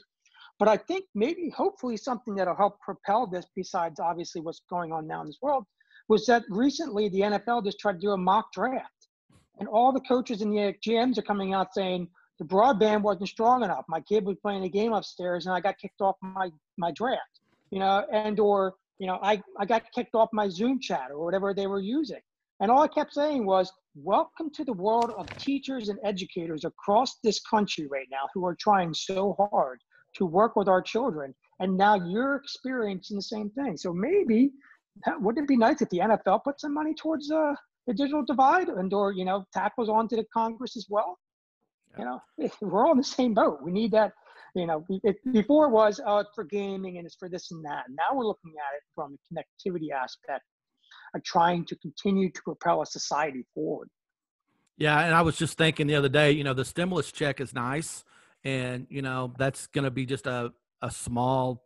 But 0.59 0.67
I 0.67 0.77
think 0.77 1.05
maybe, 1.15 1.49
hopefully, 1.49 1.97
something 1.97 2.35
that'll 2.35 2.55
help 2.55 2.79
propel 2.79 3.25
this, 3.25 3.47
besides 3.55 3.99
obviously 3.99 4.39
what's 4.39 4.61
going 4.69 4.93
on 4.93 5.07
now 5.07 5.21
in 5.21 5.27
this 5.27 5.39
world, 5.41 5.65
was 6.09 6.27
that 6.27 6.43
recently 6.47 7.09
the 7.09 7.21
NFL 7.21 7.65
just 7.65 7.79
tried 7.79 7.93
to 7.93 7.99
do 7.99 8.11
a 8.11 8.17
mock 8.17 8.53
draft. 8.53 9.07
And 9.59 9.67
all 9.67 9.91
the 9.91 10.01
coaches 10.01 10.43
and 10.43 10.53
the 10.53 10.75
GMs 10.87 11.17
are 11.17 11.23
coming 11.23 11.55
out 11.55 11.73
saying, 11.73 12.07
the 12.37 12.45
broadband 12.45 13.01
wasn't 13.01 13.29
strong 13.29 13.63
enough. 13.63 13.85
My 13.87 14.01
kid 14.01 14.25
was 14.25 14.35
playing 14.43 14.63
a 14.63 14.69
game 14.69 14.93
upstairs 14.93 15.45
and 15.45 15.55
I 15.55 15.61
got 15.61 15.77
kicked 15.79 16.01
off 16.01 16.17
my, 16.21 16.51
my 16.77 16.91
draft, 16.91 17.39
you 17.71 17.79
know, 17.79 18.05
and 18.11 18.37
or 18.41 18.75
you 18.99 19.07
know, 19.07 19.19
I, 19.21 19.41
I 19.59 19.65
got 19.65 19.83
kicked 19.93 20.15
off 20.15 20.29
my 20.31 20.47
Zoom 20.49 20.79
chat 20.79 21.11
or 21.11 21.23
whatever 21.23 21.53
they 21.53 21.67
were 21.67 21.79
using. 21.79 22.21
And 22.61 22.71
all 22.71 22.81
I 22.81 22.87
kept 22.87 23.13
saying 23.13 23.45
was, 23.45 23.71
welcome 23.95 24.49
to 24.51 24.63
the 24.63 24.73
world 24.73 25.11
of 25.17 25.27
teachers 25.37 25.89
and 25.89 25.99
educators 26.03 26.63
across 26.63 27.17
this 27.23 27.39
country 27.41 27.87
right 27.87 28.07
now 28.11 28.27
who 28.33 28.45
are 28.45 28.55
trying 28.55 28.93
so 28.93 29.35
hard 29.51 29.79
to 30.15 30.25
work 30.25 30.55
with 30.55 30.67
our 30.67 30.81
children. 30.81 31.33
And 31.59 31.77
now 31.77 31.95
you're 31.95 32.35
experiencing 32.35 33.17
the 33.17 33.21
same 33.21 33.49
thing. 33.51 33.77
So 33.77 33.93
maybe, 33.93 34.51
wouldn't 35.19 35.45
it 35.45 35.47
be 35.47 35.57
nice 35.57 35.81
if 35.81 35.89
the 35.89 35.99
NFL 35.99 36.43
put 36.43 36.59
some 36.59 36.73
money 36.73 36.93
towards 36.93 37.29
uh, 37.29 37.53
the 37.87 37.93
digital 37.93 38.23
divide 38.25 38.69
and 38.69 38.93
or, 38.93 39.11
you 39.11 39.25
know, 39.25 39.45
tackles 39.53 39.89
onto 39.89 40.15
the 40.15 40.25
Congress 40.33 40.77
as 40.77 40.87
well? 40.89 41.17
Yeah. 41.91 41.99
You 41.99 42.05
know, 42.05 42.49
we're 42.61 42.85
all 42.85 42.91
in 42.91 42.97
the 42.97 43.03
same 43.03 43.33
boat. 43.33 43.59
We 43.61 43.71
need 43.71 43.91
that 43.91 44.13
you 44.55 44.65
know, 44.65 44.85
it, 45.03 45.17
before 45.33 45.65
it 45.65 45.71
was 45.71 45.99
oh, 46.05 46.19
it's 46.19 46.29
for 46.33 46.43
gaming 46.43 46.97
and 46.97 47.05
it's 47.05 47.15
for 47.15 47.29
this 47.29 47.51
and 47.51 47.63
that. 47.65 47.83
Now 47.89 48.17
we're 48.17 48.25
looking 48.25 48.53
at 48.57 48.75
it 48.75 48.83
from 48.95 49.15
a 49.15 49.33
connectivity 49.33 49.91
aspect 49.91 50.43
of 51.13 51.23
trying 51.23 51.65
to 51.65 51.75
continue 51.77 52.31
to 52.31 52.41
propel 52.43 52.81
a 52.81 52.85
society 52.85 53.45
forward. 53.53 53.89
Yeah, 54.77 54.99
and 54.99 55.13
I 55.13 55.21
was 55.21 55.37
just 55.37 55.57
thinking 55.57 55.87
the 55.87 55.95
other 55.95 56.09
day, 56.09 56.31
you 56.31 56.43
know, 56.43 56.53
the 56.53 56.65
stimulus 56.65 57.11
check 57.11 57.39
is 57.39 57.53
nice, 57.53 58.03
and 58.43 58.87
you 58.89 59.01
know 59.01 59.33
that's 59.37 59.67
going 59.67 59.85
to 59.85 59.91
be 59.91 60.05
just 60.05 60.25
a 60.25 60.51
a 60.81 60.91
small 60.91 61.63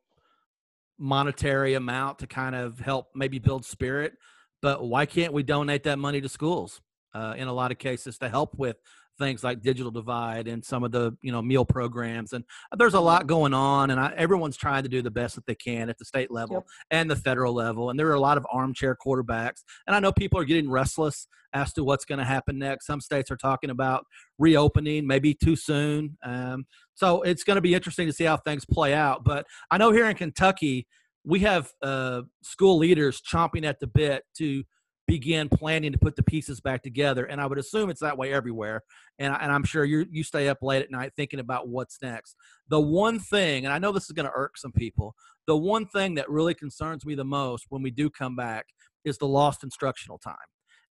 monetary 0.97 1.75
amount 1.75 2.19
to 2.19 2.27
kind 2.27 2.55
of 2.55 2.79
help 2.79 3.07
maybe 3.15 3.39
build 3.39 3.65
spirit. 3.65 4.13
But 4.61 4.85
why 4.85 5.05
can't 5.05 5.31
we 5.31 5.43
donate 5.43 5.83
that 5.83 5.97
money 5.97 6.21
to 6.21 6.29
schools 6.29 6.81
uh, 7.13 7.35
in 7.37 7.47
a 7.47 7.53
lot 7.53 7.71
of 7.71 7.77
cases 7.77 8.17
to 8.17 8.29
help 8.29 8.57
with 8.57 8.77
things 9.19 9.43
like 9.43 9.61
digital 9.61 9.91
divide 9.91 10.47
and 10.47 10.63
some 10.63 10.83
of 10.83 10.91
the 10.91 11.15
you 11.21 11.31
know 11.31 11.41
meal 11.41 11.65
programs 11.65 12.33
and 12.33 12.43
there's 12.77 12.93
a 12.93 12.99
lot 12.99 13.27
going 13.27 13.53
on 13.53 13.91
and 13.91 13.99
I, 13.99 14.13
everyone's 14.17 14.57
trying 14.57 14.83
to 14.83 14.89
do 14.89 15.01
the 15.01 15.11
best 15.11 15.35
that 15.35 15.45
they 15.45 15.55
can 15.55 15.89
at 15.89 15.97
the 15.97 16.05
state 16.05 16.31
level 16.31 16.55
yep. 16.55 16.63
and 16.89 17.11
the 17.11 17.15
federal 17.15 17.53
level 17.53 17.89
and 17.89 17.99
there 17.99 18.07
are 18.07 18.15
a 18.15 18.19
lot 18.19 18.37
of 18.37 18.47
armchair 18.51 18.97
quarterbacks 19.05 19.63
and 19.85 19.95
i 19.95 19.99
know 19.99 20.11
people 20.11 20.39
are 20.39 20.45
getting 20.45 20.69
restless 20.69 21.27
as 21.53 21.73
to 21.73 21.83
what's 21.83 22.05
going 22.05 22.19
to 22.19 22.25
happen 22.25 22.57
next 22.57 22.87
some 22.87 23.01
states 23.01 23.29
are 23.29 23.37
talking 23.37 23.69
about 23.69 24.05
reopening 24.39 25.05
maybe 25.05 25.33
too 25.33 25.55
soon 25.55 26.17
um, 26.23 26.65
so 26.95 27.21
it's 27.21 27.43
going 27.43 27.55
to 27.55 27.61
be 27.61 27.75
interesting 27.75 28.07
to 28.07 28.13
see 28.13 28.23
how 28.23 28.37
things 28.37 28.65
play 28.65 28.93
out 28.93 29.23
but 29.23 29.45
i 29.69 29.77
know 29.77 29.91
here 29.91 30.09
in 30.09 30.15
kentucky 30.15 30.87
we 31.25 31.39
have 31.39 31.71
uh, 31.83 32.21
school 32.41 32.77
leaders 32.77 33.21
chomping 33.21 33.65
at 33.65 33.79
the 33.79 33.87
bit 33.87 34.23
to 34.37 34.63
begin 35.09 35.49
planning 35.49 35.91
to 35.91 35.97
put 35.97 36.15
the 36.15 36.23
pieces 36.23 36.61
back 36.61 36.83
together. 36.83 37.25
And 37.25 37.41
I 37.41 37.47
would 37.47 37.57
assume 37.57 37.89
it's 37.89 38.01
that 38.01 38.17
way 38.17 38.31
everywhere. 38.31 38.83
And, 39.17 39.33
I, 39.33 39.37
I'm 39.37 39.63
sure 39.63 39.83
you 39.83 40.05
you 40.11 40.23
stay 40.23 40.47
up 40.47 40.59
late 40.61 40.83
at 40.83 40.91
night 40.91 41.13
thinking 41.15 41.39
about 41.39 41.67
what's 41.67 42.01
next. 42.01 42.35
The 42.67 42.79
one 42.79 43.19
thing, 43.19 43.65
and 43.65 43.73
I 43.73 43.79
know 43.79 43.91
this 43.91 44.05
is 44.05 44.11
going 44.11 44.27
to 44.27 44.35
irk 44.35 44.57
some 44.57 44.71
people, 44.71 45.15
the 45.47 45.57
one 45.57 45.87
thing 45.87 46.15
that 46.15 46.29
really 46.29 46.53
concerns 46.53 47.05
me 47.05 47.15
the 47.15 47.25
most 47.25 47.65
when 47.69 47.81
we 47.81 47.89
do 47.89 48.09
come 48.09 48.35
back 48.35 48.67
is 49.03 49.17
the 49.17 49.27
lost 49.27 49.63
instructional 49.63 50.19
time. 50.19 50.35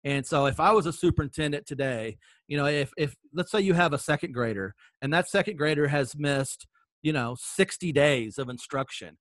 And 0.05 0.27
so 0.27 0.47
if 0.47 0.59
I 0.59 0.73
was 0.73 0.87
a 0.87 0.93
superintendent 0.93 1.67
today, 1.67 2.19
you 2.49 2.57
know, 2.57 2.67
if 2.67 2.91
if 2.97 3.15
let's 3.33 3.53
say 3.53 3.61
you 3.61 3.75
have 3.75 3.93
a 3.93 3.99
second 3.99 4.33
grader 4.33 4.75
and 5.01 5.13
that 5.13 5.29
second 5.29 5.57
grader 5.57 5.87
has 5.89 6.17
missed, 6.17 6.67
you 7.03 7.13
know, 7.13 7.37
60 7.39 7.93
days 7.93 8.39
of 8.39 8.49
instruction, 8.49 9.17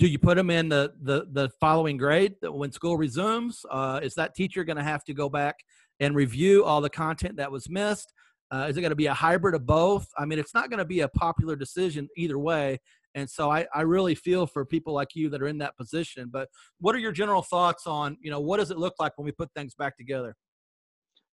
do 0.00 0.08
you 0.08 0.18
put 0.18 0.36
them 0.36 0.48
in 0.48 0.70
the 0.70 0.94
the, 1.02 1.26
the 1.30 1.50
following 1.60 1.98
grade 1.98 2.34
when 2.42 2.72
school 2.72 2.96
resumes? 2.96 3.66
Uh, 3.70 4.00
is 4.02 4.14
that 4.14 4.34
teacher 4.34 4.64
going 4.64 4.78
to 4.78 4.82
have 4.82 5.04
to 5.04 5.12
go 5.12 5.28
back 5.28 5.56
and 6.00 6.16
review 6.16 6.64
all 6.64 6.80
the 6.80 6.88
content 6.88 7.36
that 7.36 7.52
was 7.52 7.68
missed? 7.68 8.14
Uh, 8.50 8.66
is 8.68 8.78
it 8.78 8.80
going 8.80 8.90
to 8.90 8.96
be 8.96 9.06
a 9.06 9.14
hybrid 9.14 9.54
of 9.54 9.66
both? 9.66 10.08
I 10.16 10.24
mean, 10.24 10.38
it's 10.38 10.54
not 10.54 10.70
going 10.70 10.78
to 10.78 10.86
be 10.86 11.00
a 11.00 11.08
popular 11.08 11.54
decision 11.54 12.08
either 12.16 12.38
way. 12.38 12.80
And 13.14 13.28
so 13.28 13.50
I, 13.50 13.66
I 13.74 13.82
really 13.82 14.14
feel 14.14 14.46
for 14.46 14.64
people 14.64 14.94
like 14.94 15.14
you 15.14 15.28
that 15.28 15.42
are 15.42 15.48
in 15.48 15.58
that 15.58 15.76
position. 15.76 16.30
But 16.32 16.48
what 16.80 16.94
are 16.94 16.98
your 16.98 17.12
general 17.12 17.42
thoughts 17.42 17.86
on, 17.86 18.16
you 18.22 18.30
know, 18.30 18.40
what 18.40 18.56
does 18.56 18.70
it 18.70 18.78
look 18.78 18.94
like 18.98 19.18
when 19.18 19.26
we 19.26 19.32
put 19.32 19.52
things 19.54 19.74
back 19.74 19.98
together? 19.98 20.34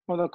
Well, 0.07 0.17
the 0.17 0.27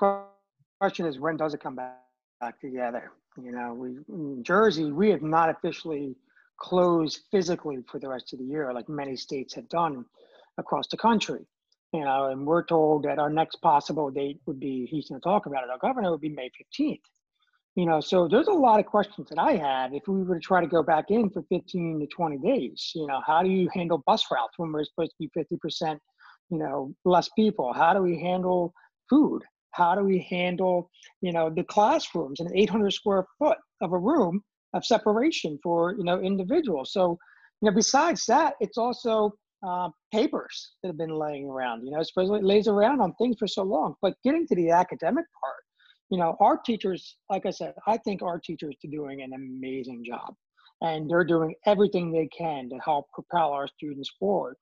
question 0.80 1.06
is, 1.06 1.20
when 1.20 1.36
does 1.36 1.52
it 1.52 1.60
come 1.60 1.76
back, 1.76 1.98
back 2.40 2.60
together? 2.60 3.12
You 3.40 3.52
know, 3.52 3.74
we 3.74 3.98
in 4.08 4.42
Jersey, 4.42 4.90
we 4.90 5.10
have 5.10 5.22
not 5.22 5.50
officially 5.50 6.16
close 6.58 7.20
physically 7.30 7.78
for 7.90 7.98
the 7.98 8.08
rest 8.08 8.32
of 8.32 8.38
the 8.38 8.44
year, 8.44 8.72
like 8.72 8.88
many 8.88 9.16
states 9.16 9.54
have 9.54 9.68
done 9.68 10.04
across 10.58 10.86
the 10.88 10.96
country. 10.96 11.46
You 11.92 12.04
know, 12.04 12.26
and 12.26 12.46
we're 12.46 12.64
told 12.64 13.04
that 13.04 13.18
our 13.18 13.28
next 13.28 13.56
possible 13.56 14.10
date 14.10 14.40
would 14.46 14.58
be, 14.58 14.86
he's 14.90 15.08
going 15.08 15.20
to 15.20 15.24
talk 15.24 15.44
about 15.44 15.64
it, 15.64 15.70
our 15.70 15.78
governor 15.78 16.10
would 16.10 16.22
be 16.22 16.30
May 16.30 16.50
15th. 16.80 17.00
You 17.74 17.86
know, 17.86 18.00
so 18.00 18.28
there's 18.28 18.48
a 18.48 18.52
lot 18.52 18.80
of 18.80 18.86
questions 18.86 19.28
that 19.30 19.38
I 19.38 19.52
have 19.56 19.94
if 19.94 20.06
we 20.06 20.22
were 20.22 20.34
to 20.34 20.40
try 20.40 20.60
to 20.60 20.66
go 20.66 20.82
back 20.82 21.06
in 21.10 21.30
for 21.30 21.42
15 21.50 22.00
to 22.00 22.06
20 22.06 22.38
days. 22.38 22.92
You 22.94 23.06
know, 23.06 23.20
how 23.26 23.42
do 23.42 23.48
you 23.48 23.68
handle 23.74 24.02
bus 24.06 24.24
routes 24.30 24.58
when 24.58 24.72
we're 24.72 24.84
supposed 24.84 25.12
to 25.12 25.16
be 25.18 25.30
50%, 25.36 25.98
you 26.50 26.58
know, 26.58 26.94
less 27.04 27.28
people? 27.30 27.72
How 27.72 27.94
do 27.94 28.02
we 28.02 28.18
handle 28.18 28.74
food? 29.08 29.42
How 29.70 29.94
do 29.94 30.02
we 30.02 30.26
handle, 30.30 30.90
you 31.22 31.32
know, 31.32 31.48
the 31.48 31.64
classrooms 31.64 32.40
in 32.40 32.54
800 32.54 32.92
square 32.92 33.24
foot 33.38 33.58
of 33.80 33.92
a 33.92 33.98
room 33.98 34.42
of 34.74 34.84
separation 34.84 35.58
for 35.62 35.94
you 35.96 36.04
know 36.04 36.20
individuals. 36.20 36.92
So 36.92 37.18
you 37.60 37.70
know, 37.70 37.74
besides 37.74 38.26
that, 38.26 38.54
it's 38.60 38.78
also 38.78 39.32
uh, 39.66 39.88
papers 40.12 40.72
that 40.82 40.88
have 40.88 40.98
been 40.98 41.16
laying 41.16 41.48
around. 41.48 41.84
You 41.84 41.92
know, 41.92 42.02
supposedly 42.02 42.40
it 42.40 42.44
lays 42.44 42.68
around 42.68 43.00
on 43.00 43.14
things 43.14 43.36
for 43.38 43.46
so 43.46 43.62
long. 43.62 43.94
But 44.02 44.14
getting 44.24 44.46
to 44.48 44.56
the 44.56 44.70
academic 44.70 45.24
part, 45.42 45.62
you 46.10 46.18
know, 46.18 46.36
our 46.40 46.58
teachers, 46.58 47.16
like 47.30 47.46
I 47.46 47.50
said, 47.50 47.74
I 47.86 47.96
think 47.98 48.22
our 48.22 48.38
teachers 48.38 48.74
are 48.84 48.90
doing 48.90 49.22
an 49.22 49.32
amazing 49.32 50.04
job, 50.04 50.34
and 50.80 51.08
they're 51.08 51.24
doing 51.24 51.54
everything 51.66 52.10
they 52.10 52.28
can 52.36 52.68
to 52.70 52.78
help 52.84 53.06
propel 53.14 53.52
our 53.52 53.68
students 53.68 54.10
forward. 54.18 54.56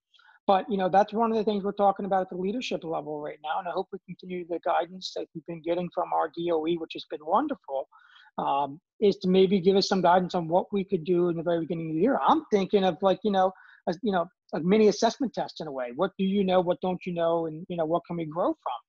But 0.46 0.66
you 0.68 0.77
know, 0.77 0.88
that's 0.88 1.12
one 1.12 1.31
of 1.31 1.38
the 1.38 1.44
things 1.44 1.64
we're 1.64 1.73
talking 1.73 2.07
about 2.07 2.23
at 2.23 2.31
the 2.31 2.37
leadership 2.37 2.85
level 2.85 3.20
right 3.20 3.38
now, 3.42 3.61
and 3.61 3.68
I 3.68 3.70
hope 3.70 3.88
we 3.92 3.99
continue 4.05 4.46
the 4.46 4.61
guidance 4.64 5.12
that 5.16 5.27
we've 5.35 5.46
been 5.46 5.62
getting 5.62 5.88
from 5.94 6.12
our 6.12 6.29
DOE, 6.29 6.75
which 6.79 6.92
has 6.94 7.05
been 7.11 7.25
wonderful 7.25 7.88
um, 8.37 8.81
is 9.01 9.17
to 9.19 9.29
maybe 9.29 9.61
give 9.61 9.77
us 9.77 9.89
some 9.89 10.03
guidance 10.03 10.35
on 10.35 10.49
what 10.49 10.67
we 10.73 10.85
could 10.85 11.05
do 11.05 11.29
in 11.29 11.37
the 11.37 11.43
very 11.43 11.61
beginning 11.61 11.91
of 11.91 11.97
the 11.97 12.03
year. 12.03 12.19
I'm 12.27 12.45
thinking 12.53 12.85
of 12.85 12.97
like, 13.03 13.21
you 13.25 13.31
know, 13.31 13.53
a, 13.89 13.95
you 14.03 14.13
know, 14.13 14.27
a 14.55 14.61
mini 14.61 14.89
assessment 14.89 15.33
test 15.33 15.61
in 15.61 15.67
a 15.67 15.73
way. 15.73 15.93
What 15.95 16.13
do 16.19 16.25
you 16.25 16.45
know? 16.45 16.61
What 16.61 16.81
don't 16.81 17.01
you 17.07 17.15
know? 17.15 17.47
And, 17.47 17.65
you 17.69 17.77
know, 17.77 17.87
what 17.87 18.03
can 18.07 18.17
we 18.17 18.27
grow 18.27 18.49
from? 18.49 18.81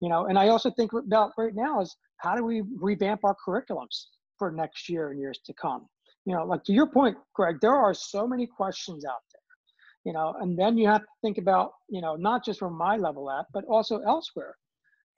You 0.00 0.08
know, 0.08 0.26
and 0.26 0.38
I 0.38 0.48
also 0.48 0.70
think 0.70 0.92
about 0.92 1.32
right 1.36 1.54
now 1.54 1.80
is 1.80 1.94
how 2.18 2.34
do 2.34 2.44
we 2.44 2.62
revamp 2.80 3.20
our 3.24 3.36
curriculums 3.46 4.06
for 4.38 4.50
next 4.50 4.88
year 4.88 5.10
and 5.10 5.20
years 5.20 5.40
to 5.44 5.52
come? 5.54 5.86
You 6.24 6.34
know, 6.34 6.44
like 6.44 6.64
to 6.64 6.72
your 6.72 6.86
point, 6.86 7.16
Greg, 7.34 7.56
there 7.60 7.74
are 7.74 7.94
so 7.94 8.26
many 8.26 8.46
questions 8.46 9.04
out 9.04 9.20
there 9.32 9.40
you 10.04 10.12
know 10.12 10.34
and 10.40 10.58
then 10.58 10.78
you 10.78 10.86
have 10.86 11.02
to 11.02 11.06
think 11.22 11.38
about 11.38 11.72
you 11.88 12.00
know 12.00 12.16
not 12.16 12.44
just 12.44 12.58
from 12.58 12.76
my 12.76 12.96
level 12.96 13.30
at 13.30 13.46
but 13.52 13.64
also 13.66 14.00
elsewhere 14.00 14.54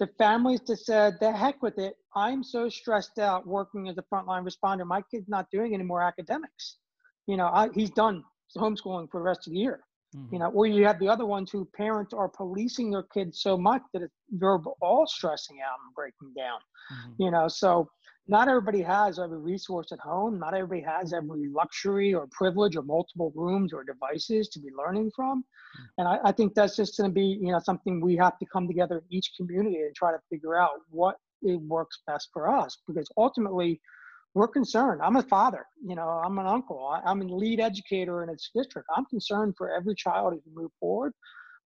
the 0.03 0.09
families 0.19 0.61
that 0.67 0.79
said, 0.79 1.15
the 1.21 1.31
heck 1.31 1.63
with 1.63 1.79
it. 1.79 1.95
I'm 2.17 2.43
so 2.43 2.69
stressed 2.69 3.21
out 3.21 3.47
working 3.47 3.89
as 3.89 3.97
a 3.99 4.05
frontline 4.13 4.45
responder. 4.45 4.85
My 4.85 5.01
kid's 5.01 5.29
not 5.29 5.47
doing 5.53 5.75
any 5.75 5.85
more 5.85 6.03
academics. 6.03 6.79
You 7.29 7.37
know, 7.37 7.47
I, 7.47 7.69
he's 7.73 7.91
done 7.91 8.25
homeschooling 8.59 9.09
for 9.13 9.21
the 9.21 9.25
rest 9.25 9.47
of 9.47 9.53
the 9.53 9.61
year. 9.61 9.79
Mm-hmm. 10.17 10.35
You 10.35 10.39
know, 10.41 10.47
or 10.49 10.67
you 10.67 10.85
have 10.87 10.99
the 10.99 11.09
other 11.09 11.25
ones 11.25 11.53
who 11.53 11.69
parents 11.77 12.13
are 12.13 12.29
policing 12.29 12.91
their 12.91 13.05
kids 13.15 13.43
so 13.43 13.57
much 13.57 13.83
that 13.95 14.03
they're 14.29 14.59
all 14.81 15.07
stressing 15.07 15.59
out 15.61 15.79
and 15.87 15.95
breaking 15.95 16.35
down. 16.37 16.59
Mm-hmm. 16.93 17.23
You 17.23 17.31
know, 17.31 17.47
so 17.47 17.89
not 18.29 18.49
everybody 18.49 18.83
has 18.83 19.19
every 19.19 19.39
resource 19.39 19.91
at 19.93 19.99
home. 19.99 20.39
Not 20.39 20.55
everybody 20.55 20.83
has 20.83 21.13
every 21.13 21.49
luxury 21.49 22.15
or 22.15 22.29
privilege 22.31 22.77
or 22.77 22.83
multiple 22.83 23.33
rooms 23.35 23.73
or 23.73 23.83
devices 23.83 24.49
to 24.51 24.61
be 24.61 24.69
learning 24.77 25.11
from. 25.15 25.41
Mm. 25.41 25.85
And 25.99 26.09
I, 26.09 26.19
I 26.27 26.33
think 26.33 26.55
that's 26.55 26.77
just 26.77 26.97
going 26.97 27.11
to 27.11 27.15
be, 27.15 27.39
you 27.41 27.53
know, 27.53 27.59
something 27.59 28.01
we 28.01 28.17
have 28.17 28.39
to 28.39 28.47
come 28.47 28.69
together 28.69 28.99
in 28.99 29.17
each 29.17 29.33
community 29.37 29.81
and 29.83 29.95
try 29.95 30.13
to 30.13 30.19
figure 30.31 30.57
out 30.57 30.71
what 30.91 31.17
it 31.43 31.61
works 31.63 32.01
best 32.07 32.29
for 32.33 32.49
us. 32.49 32.79
Because 32.87 33.09
ultimately, 33.17 33.81
we're 34.35 34.49
concerned. 34.49 35.03
I'm 35.03 35.17
a 35.17 35.23
father, 35.23 35.67
you 35.85 35.95
know, 35.95 36.09
I'm 36.09 36.39
an 36.39 36.47
uncle. 36.47 36.89
I, 36.89 37.11
am 37.11 37.21
a 37.21 37.25
lead 37.25 37.61
educator 37.61 38.23
in 38.23 38.31
its 38.31 38.51
district. 38.55 38.89
I'm 38.97 39.05
concerned 39.07 39.55
for 39.59 39.71
every 39.71 39.95
child 39.95 40.33
as 40.33 40.41
we 40.47 40.63
move 40.63 40.71
forward. 40.81 41.13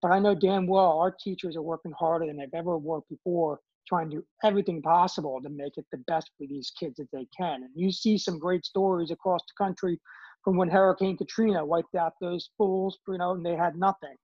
But 0.03 0.11
I 0.11 0.19
know 0.19 0.35
damn 0.35 0.67
well 0.67 0.99
our 0.99 1.11
teachers 1.13 1.57
are 1.57 1.63
working 1.63 1.93
harder 1.97 2.27
than 2.27 2.37
they've 2.37 2.49
ever 2.55 2.77
worked 2.77 3.09
before 3.09 3.61
trying 3.87 4.11
to 4.11 4.17
do 4.17 4.25
everything 4.45 4.83
possible 4.83 5.41
to 5.43 5.49
make 5.49 5.77
it 5.77 5.87
the 5.93 5.99
best 6.07 6.31
for 6.37 6.47
these 6.47 6.73
kids 6.79 6.97
that 6.97 7.09
they 7.13 7.27
can. 7.37 7.63
And 7.63 7.71
you 7.75 7.91
see 7.91 8.19
some 8.19 8.39
great 8.39 8.65
stories 8.65 9.11
across 9.11 9.41
the 9.43 9.65
country 9.65 10.01
from 10.45 10.57
when 10.57 10.69
Hurricane 10.69 11.17
Katrina 11.17 11.65
wiped 11.65 11.95
out 11.95 12.15
those 12.21 12.49
schools, 12.53 12.99
you 13.09 13.19
know, 13.19 13.33
and 13.33 13.45
they 13.45 13.57
had 13.57 13.77
nothing. 13.77 14.15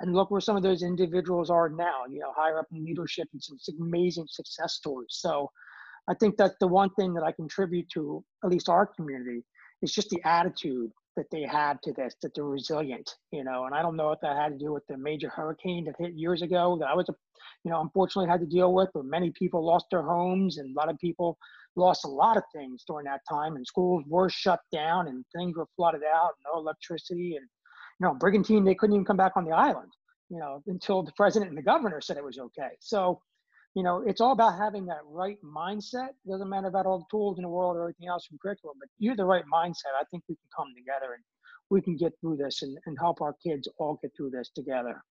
And 0.00 0.14
look 0.14 0.30
where 0.30 0.40
some 0.40 0.56
of 0.56 0.62
those 0.62 0.82
individuals 0.82 1.50
are 1.50 1.68
now, 1.68 2.04
you 2.08 2.20
know, 2.20 2.32
higher 2.34 2.58
up 2.58 2.66
in 2.72 2.84
leadership 2.84 3.28
and 3.32 3.42
some 3.42 3.58
amazing 3.80 4.26
success 4.28 4.74
stories. 4.74 5.10
So 5.10 5.50
I 6.08 6.14
think 6.14 6.36
that's 6.36 6.56
the 6.60 6.66
one 6.66 6.90
thing 6.94 7.14
that 7.14 7.22
I 7.22 7.32
contribute 7.32 7.88
to 7.90 8.24
at 8.42 8.50
least 8.50 8.68
our 8.68 8.86
community 8.86 9.44
is 9.82 9.92
just 9.92 10.10
the 10.10 10.20
attitude 10.24 10.90
that 11.20 11.30
they 11.30 11.42
have 11.42 11.78
to 11.82 11.92
this, 11.92 12.14
that 12.22 12.34
they're 12.34 12.44
resilient, 12.44 13.10
you 13.30 13.44
know. 13.44 13.66
And 13.66 13.74
I 13.74 13.82
don't 13.82 13.94
know 13.94 14.10
if 14.10 14.20
that 14.22 14.38
had 14.38 14.52
to 14.52 14.58
do 14.58 14.72
with 14.72 14.86
the 14.88 14.96
major 14.96 15.28
hurricane 15.28 15.84
that 15.84 15.94
hit 15.98 16.14
years 16.14 16.40
ago 16.40 16.78
that 16.80 16.88
I 16.88 16.94
was, 16.94 17.06
you 17.62 17.70
know, 17.70 17.82
unfortunately 17.82 18.30
had 18.30 18.40
to 18.40 18.46
deal 18.46 18.72
with, 18.72 18.88
but 18.94 19.04
many 19.04 19.30
people 19.30 19.62
lost 19.62 19.84
their 19.90 20.02
homes 20.02 20.56
and 20.56 20.74
a 20.74 20.80
lot 20.80 20.88
of 20.88 20.98
people 20.98 21.36
lost 21.76 22.06
a 22.06 22.08
lot 22.08 22.38
of 22.38 22.42
things 22.54 22.84
during 22.86 23.04
that 23.04 23.20
time. 23.28 23.56
And 23.56 23.66
schools 23.66 24.02
were 24.08 24.30
shut 24.30 24.60
down 24.72 25.08
and 25.08 25.22
things 25.36 25.58
were 25.58 25.66
flooded 25.76 26.02
out, 26.10 26.30
no 26.46 26.58
electricity, 26.58 27.36
and 27.36 27.46
you 28.00 28.06
know, 28.06 28.14
Brigantine 28.14 28.64
they 28.64 28.74
couldn't 28.74 28.96
even 28.96 29.04
come 29.04 29.18
back 29.18 29.32
on 29.36 29.44
the 29.44 29.52
island, 29.52 29.92
you 30.30 30.38
know, 30.38 30.62
until 30.68 31.02
the 31.02 31.12
president 31.18 31.50
and 31.50 31.58
the 31.58 31.62
governor 31.62 32.00
said 32.00 32.16
it 32.16 32.24
was 32.24 32.38
okay. 32.38 32.70
So 32.80 33.20
you 33.74 33.82
know, 33.82 34.02
it's 34.04 34.20
all 34.20 34.32
about 34.32 34.58
having 34.58 34.86
that 34.86 35.00
right 35.06 35.38
mindset. 35.44 36.08
Doesn't 36.28 36.48
matter 36.48 36.66
about 36.66 36.86
all 36.86 36.98
the 36.98 37.04
tools 37.10 37.38
in 37.38 37.42
the 37.42 37.48
world 37.48 37.76
or 37.76 37.82
everything 37.82 38.08
else 38.08 38.26
from 38.26 38.38
curriculum, 38.42 38.76
but 38.80 38.88
you're 38.98 39.16
the 39.16 39.24
right 39.24 39.44
mindset. 39.52 39.94
I 39.98 40.04
think 40.10 40.24
we 40.28 40.34
can 40.34 40.48
come 40.56 40.68
together 40.76 41.14
and 41.14 41.22
we 41.70 41.80
can 41.80 41.96
get 41.96 42.12
through 42.20 42.36
this 42.36 42.62
and, 42.62 42.76
and 42.86 42.96
help 42.98 43.20
our 43.20 43.34
kids 43.44 43.68
all 43.78 43.98
get 44.02 44.12
through 44.16 44.30
this 44.30 44.50
together. 44.54 45.02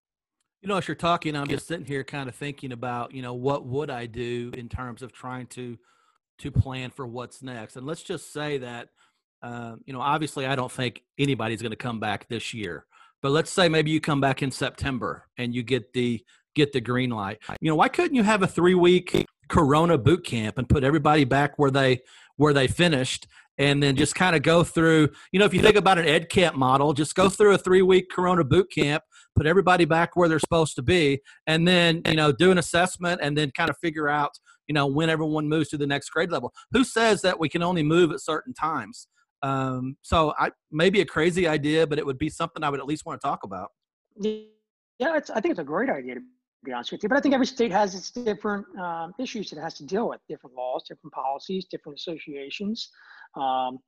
You 0.62 0.68
know, 0.68 0.76
as 0.76 0.88
you're 0.90 0.96
talking, 0.96 1.38
I'm 1.38 1.48
just 1.48 1.68
sitting 1.68 1.86
here 1.86 2.04
kind 2.04 2.28
of 2.28 2.36
thinking 2.36 2.74
about, 2.74 3.14
you 3.14 3.22
know, 3.22 3.34
what 3.34 3.66
would 3.66 3.90
I 3.90 4.08
do 4.08 4.52
in 4.58 4.68
terms 4.68 5.02
of 5.02 5.14
trying 5.14 5.48
to 5.48 5.78
to 6.40 6.52
plan 6.52 6.90
for 6.90 7.06
what's 7.06 7.44
next. 7.44 7.76
And 7.76 7.86
let's 7.86 8.02
just 8.02 8.32
say 8.32 8.60
that, 8.60 8.90
uh, 9.42 9.76
you 9.86 9.94
know, 9.94 10.02
obviously 10.02 10.46
I 10.46 10.56
don't 10.56 10.72
think 10.72 11.04
anybody's 11.18 11.62
going 11.62 11.72
to 11.72 11.78
come 11.78 12.00
back 12.00 12.28
this 12.28 12.54
year. 12.54 12.86
But 13.22 13.32
let's 13.32 13.52
say 13.52 13.68
maybe 13.68 13.92
you 13.92 14.00
come 14.00 14.22
back 14.22 14.42
in 14.42 14.50
September 14.52 15.28
and 15.38 15.54
you 15.54 15.64
get 15.64 15.92
the 15.92 16.24
get 16.60 16.74
the 16.74 16.82
green 16.82 17.10
light. 17.10 17.40
You 17.62 17.70
know, 17.70 17.76
why 17.76 17.88
couldn't 17.88 18.16
you 18.16 18.24
have 18.24 18.44
a 18.44 18.48
three 18.48 18.76
week 18.76 19.26
Corona 19.50 19.98
boot 19.98 20.26
camp 20.26 20.58
and 20.58 20.68
put 20.68 20.84
everybody 20.84 21.24
back 21.24 21.58
where 21.58 21.72
they 21.72 22.02
where 22.38 22.54
they 22.54 22.68
finished 22.68 23.28
and 23.58 23.84
then 23.84 23.96
just 23.96 24.16
kind 24.16 24.36
of 24.36 24.42
go 24.42 24.64
through 24.64 25.10
you 25.34 25.40
know 25.40 25.46
if 25.46 25.54
you 25.54 25.62
think 25.62 25.76
about 25.76 25.98
an 25.98 26.08
ed 26.08 26.30
camp 26.30 26.56
model 26.56 26.94
just 26.94 27.14
go 27.14 27.28
through 27.28 27.54
a 27.54 27.58
three 27.58 27.82
week 27.82 28.10
corona 28.10 28.44
boot 28.44 28.72
camp 28.72 29.04
put 29.36 29.46
everybody 29.46 29.86
back 29.86 30.16
where 30.16 30.30
they're 30.30 30.40
supposed 30.40 30.76
to 30.76 30.82
be 30.82 31.20
and 31.48 31.68
then 31.68 32.02
you 32.08 32.16
know 32.16 32.32
do 32.32 32.52
an 32.52 32.58
assessment 32.58 33.20
and 33.22 33.38
then 33.38 33.52
kind 33.52 33.70
of 33.70 33.78
figure 33.82 34.08
out 34.08 34.32
you 34.70 34.74
know 34.74 34.88
when 34.88 35.10
everyone 35.10 35.50
moves 35.50 35.68
to 35.70 35.78
the 35.78 35.88
next 35.88 36.10
grade 36.10 36.32
level. 36.32 36.54
Who 36.72 36.86
says 36.86 37.22
that 37.24 37.40
we 37.40 37.50
can 37.50 37.62
only 37.62 37.84
move 37.84 38.12
at 38.12 38.22
certain 38.22 38.54
times? 38.54 39.08
Um, 39.42 39.96
so 40.02 40.34
i 40.38 40.52
maybe 40.70 41.00
a 41.00 41.06
crazy 41.06 41.48
idea 41.48 41.88
but 41.88 41.98
it 41.98 42.06
would 42.06 42.18
be 42.18 42.28
something 42.30 42.62
i 42.62 42.70
would 42.70 42.82
at 42.82 42.86
least 42.86 43.06
want 43.06 43.20
to 43.20 43.26
talk 43.28 43.44
about. 43.44 43.70
Yeah 44.18 44.44
it's, 45.02 45.30
i 45.30 45.40
think 45.40 45.52
it's 45.52 45.60
a 45.60 45.64
great 45.64 45.90
idea 45.90 46.16
to 46.16 46.22
be 46.64 46.72
honest 46.74 46.92
with 46.92 47.02
you 47.02 47.10
but 47.10 47.18
i 47.18 47.22
think 47.22 47.34
every 47.34 47.46
state 47.46 47.72
has 47.72 47.96
its 47.96 48.12
different 48.12 48.66
um, 48.78 49.14
issues 49.20 49.50
that 49.50 49.58
it 49.58 49.62
has 49.62 49.74
to 49.74 49.86
deal 49.86 50.10
with 50.10 50.20
different 50.28 50.56
laws 50.56 50.84
different 50.88 51.14
policies 51.14 51.66
different 51.70 51.98
associations 51.98 52.90
um, 53.36 53.80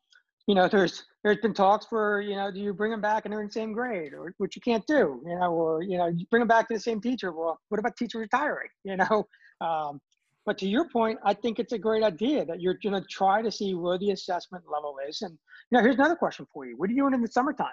you 0.48 0.56
know, 0.56 0.68
there's 0.68 1.04
there's 1.24 1.38
been 1.38 1.54
talks 1.54 1.86
for 1.86 2.22
you 2.22 2.36
know, 2.36 2.52
do 2.52 2.60
you 2.60 2.74
bring 2.74 2.92
them 2.92 3.02
back 3.02 3.26
and 3.26 3.32
they're 3.32 3.42
in 3.42 3.48
the 3.48 3.54
same 3.54 3.74
grade, 3.74 4.14
or 4.14 4.34
which 4.38 4.56
you 4.56 4.62
can't 4.62 4.86
do, 4.88 5.22
you 5.26 5.36
know, 5.40 5.54
or 5.54 5.84
you 5.84 5.98
know, 5.98 6.08
you 6.08 6.26
bring 6.30 6.42
them 6.42 6.48
back 6.48 6.68
to 6.68 6.74
the 6.74 6.80
same 6.80 7.00
teacher. 7.00 7.32
Well, 7.32 7.60
what 7.70 7.80
about 7.80 7.96
teacher 7.96 8.20
retiring? 8.20 8.70
You 8.84 8.98
know, 8.98 9.28
um, 9.62 10.02
but 10.46 10.58
to 10.60 10.68
your 10.68 10.90
point, 10.90 11.20
I 11.24 11.34
think 11.34 11.60
it's 11.60 11.74
a 11.74 11.78
great 11.78 12.04
idea 12.04 12.44
that 12.46 12.60
you're 12.60 12.78
going 12.84 13.00
to 13.00 13.08
try 13.08 13.42
to 13.42 13.52
see 13.52 13.76
where 13.76 14.00
the 14.00 14.12
assessment 14.12 14.64
level 14.72 14.96
is. 15.08 15.22
And 15.22 15.38
you 15.70 15.78
know, 15.78 15.84
here's 15.84 15.96
another 15.96 16.16
question 16.16 16.48
for 16.52 16.66
you: 16.66 16.76
What 16.78 16.90
are 16.90 16.94
you 16.94 17.04
doing 17.04 17.14
in 17.14 17.22
the 17.22 17.28
summertime? 17.28 17.68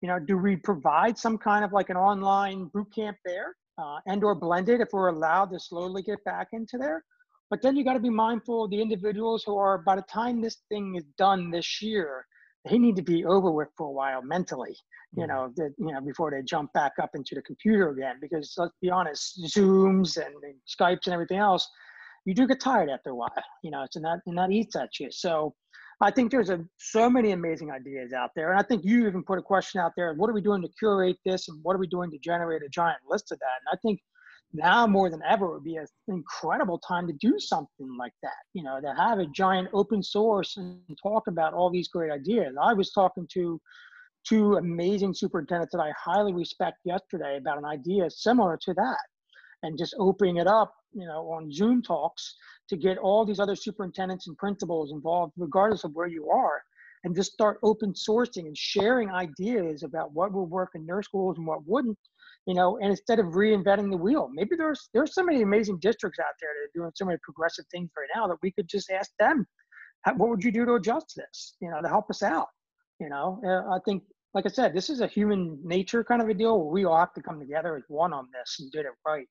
You 0.00 0.08
know, 0.08 0.18
do 0.18 0.38
we 0.38 0.56
provide 0.56 1.18
some 1.18 1.36
kind 1.36 1.64
of 1.64 1.72
like 1.72 1.90
an 1.90 1.96
online 1.96 2.70
boot 2.72 2.88
camp 2.94 3.18
there, 3.24 3.54
uh, 3.78 3.98
and/or 4.06 4.34
blended 4.34 4.80
if 4.80 4.88
we're 4.92 5.08
allowed 5.08 5.50
to 5.52 5.60
slowly 5.60 6.02
get 6.02 6.22
back 6.24 6.48
into 6.52 6.78
there? 6.78 7.04
But 7.50 7.62
then 7.62 7.76
you 7.76 7.84
got 7.84 7.94
to 7.94 8.00
be 8.00 8.10
mindful 8.10 8.64
of 8.64 8.70
the 8.70 8.82
individuals 8.82 9.44
who 9.44 9.56
are, 9.56 9.78
by 9.78 9.96
the 9.96 10.02
time 10.02 10.40
this 10.40 10.58
thing 10.68 10.96
is 10.96 11.04
done 11.16 11.50
this 11.50 11.80
year, 11.80 12.26
they 12.68 12.76
need 12.76 12.96
to 12.96 13.02
be 13.02 13.24
over 13.24 13.52
with 13.52 13.68
for 13.76 13.86
a 13.86 13.92
while 13.92 14.20
mentally, 14.22 14.76
you 15.14 15.22
mm-hmm. 15.22 15.28
know, 15.28 15.52
that, 15.56 15.72
you 15.78 15.92
know, 15.92 16.00
before 16.00 16.32
they 16.32 16.42
jump 16.42 16.72
back 16.72 16.92
up 17.00 17.10
into 17.14 17.36
the 17.36 17.42
computer 17.42 17.90
again. 17.90 18.16
Because 18.20 18.52
let's 18.56 18.74
be 18.82 18.90
honest, 18.90 19.40
Zooms 19.44 20.16
and, 20.16 20.34
and 20.42 20.54
Skypes 20.66 21.06
and 21.06 21.14
everything 21.14 21.38
else, 21.38 21.68
you 22.24 22.34
do 22.34 22.48
get 22.48 22.58
tired 22.58 22.90
after 22.90 23.10
a 23.10 23.14
while, 23.14 23.30
you 23.62 23.70
know, 23.70 23.84
it's 23.84 23.94
and 23.94 24.04
that 24.04 24.18
and 24.26 24.36
that 24.36 24.50
eats 24.50 24.74
at 24.74 24.98
you. 24.98 25.08
So 25.12 25.54
I 26.00 26.10
think 26.10 26.30
there's 26.30 26.50
a 26.50 26.62
so 26.76 27.08
many 27.08 27.32
amazing 27.32 27.70
ideas 27.70 28.12
out 28.12 28.30
there. 28.36 28.50
And 28.50 28.60
I 28.60 28.62
think 28.62 28.84
you 28.84 29.06
even 29.06 29.22
put 29.22 29.38
a 29.38 29.42
question 29.42 29.80
out 29.80 29.92
there, 29.96 30.12
what 30.14 30.28
are 30.28 30.34
we 30.34 30.42
doing 30.42 30.60
to 30.62 30.68
curate 30.78 31.16
this 31.24 31.48
and 31.48 31.58
what 31.62 31.74
are 31.74 31.78
we 31.78 31.86
doing 31.86 32.10
to 32.10 32.18
generate 32.18 32.62
a 32.62 32.68
giant 32.68 32.98
list 33.08 33.32
of 33.32 33.38
that? 33.38 33.60
And 33.60 33.78
I 33.78 33.80
think 33.80 34.00
now 34.52 34.86
more 34.86 35.10
than 35.10 35.22
ever 35.28 35.50
would 35.50 35.64
be 35.64 35.76
an 35.76 35.86
incredible 36.08 36.78
time 36.78 37.06
to 37.06 37.12
do 37.14 37.38
something 37.38 37.96
like 37.98 38.12
that 38.22 38.32
you 38.54 38.62
know 38.62 38.80
to 38.80 38.94
have 38.94 39.18
a 39.18 39.26
giant 39.26 39.68
open 39.72 40.02
source 40.02 40.56
and 40.56 40.80
talk 41.02 41.26
about 41.26 41.52
all 41.52 41.70
these 41.70 41.88
great 41.88 42.10
ideas 42.10 42.54
i 42.62 42.72
was 42.72 42.90
talking 42.92 43.26
to 43.30 43.60
two 44.26 44.54
amazing 44.56 45.12
superintendents 45.12 45.72
that 45.72 45.80
i 45.80 45.92
highly 45.98 46.32
respect 46.32 46.78
yesterday 46.84 47.36
about 47.36 47.58
an 47.58 47.64
idea 47.64 48.08
similar 48.08 48.56
to 48.56 48.72
that 48.74 48.98
and 49.62 49.78
just 49.78 49.94
opening 49.98 50.36
it 50.36 50.46
up 50.46 50.74
you 50.92 51.06
know 51.06 51.30
on 51.30 51.52
zoom 51.52 51.82
talks 51.82 52.34
to 52.68 52.76
get 52.76 52.98
all 52.98 53.24
these 53.24 53.40
other 53.40 53.56
superintendents 53.56 54.26
and 54.26 54.36
principals 54.38 54.92
involved 54.92 55.32
regardless 55.36 55.84
of 55.84 55.92
where 55.94 56.08
you 56.08 56.28
are 56.30 56.62
and 57.04 57.14
just 57.14 57.32
start 57.32 57.58
open 57.62 57.92
sourcing 57.92 58.46
and 58.46 58.56
sharing 58.56 59.10
ideas 59.10 59.82
about 59.82 60.12
what 60.12 60.32
will 60.32 60.46
work 60.46 60.70
in 60.74 60.86
their 60.86 61.02
schools 61.02 61.36
and 61.38 61.46
what 61.46 61.66
wouldn't 61.66 61.98
you 62.46 62.54
know, 62.54 62.78
and 62.78 62.90
instead 62.90 63.18
of 63.18 63.26
reinventing 63.26 63.90
the 63.90 63.96
wheel, 63.96 64.30
maybe 64.32 64.54
there's 64.56 64.88
there's 64.94 65.14
so 65.14 65.24
many 65.24 65.42
amazing 65.42 65.78
districts 65.80 66.20
out 66.20 66.34
there 66.40 66.50
that 66.50 66.68
are 66.68 66.80
doing 66.80 66.92
so 66.94 67.04
many 67.04 67.18
progressive 67.22 67.64
things 67.72 67.90
right 67.98 68.08
now 68.14 68.28
that 68.28 68.36
we 68.42 68.52
could 68.52 68.68
just 68.68 68.88
ask 68.90 69.10
them, 69.18 69.46
what 70.16 70.30
would 70.30 70.44
you 70.44 70.52
do 70.52 70.64
to 70.64 70.74
adjust 70.74 71.14
this, 71.16 71.56
you 71.60 71.68
know, 71.68 71.82
to 71.82 71.88
help 71.88 72.08
us 72.08 72.22
out, 72.22 72.46
you 73.00 73.08
know. 73.08 73.40
Uh, 73.44 73.74
I 73.74 73.80
think, 73.84 74.04
like 74.32 74.46
I 74.46 74.48
said, 74.48 74.74
this 74.74 74.90
is 74.90 75.00
a 75.00 75.08
human 75.08 75.58
nature 75.64 76.04
kind 76.04 76.22
of 76.22 76.28
a 76.28 76.34
deal 76.34 76.70
we 76.70 76.84
all 76.84 76.96
have 76.96 77.12
to 77.14 77.22
come 77.22 77.40
together 77.40 77.76
as 77.76 77.82
one 77.88 78.12
on 78.12 78.28
this 78.32 78.56
and 78.60 78.70
do 78.70 78.78
it 78.78 78.86
right. 79.04 79.26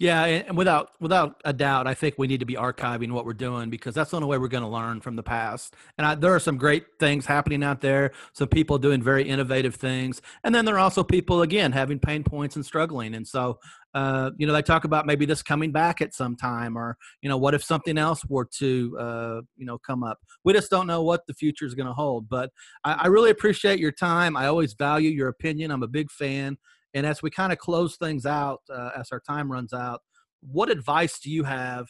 Yeah, 0.00 0.24
and 0.26 0.56
without 0.56 0.92
without 1.00 1.40
a 1.44 1.52
doubt, 1.52 1.88
I 1.88 1.94
think 1.94 2.14
we 2.18 2.28
need 2.28 2.38
to 2.38 2.46
be 2.46 2.54
archiving 2.54 3.10
what 3.10 3.26
we're 3.26 3.32
doing 3.32 3.68
because 3.68 3.96
that's 3.96 4.12
the 4.12 4.16
only 4.16 4.28
way 4.28 4.38
we're 4.38 4.46
going 4.46 4.62
to 4.62 4.68
learn 4.68 5.00
from 5.00 5.16
the 5.16 5.24
past. 5.24 5.74
And 5.96 6.06
I, 6.06 6.14
there 6.14 6.32
are 6.32 6.38
some 6.38 6.56
great 6.56 6.84
things 7.00 7.26
happening 7.26 7.64
out 7.64 7.80
there. 7.80 8.12
Some 8.32 8.46
people 8.46 8.78
doing 8.78 9.02
very 9.02 9.28
innovative 9.28 9.74
things, 9.74 10.22
and 10.44 10.54
then 10.54 10.64
there 10.64 10.76
are 10.76 10.78
also 10.78 11.02
people 11.02 11.42
again 11.42 11.72
having 11.72 11.98
pain 11.98 12.22
points 12.22 12.54
and 12.54 12.64
struggling. 12.64 13.12
And 13.16 13.26
so, 13.26 13.58
uh, 13.92 14.30
you 14.38 14.46
know, 14.46 14.52
they 14.52 14.62
talk 14.62 14.84
about 14.84 15.04
maybe 15.04 15.26
this 15.26 15.42
coming 15.42 15.72
back 15.72 16.00
at 16.00 16.14
some 16.14 16.36
time, 16.36 16.78
or 16.78 16.96
you 17.20 17.28
know, 17.28 17.36
what 17.36 17.54
if 17.54 17.64
something 17.64 17.98
else 17.98 18.24
were 18.28 18.44
to 18.58 18.96
uh, 19.00 19.40
you 19.56 19.66
know 19.66 19.78
come 19.78 20.04
up? 20.04 20.18
We 20.44 20.52
just 20.52 20.70
don't 20.70 20.86
know 20.86 21.02
what 21.02 21.26
the 21.26 21.34
future 21.34 21.66
is 21.66 21.74
going 21.74 21.88
to 21.88 21.92
hold. 21.92 22.28
But 22.28 22.50
I, 22.84 22.92
I 22.92 23.06
really 23.08 23.30
appreciate 23.30 23.80
your 23.80 23.90
time. 23.92 24.36
I 24.36 24.46
always 24.46 24.74
value 24.74 25.10
your 25.10 25.26
opinion. 25.26 25.72
I'm 25.72 25.82
a 25.82 25.88
big 25.88 26.08
fan. 26.12 26.56
And 26.94 27.06
as 27.06 27.22
we 27.22 27.30
kind 27.30 27.52
of 27.52 27.58
close 27.58 27.96
things 27.96 28.26
out, 28.26 28.60
uh, 28.70 28.90
as 28.96 29.10
our 29.12 29.20
time 29.20 29.50
runs 29.50 29.72
out, 29.72 30.02
what 30.40 30.70
advice 30.70 31.18
do 31.18 31.30
you 31.30 31.44
have 31.44 31.88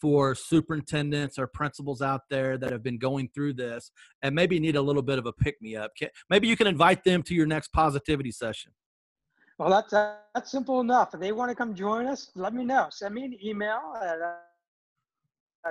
for 0.00 0.34
superintendents 0.34 1.38
or 1.38 1.46
principals 1.46 2.00
out 2.00 2.22
there 2.30 2.56
that 2.56 2.70
have 2.70 2.82
been 2.82 2.98
going 2.98 3.28
through 3.34 3.52
this 3.54 3.90
and 4.22 4.34
maybe 4.34 4.60
need 4.60 4.76
a 4.76 4.82
little 4.82 5.02
bit 5.02 5.18
of 5.18 5.26
a 5.26 5.32
pick 5.32 5.60
me 5.60 5.76
up? 5.76 5.92
Maybe 6.30 6.48
you 6.48 6.56
can 6.56 6.66
invite 6.66 7.04
them 7.04 7.22
to 7.24 7.34
your 7.34 7.46
next 7.46 7.72
positivity 7.72 8.30
session. 8.30 8.72
Well, 9.58 9.70
that's 9.70 9.92
uh, 9.92 10.14
that's 10.34 10.52
simple 10.52 10.80
enough. 10.80 11.14
If 11.14 11.20
they 11.20 11.32
want 11.32 11.50
to 11.50 11.54
come 11.56 11.74
join 11.74 12.06
us, 12.06 12.30
let 12.36 12.54
me 12.54 12.64
know. 12.64 12.86
Send 12.90 13.12
me 13.12 13.24
an 13.24 13.36
email 13.44 13.92
at 14.00 14.20
uh, 14.20 14.34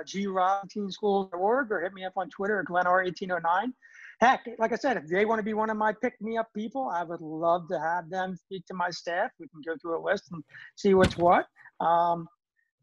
grob18schools.org 0.04 1.72
or 1.72 1.80
hit 1.80 1.92
me 1.92 2.04
up 2.04 2.14
on 2.16 2.28
Twitter 2.30 2.60
at 2.60 2.66
GlennR1809 2.66 3.72
heck, 4.20 4.48
like 4.58 4.72
I 4.72 4.76
said, 4.76 4.96
if 4.96 5.06
they 5.06 5.24
want 5.24 5.38
to 5.38 5.44
be 5.44 5.54
one 5.54 5.70
of 5.70 5.76
my 5.76 5.92
pick 5.92 6.20
me 6.20 6.36
up 6.36 6.48
people, 6.54 6.90
I 6.92 7.04
would 7.04 7.20
love 7.20 7.68
to 7.68 7.78
have 7.78 8.10
them 8.10 8.36
speak 8.36 8.66
to 8.66 8.74
my 8.74 8.90
staff. 8.90 9.30
We 9.38 9.48
can 9.48 9.60
go 9.64 9.76
through 9.80 10.00
a 10.00 10.02
list 10.02 10.30
and 10.32 10.42
see 10.76 10.94
what's 10.94 11.16
what. 11.16 11.46
Um, 11.80 12.28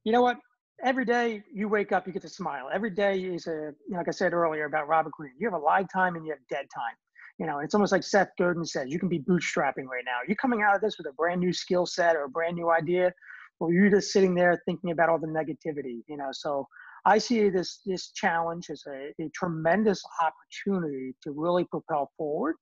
you 0.03 0.11
know 0.11 0.22
what? 0.22 0.38
Every 0.84 1.05
day 1.05 1.43
you 1.53 1.70
wake 1.70 1.91
up, 1.91 2.05
you 2.05 2.13
get 2.13 2.22
to 2.24 2.30
smile. 2.30 2.70
Every 2.74 2.89
day 2.89 3.20
is 3.20 3.47
a, 3.47 3.74
like 3.89 4.07
I 4.07 4.11
said 4.11 4.34
earlier 4.34 4.66
about 4.66 4.88
Robert 4.88 5.13
Greene, 5.13 5.34
you 5.38 5.47
have 5.47 5.59
a 5.59 5.63
live 5.63 5.88
time 5.91 6.16
and 6.16 6.26
you 6.26 6.32
have 6.32 6.39
dead 6.49 6.68
time. 6.74 6.95
You 7.38 7.45
know, 7.45 7.59
it's 7.59 7.74
almost 7.74 7.91
like 7.91 8.03
Seth 8.03 8.30
Godin 8.38 8.66
says, 8.66 8.86
you 8.88 8.99
can 8.99 9.09
be 9.09 9.20
bootstrapping 9.20 9.88
right 9.88 10.05
now. 10.05 10.20
You're 10.26 10.38
coming 10.38 10.61
out 10.61 10.76
of 10.76 10.82
this 10.82 10.97
with 10.97 11.07
a 11.07 11.13
brand 11.13 11.41
new 11.41 11.51
skill 11.51 11.86
set 11.86 12.16
or 12.16 12.24
a 12.24 12.30
brand 12.30 12.55
new 12.55 12.72
idea, 12.72 13.13
or 13.59 13.74
you're 13.74 13.89
just 13.89 14.11
sitting 14.11 14.36
there 14.36 14.61
thinking 14.66 14.91
about 14.91 15.09
all 15.09 15.20
the 15.20 15.28
negativity, 15.28 16.01
you 16.07 16.16
know. 16.16 16.30
So 16.32 16.68
I 17.05 17.19
see 17.19 17.49
this 17.49 17.81
this 17.85 18.11
challenge 18.11 18.69
as 18.69 18.83
a, 18.87 19.11
a 19.23 19.29
tremendous 19.33 20.03
opportunity 20.21 21.15
to 21.23 21.31
really 21.31 21.65
propel 21.65 22.11
forward. 22.17 22.55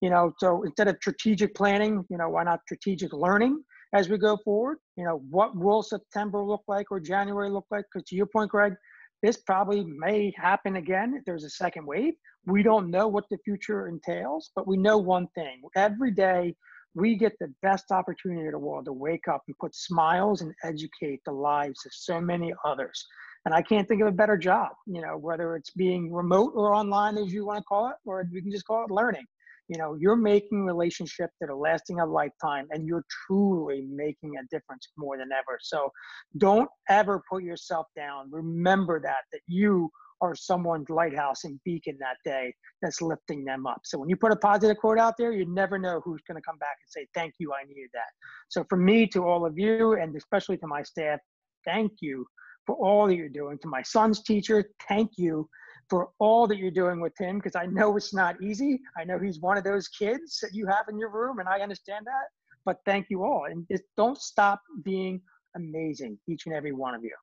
You 0.00 0.10
know, 0.10 0.32
so 0.38 0.62
instead 0.64 0.88
of 0.88 0.96
strategic 0.96 1.54
planning, 1.54 2.04
you 2.08 2.18
know, 2.18 2.28
why 2.30 2.44
not 2.44 2.60
strategic 2.62 3.12
learning 3.12 3.62
as 3.94 4.08
we 4.08 4.18
go 4.18 4.36
forward? 4.44 4.78
You 4.96 5.04
know, 5.04 5.22
what 5.30 5.56
will 5.56 5.82
September 5.82 6.42
look 6.42 6.62
like 6.66 6.90
or 6.90 6.98
January 7.00 7.50
look 7.50 7.66
like? 7.70 7.84
Because 7.92 8.08
to 8.08 8.16
your 8.16 8.26
point, 8.26 8.50
Greg, 8.50 8.74
this 9.22 9.36
probably 9.36 9.84
may 9.84 10.32
happen 10.36 10.76
again 10.76 11.14
if 11.16 11.24
there's 11.24 11.44
a 11.44 11.50
second 11.50 11.86
wave. 11.86 12.14
We 12.46 12.62
don't 12.64 12.90
know 12.90 13.06
what 13.06 13.24
the 13.30 13.38
future 13.44 13.86
entails, 13.86 14.50
but 14.56 14.66
we 14.66 14.76
know 14.76 14.98
one 14.98 15.28
thing: 15.34 15.60
every 15.76 16.10
day 16.10 16.56
we 16.94 17.16
get 17.16 17.32
the 17.38 17.52
best 17.62 17.90
opportunity 17.90 18.46
in 18.46 18.52
the 18.52 18.58
world 18.58 18.84
to 18.86 18.92
wake 18.92 19.28
up 19.28 19.42
and 19.46 19.56
put 19.58 19.74
smiles 19.74 20.42
and 20.42 20.52
educate 20.64 21.20
the 21.24 21.32
lives 21.32 21.86
of 21.86 21.92
so 21.94 22.20
many 22.20 22.52
others. 22.64 23.06
And 23.44 23.54
I 23.54 23.62
can't 23.62 23.88
think 23.88 24.00
of 24.02 24.08
a 24.08 24.12
better 24.12 24.36
job, 24.36 24.70
you 24.86 25.02
know, 25.02 25.16
whether 25.16 25.56
it's 25.56 25.70
being 25.70 26.12
remote 26.12 26.52
or 26.54 26.74
online, 26.74 27.18
as 27.18 27.32
you 27.32 27.44
want 27.44 27.58
to 27.58 27.64
call 27.64 27.88
it, 27.88 27.96
or 28.06 28.24
we 28.32 28.40
can 28.40 28.52
just 28.52 28.66
call 28.66 28.84
it 28.84 28.90
learning. 28.90 29.24
You 29.68 29.78
know, 29.78 29.94
you're 29.94 30.16
making 30.16 30.64
relationships 30.64 31.32
that 31.40 31.48
are 31.48 31.56
lasting 31.56 31.98
a 32.00 32.06
lifetime 32.06 32.66
and 32.70 32.86
you're 32.86 33.04
truly 33.26 33.86
making 33.90 34.32
a 34.36 34.46
difference 34.50 34.88
more 34.96 35.16
than 35.16 35.30
ever. 35.32 35.58
So 35.60 35.90
don't 36.38 36.68
ever 36.88 37.22
put 37.30 37.42
yourself 37.42 37.86
down. 37.96 38.30
Remember 38.30 39.00
that, 39.00 39.22
that 39.32 39.40
you 39.46 39.90
are 40.20 40.34
someone's 40.36 40.88
lighthouse 40.88 41.44
and 41.44 41.58
beacon 41.64 41.96
that 42.00 42.16
day 42.24 42.54
that's 42.80 43.02
lifting 43.02 43.44
them 43.44 43.66
up. 43.66 43.80
So 43.84 43.98
when 43.98 44.08
you 44.08 44.16
put 44.16 44.30
a 44.30 44.36
positive 44.36 44.76
quote 44.76 44.98
out 44.98 45.14
there, 45.18 45.32
you 45.32 45.46
never 45.46 45.78
know 45.78 46.00
who's 46.04 46.22
going 46.28 46.36
to 46.36 46.42
come 46.42 46.58
back 46.58 46.76
and 46.80 46.88
say, 46.88 47.08
Thank 47.14 47.34
you, 47.38 47.52
I 47.52 47.66
needed 47.66 47.90
that. 47.92 48.10
So 48.48 48.64
for 48.68 48.76
me, 48.76 49.06
to 49.08 49.24
all 49.24 49.44
of 49.44 49.58
you, 49.58 49.94
and 49.94 50.14
especially 50.16 50.58
to 50.58 50.66
my 50.66 50.82
staff, 50.82 51.18
thank 51.64 51.92
you 52.00 52.26
for 52.66 52.76
all 52.76 53.06
that 53.08 53.16
you're 53.16 53.28
doing. 53.28 53.58
To 53.58 53.68
my 53.68 53.82
son's 53.82 54.22
teacher, 54.22 54.64
thank 54.88 55.12
you 55.16 55.48
for 55.88 56.10
all 56.18 56.46
that 56.46 56.58
you're 56.58 56.70
doing 56.70 57.00
with 57.00 57.12
him 57.18 57.38
because 57.38 57.56
I 57.56 57.66
know 57.66 57.96
it's 57.96 58.14
not 58.14 58.42
easy. 58.42 58.80
I 58.96 59.04
know 59.04 59.18
he's 59.18 59.40
one 59.40 59.56
of 59.56 59.64
those 59.64 59.88
kids 59.88 60.38
that 60.40 60.54
you 60.54 60.66
have 60.66 60.86
in 60.88 60.98
your 60.98 61.10
room, 61.10 61.38
and 61.38 61.48
I 61.48 61.60
understand 61.60 62.06
that. 62.06 62.28
But 62.64 62.78
thank 62.86 63.06
you 63.10 63.24
all. 63.24 63.46
And 63.50 63.66
just 63.70 63.82
don't 63.96 64.18
stop 64.18 64.60
being 64.84 65.20
amazing, 65.56 66.18
each 66.28 66.46
and 66.46 66.54
every 66.54 66.72
one 66.72 66.94
of 66.94 67.02
you. 67.02 67.14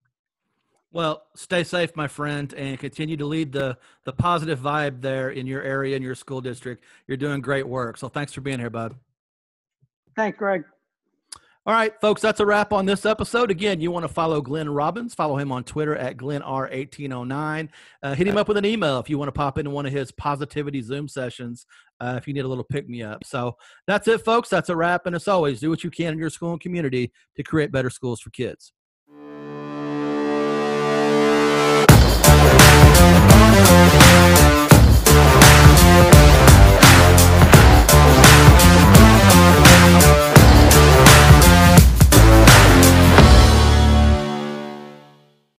Well, 0.91 1.23
stay 1.35 1.63
safe, 1.63 1.95
my 1.95 2.07
friend, 2.07 2.51
and 2.53 2.79
continue 2.79 3.15
to 3.17 3.25
lead 3.25 3.51
the 3.51 3.77
the 4.05 4.13
positive 4.13 4.59
vibe 4.59 5.01
there 5.01 5.29
in 5.29 5.45
your 5.45 5.61
area 5.61 5.95
in 5.95 6.01
your 6.01 6.15
school 6.15 6.41
district. 6.41 6.83
You're 7.07 7.17
doing 7.17 7.41
great 7.41 7.67
work. 7.67 7.97
So 7.97 8.09
thanks 8.09 8.33
for 8.33 8.41
being 8.41 8.59
here, 8.59 8.71
bud. 8.71 8.95
Thanks, 10.15 10.37
Greg. 10.37 10.63
All 11.65 11.73
right, 11.73 11.93
folks, 11.99 12.21
that's 12.21 12.39
a 12.39 12.45
wrap 12.45 12.71
on 12.71 12.85
this 12.85 13.05
episode. 13.05 13.51
Again, 13.51 13.81
you 13.81 13.91
want 13.91 14.05
to 14.05 14.11
follow 14.11 14.41
Glenn 14.41 14.69
Robbins, 14.69 15.13
follow 15.13 15.37
him 15.37 15.51
on 15.51 15.65
Twitter 15.65 15.95
at 15.95 16.15
GlennR1809. 16.15 17.69
Uh, 18.01 18.15
hit 18.15 18.25
him 18.27 18.37
up 18.37 18.47
with 18.47 18.55
an 18.55 18.65
email 18.65 18.97
if 18.97 19.09
you 19.09 19.17
want 19.17 19.27
to 19.27 19.33
pop 19.33 19.57
into 19.57 19.69
one 19.69 19.85
of 19.85 19.91
his 19.91 20.09
positivity 20.11 20.81
Zoom 20.81 21.09
sessions 21.09 21.65
uh, 21.99 22.15
if 22.17 22.27
you 22.27 22.33
need 22.33 22.45
a 22.45 22.47
little 22.47 22.63
pick 22.63 22.87
me 22.87 23.03
up. 23.03 23.25
So 23.25 23.57
that's 23.87 24.07
it, 24.07 24.23
folks. 24.23 24.47
That's 24.47 24.69
a 24.69 24.75
wrap. 24.75 25.05
And 25.05 25.15
as 25.15 25.27
always, 25.27 25.59
do 25.59 25.69
what 25.69 25.83
you 25.83 25.91
can 25.91 26.13
in 26.13 26.19
your 26.19 26.29
school 26.29 26.53
and 26.53 26.61
community 26.61 27.11
to 27.35 27.43
create 27.43 27.73
better 27.73 27.89
schools 27.89 28.21
for 28.21 28.29
kids. 28.29 28.71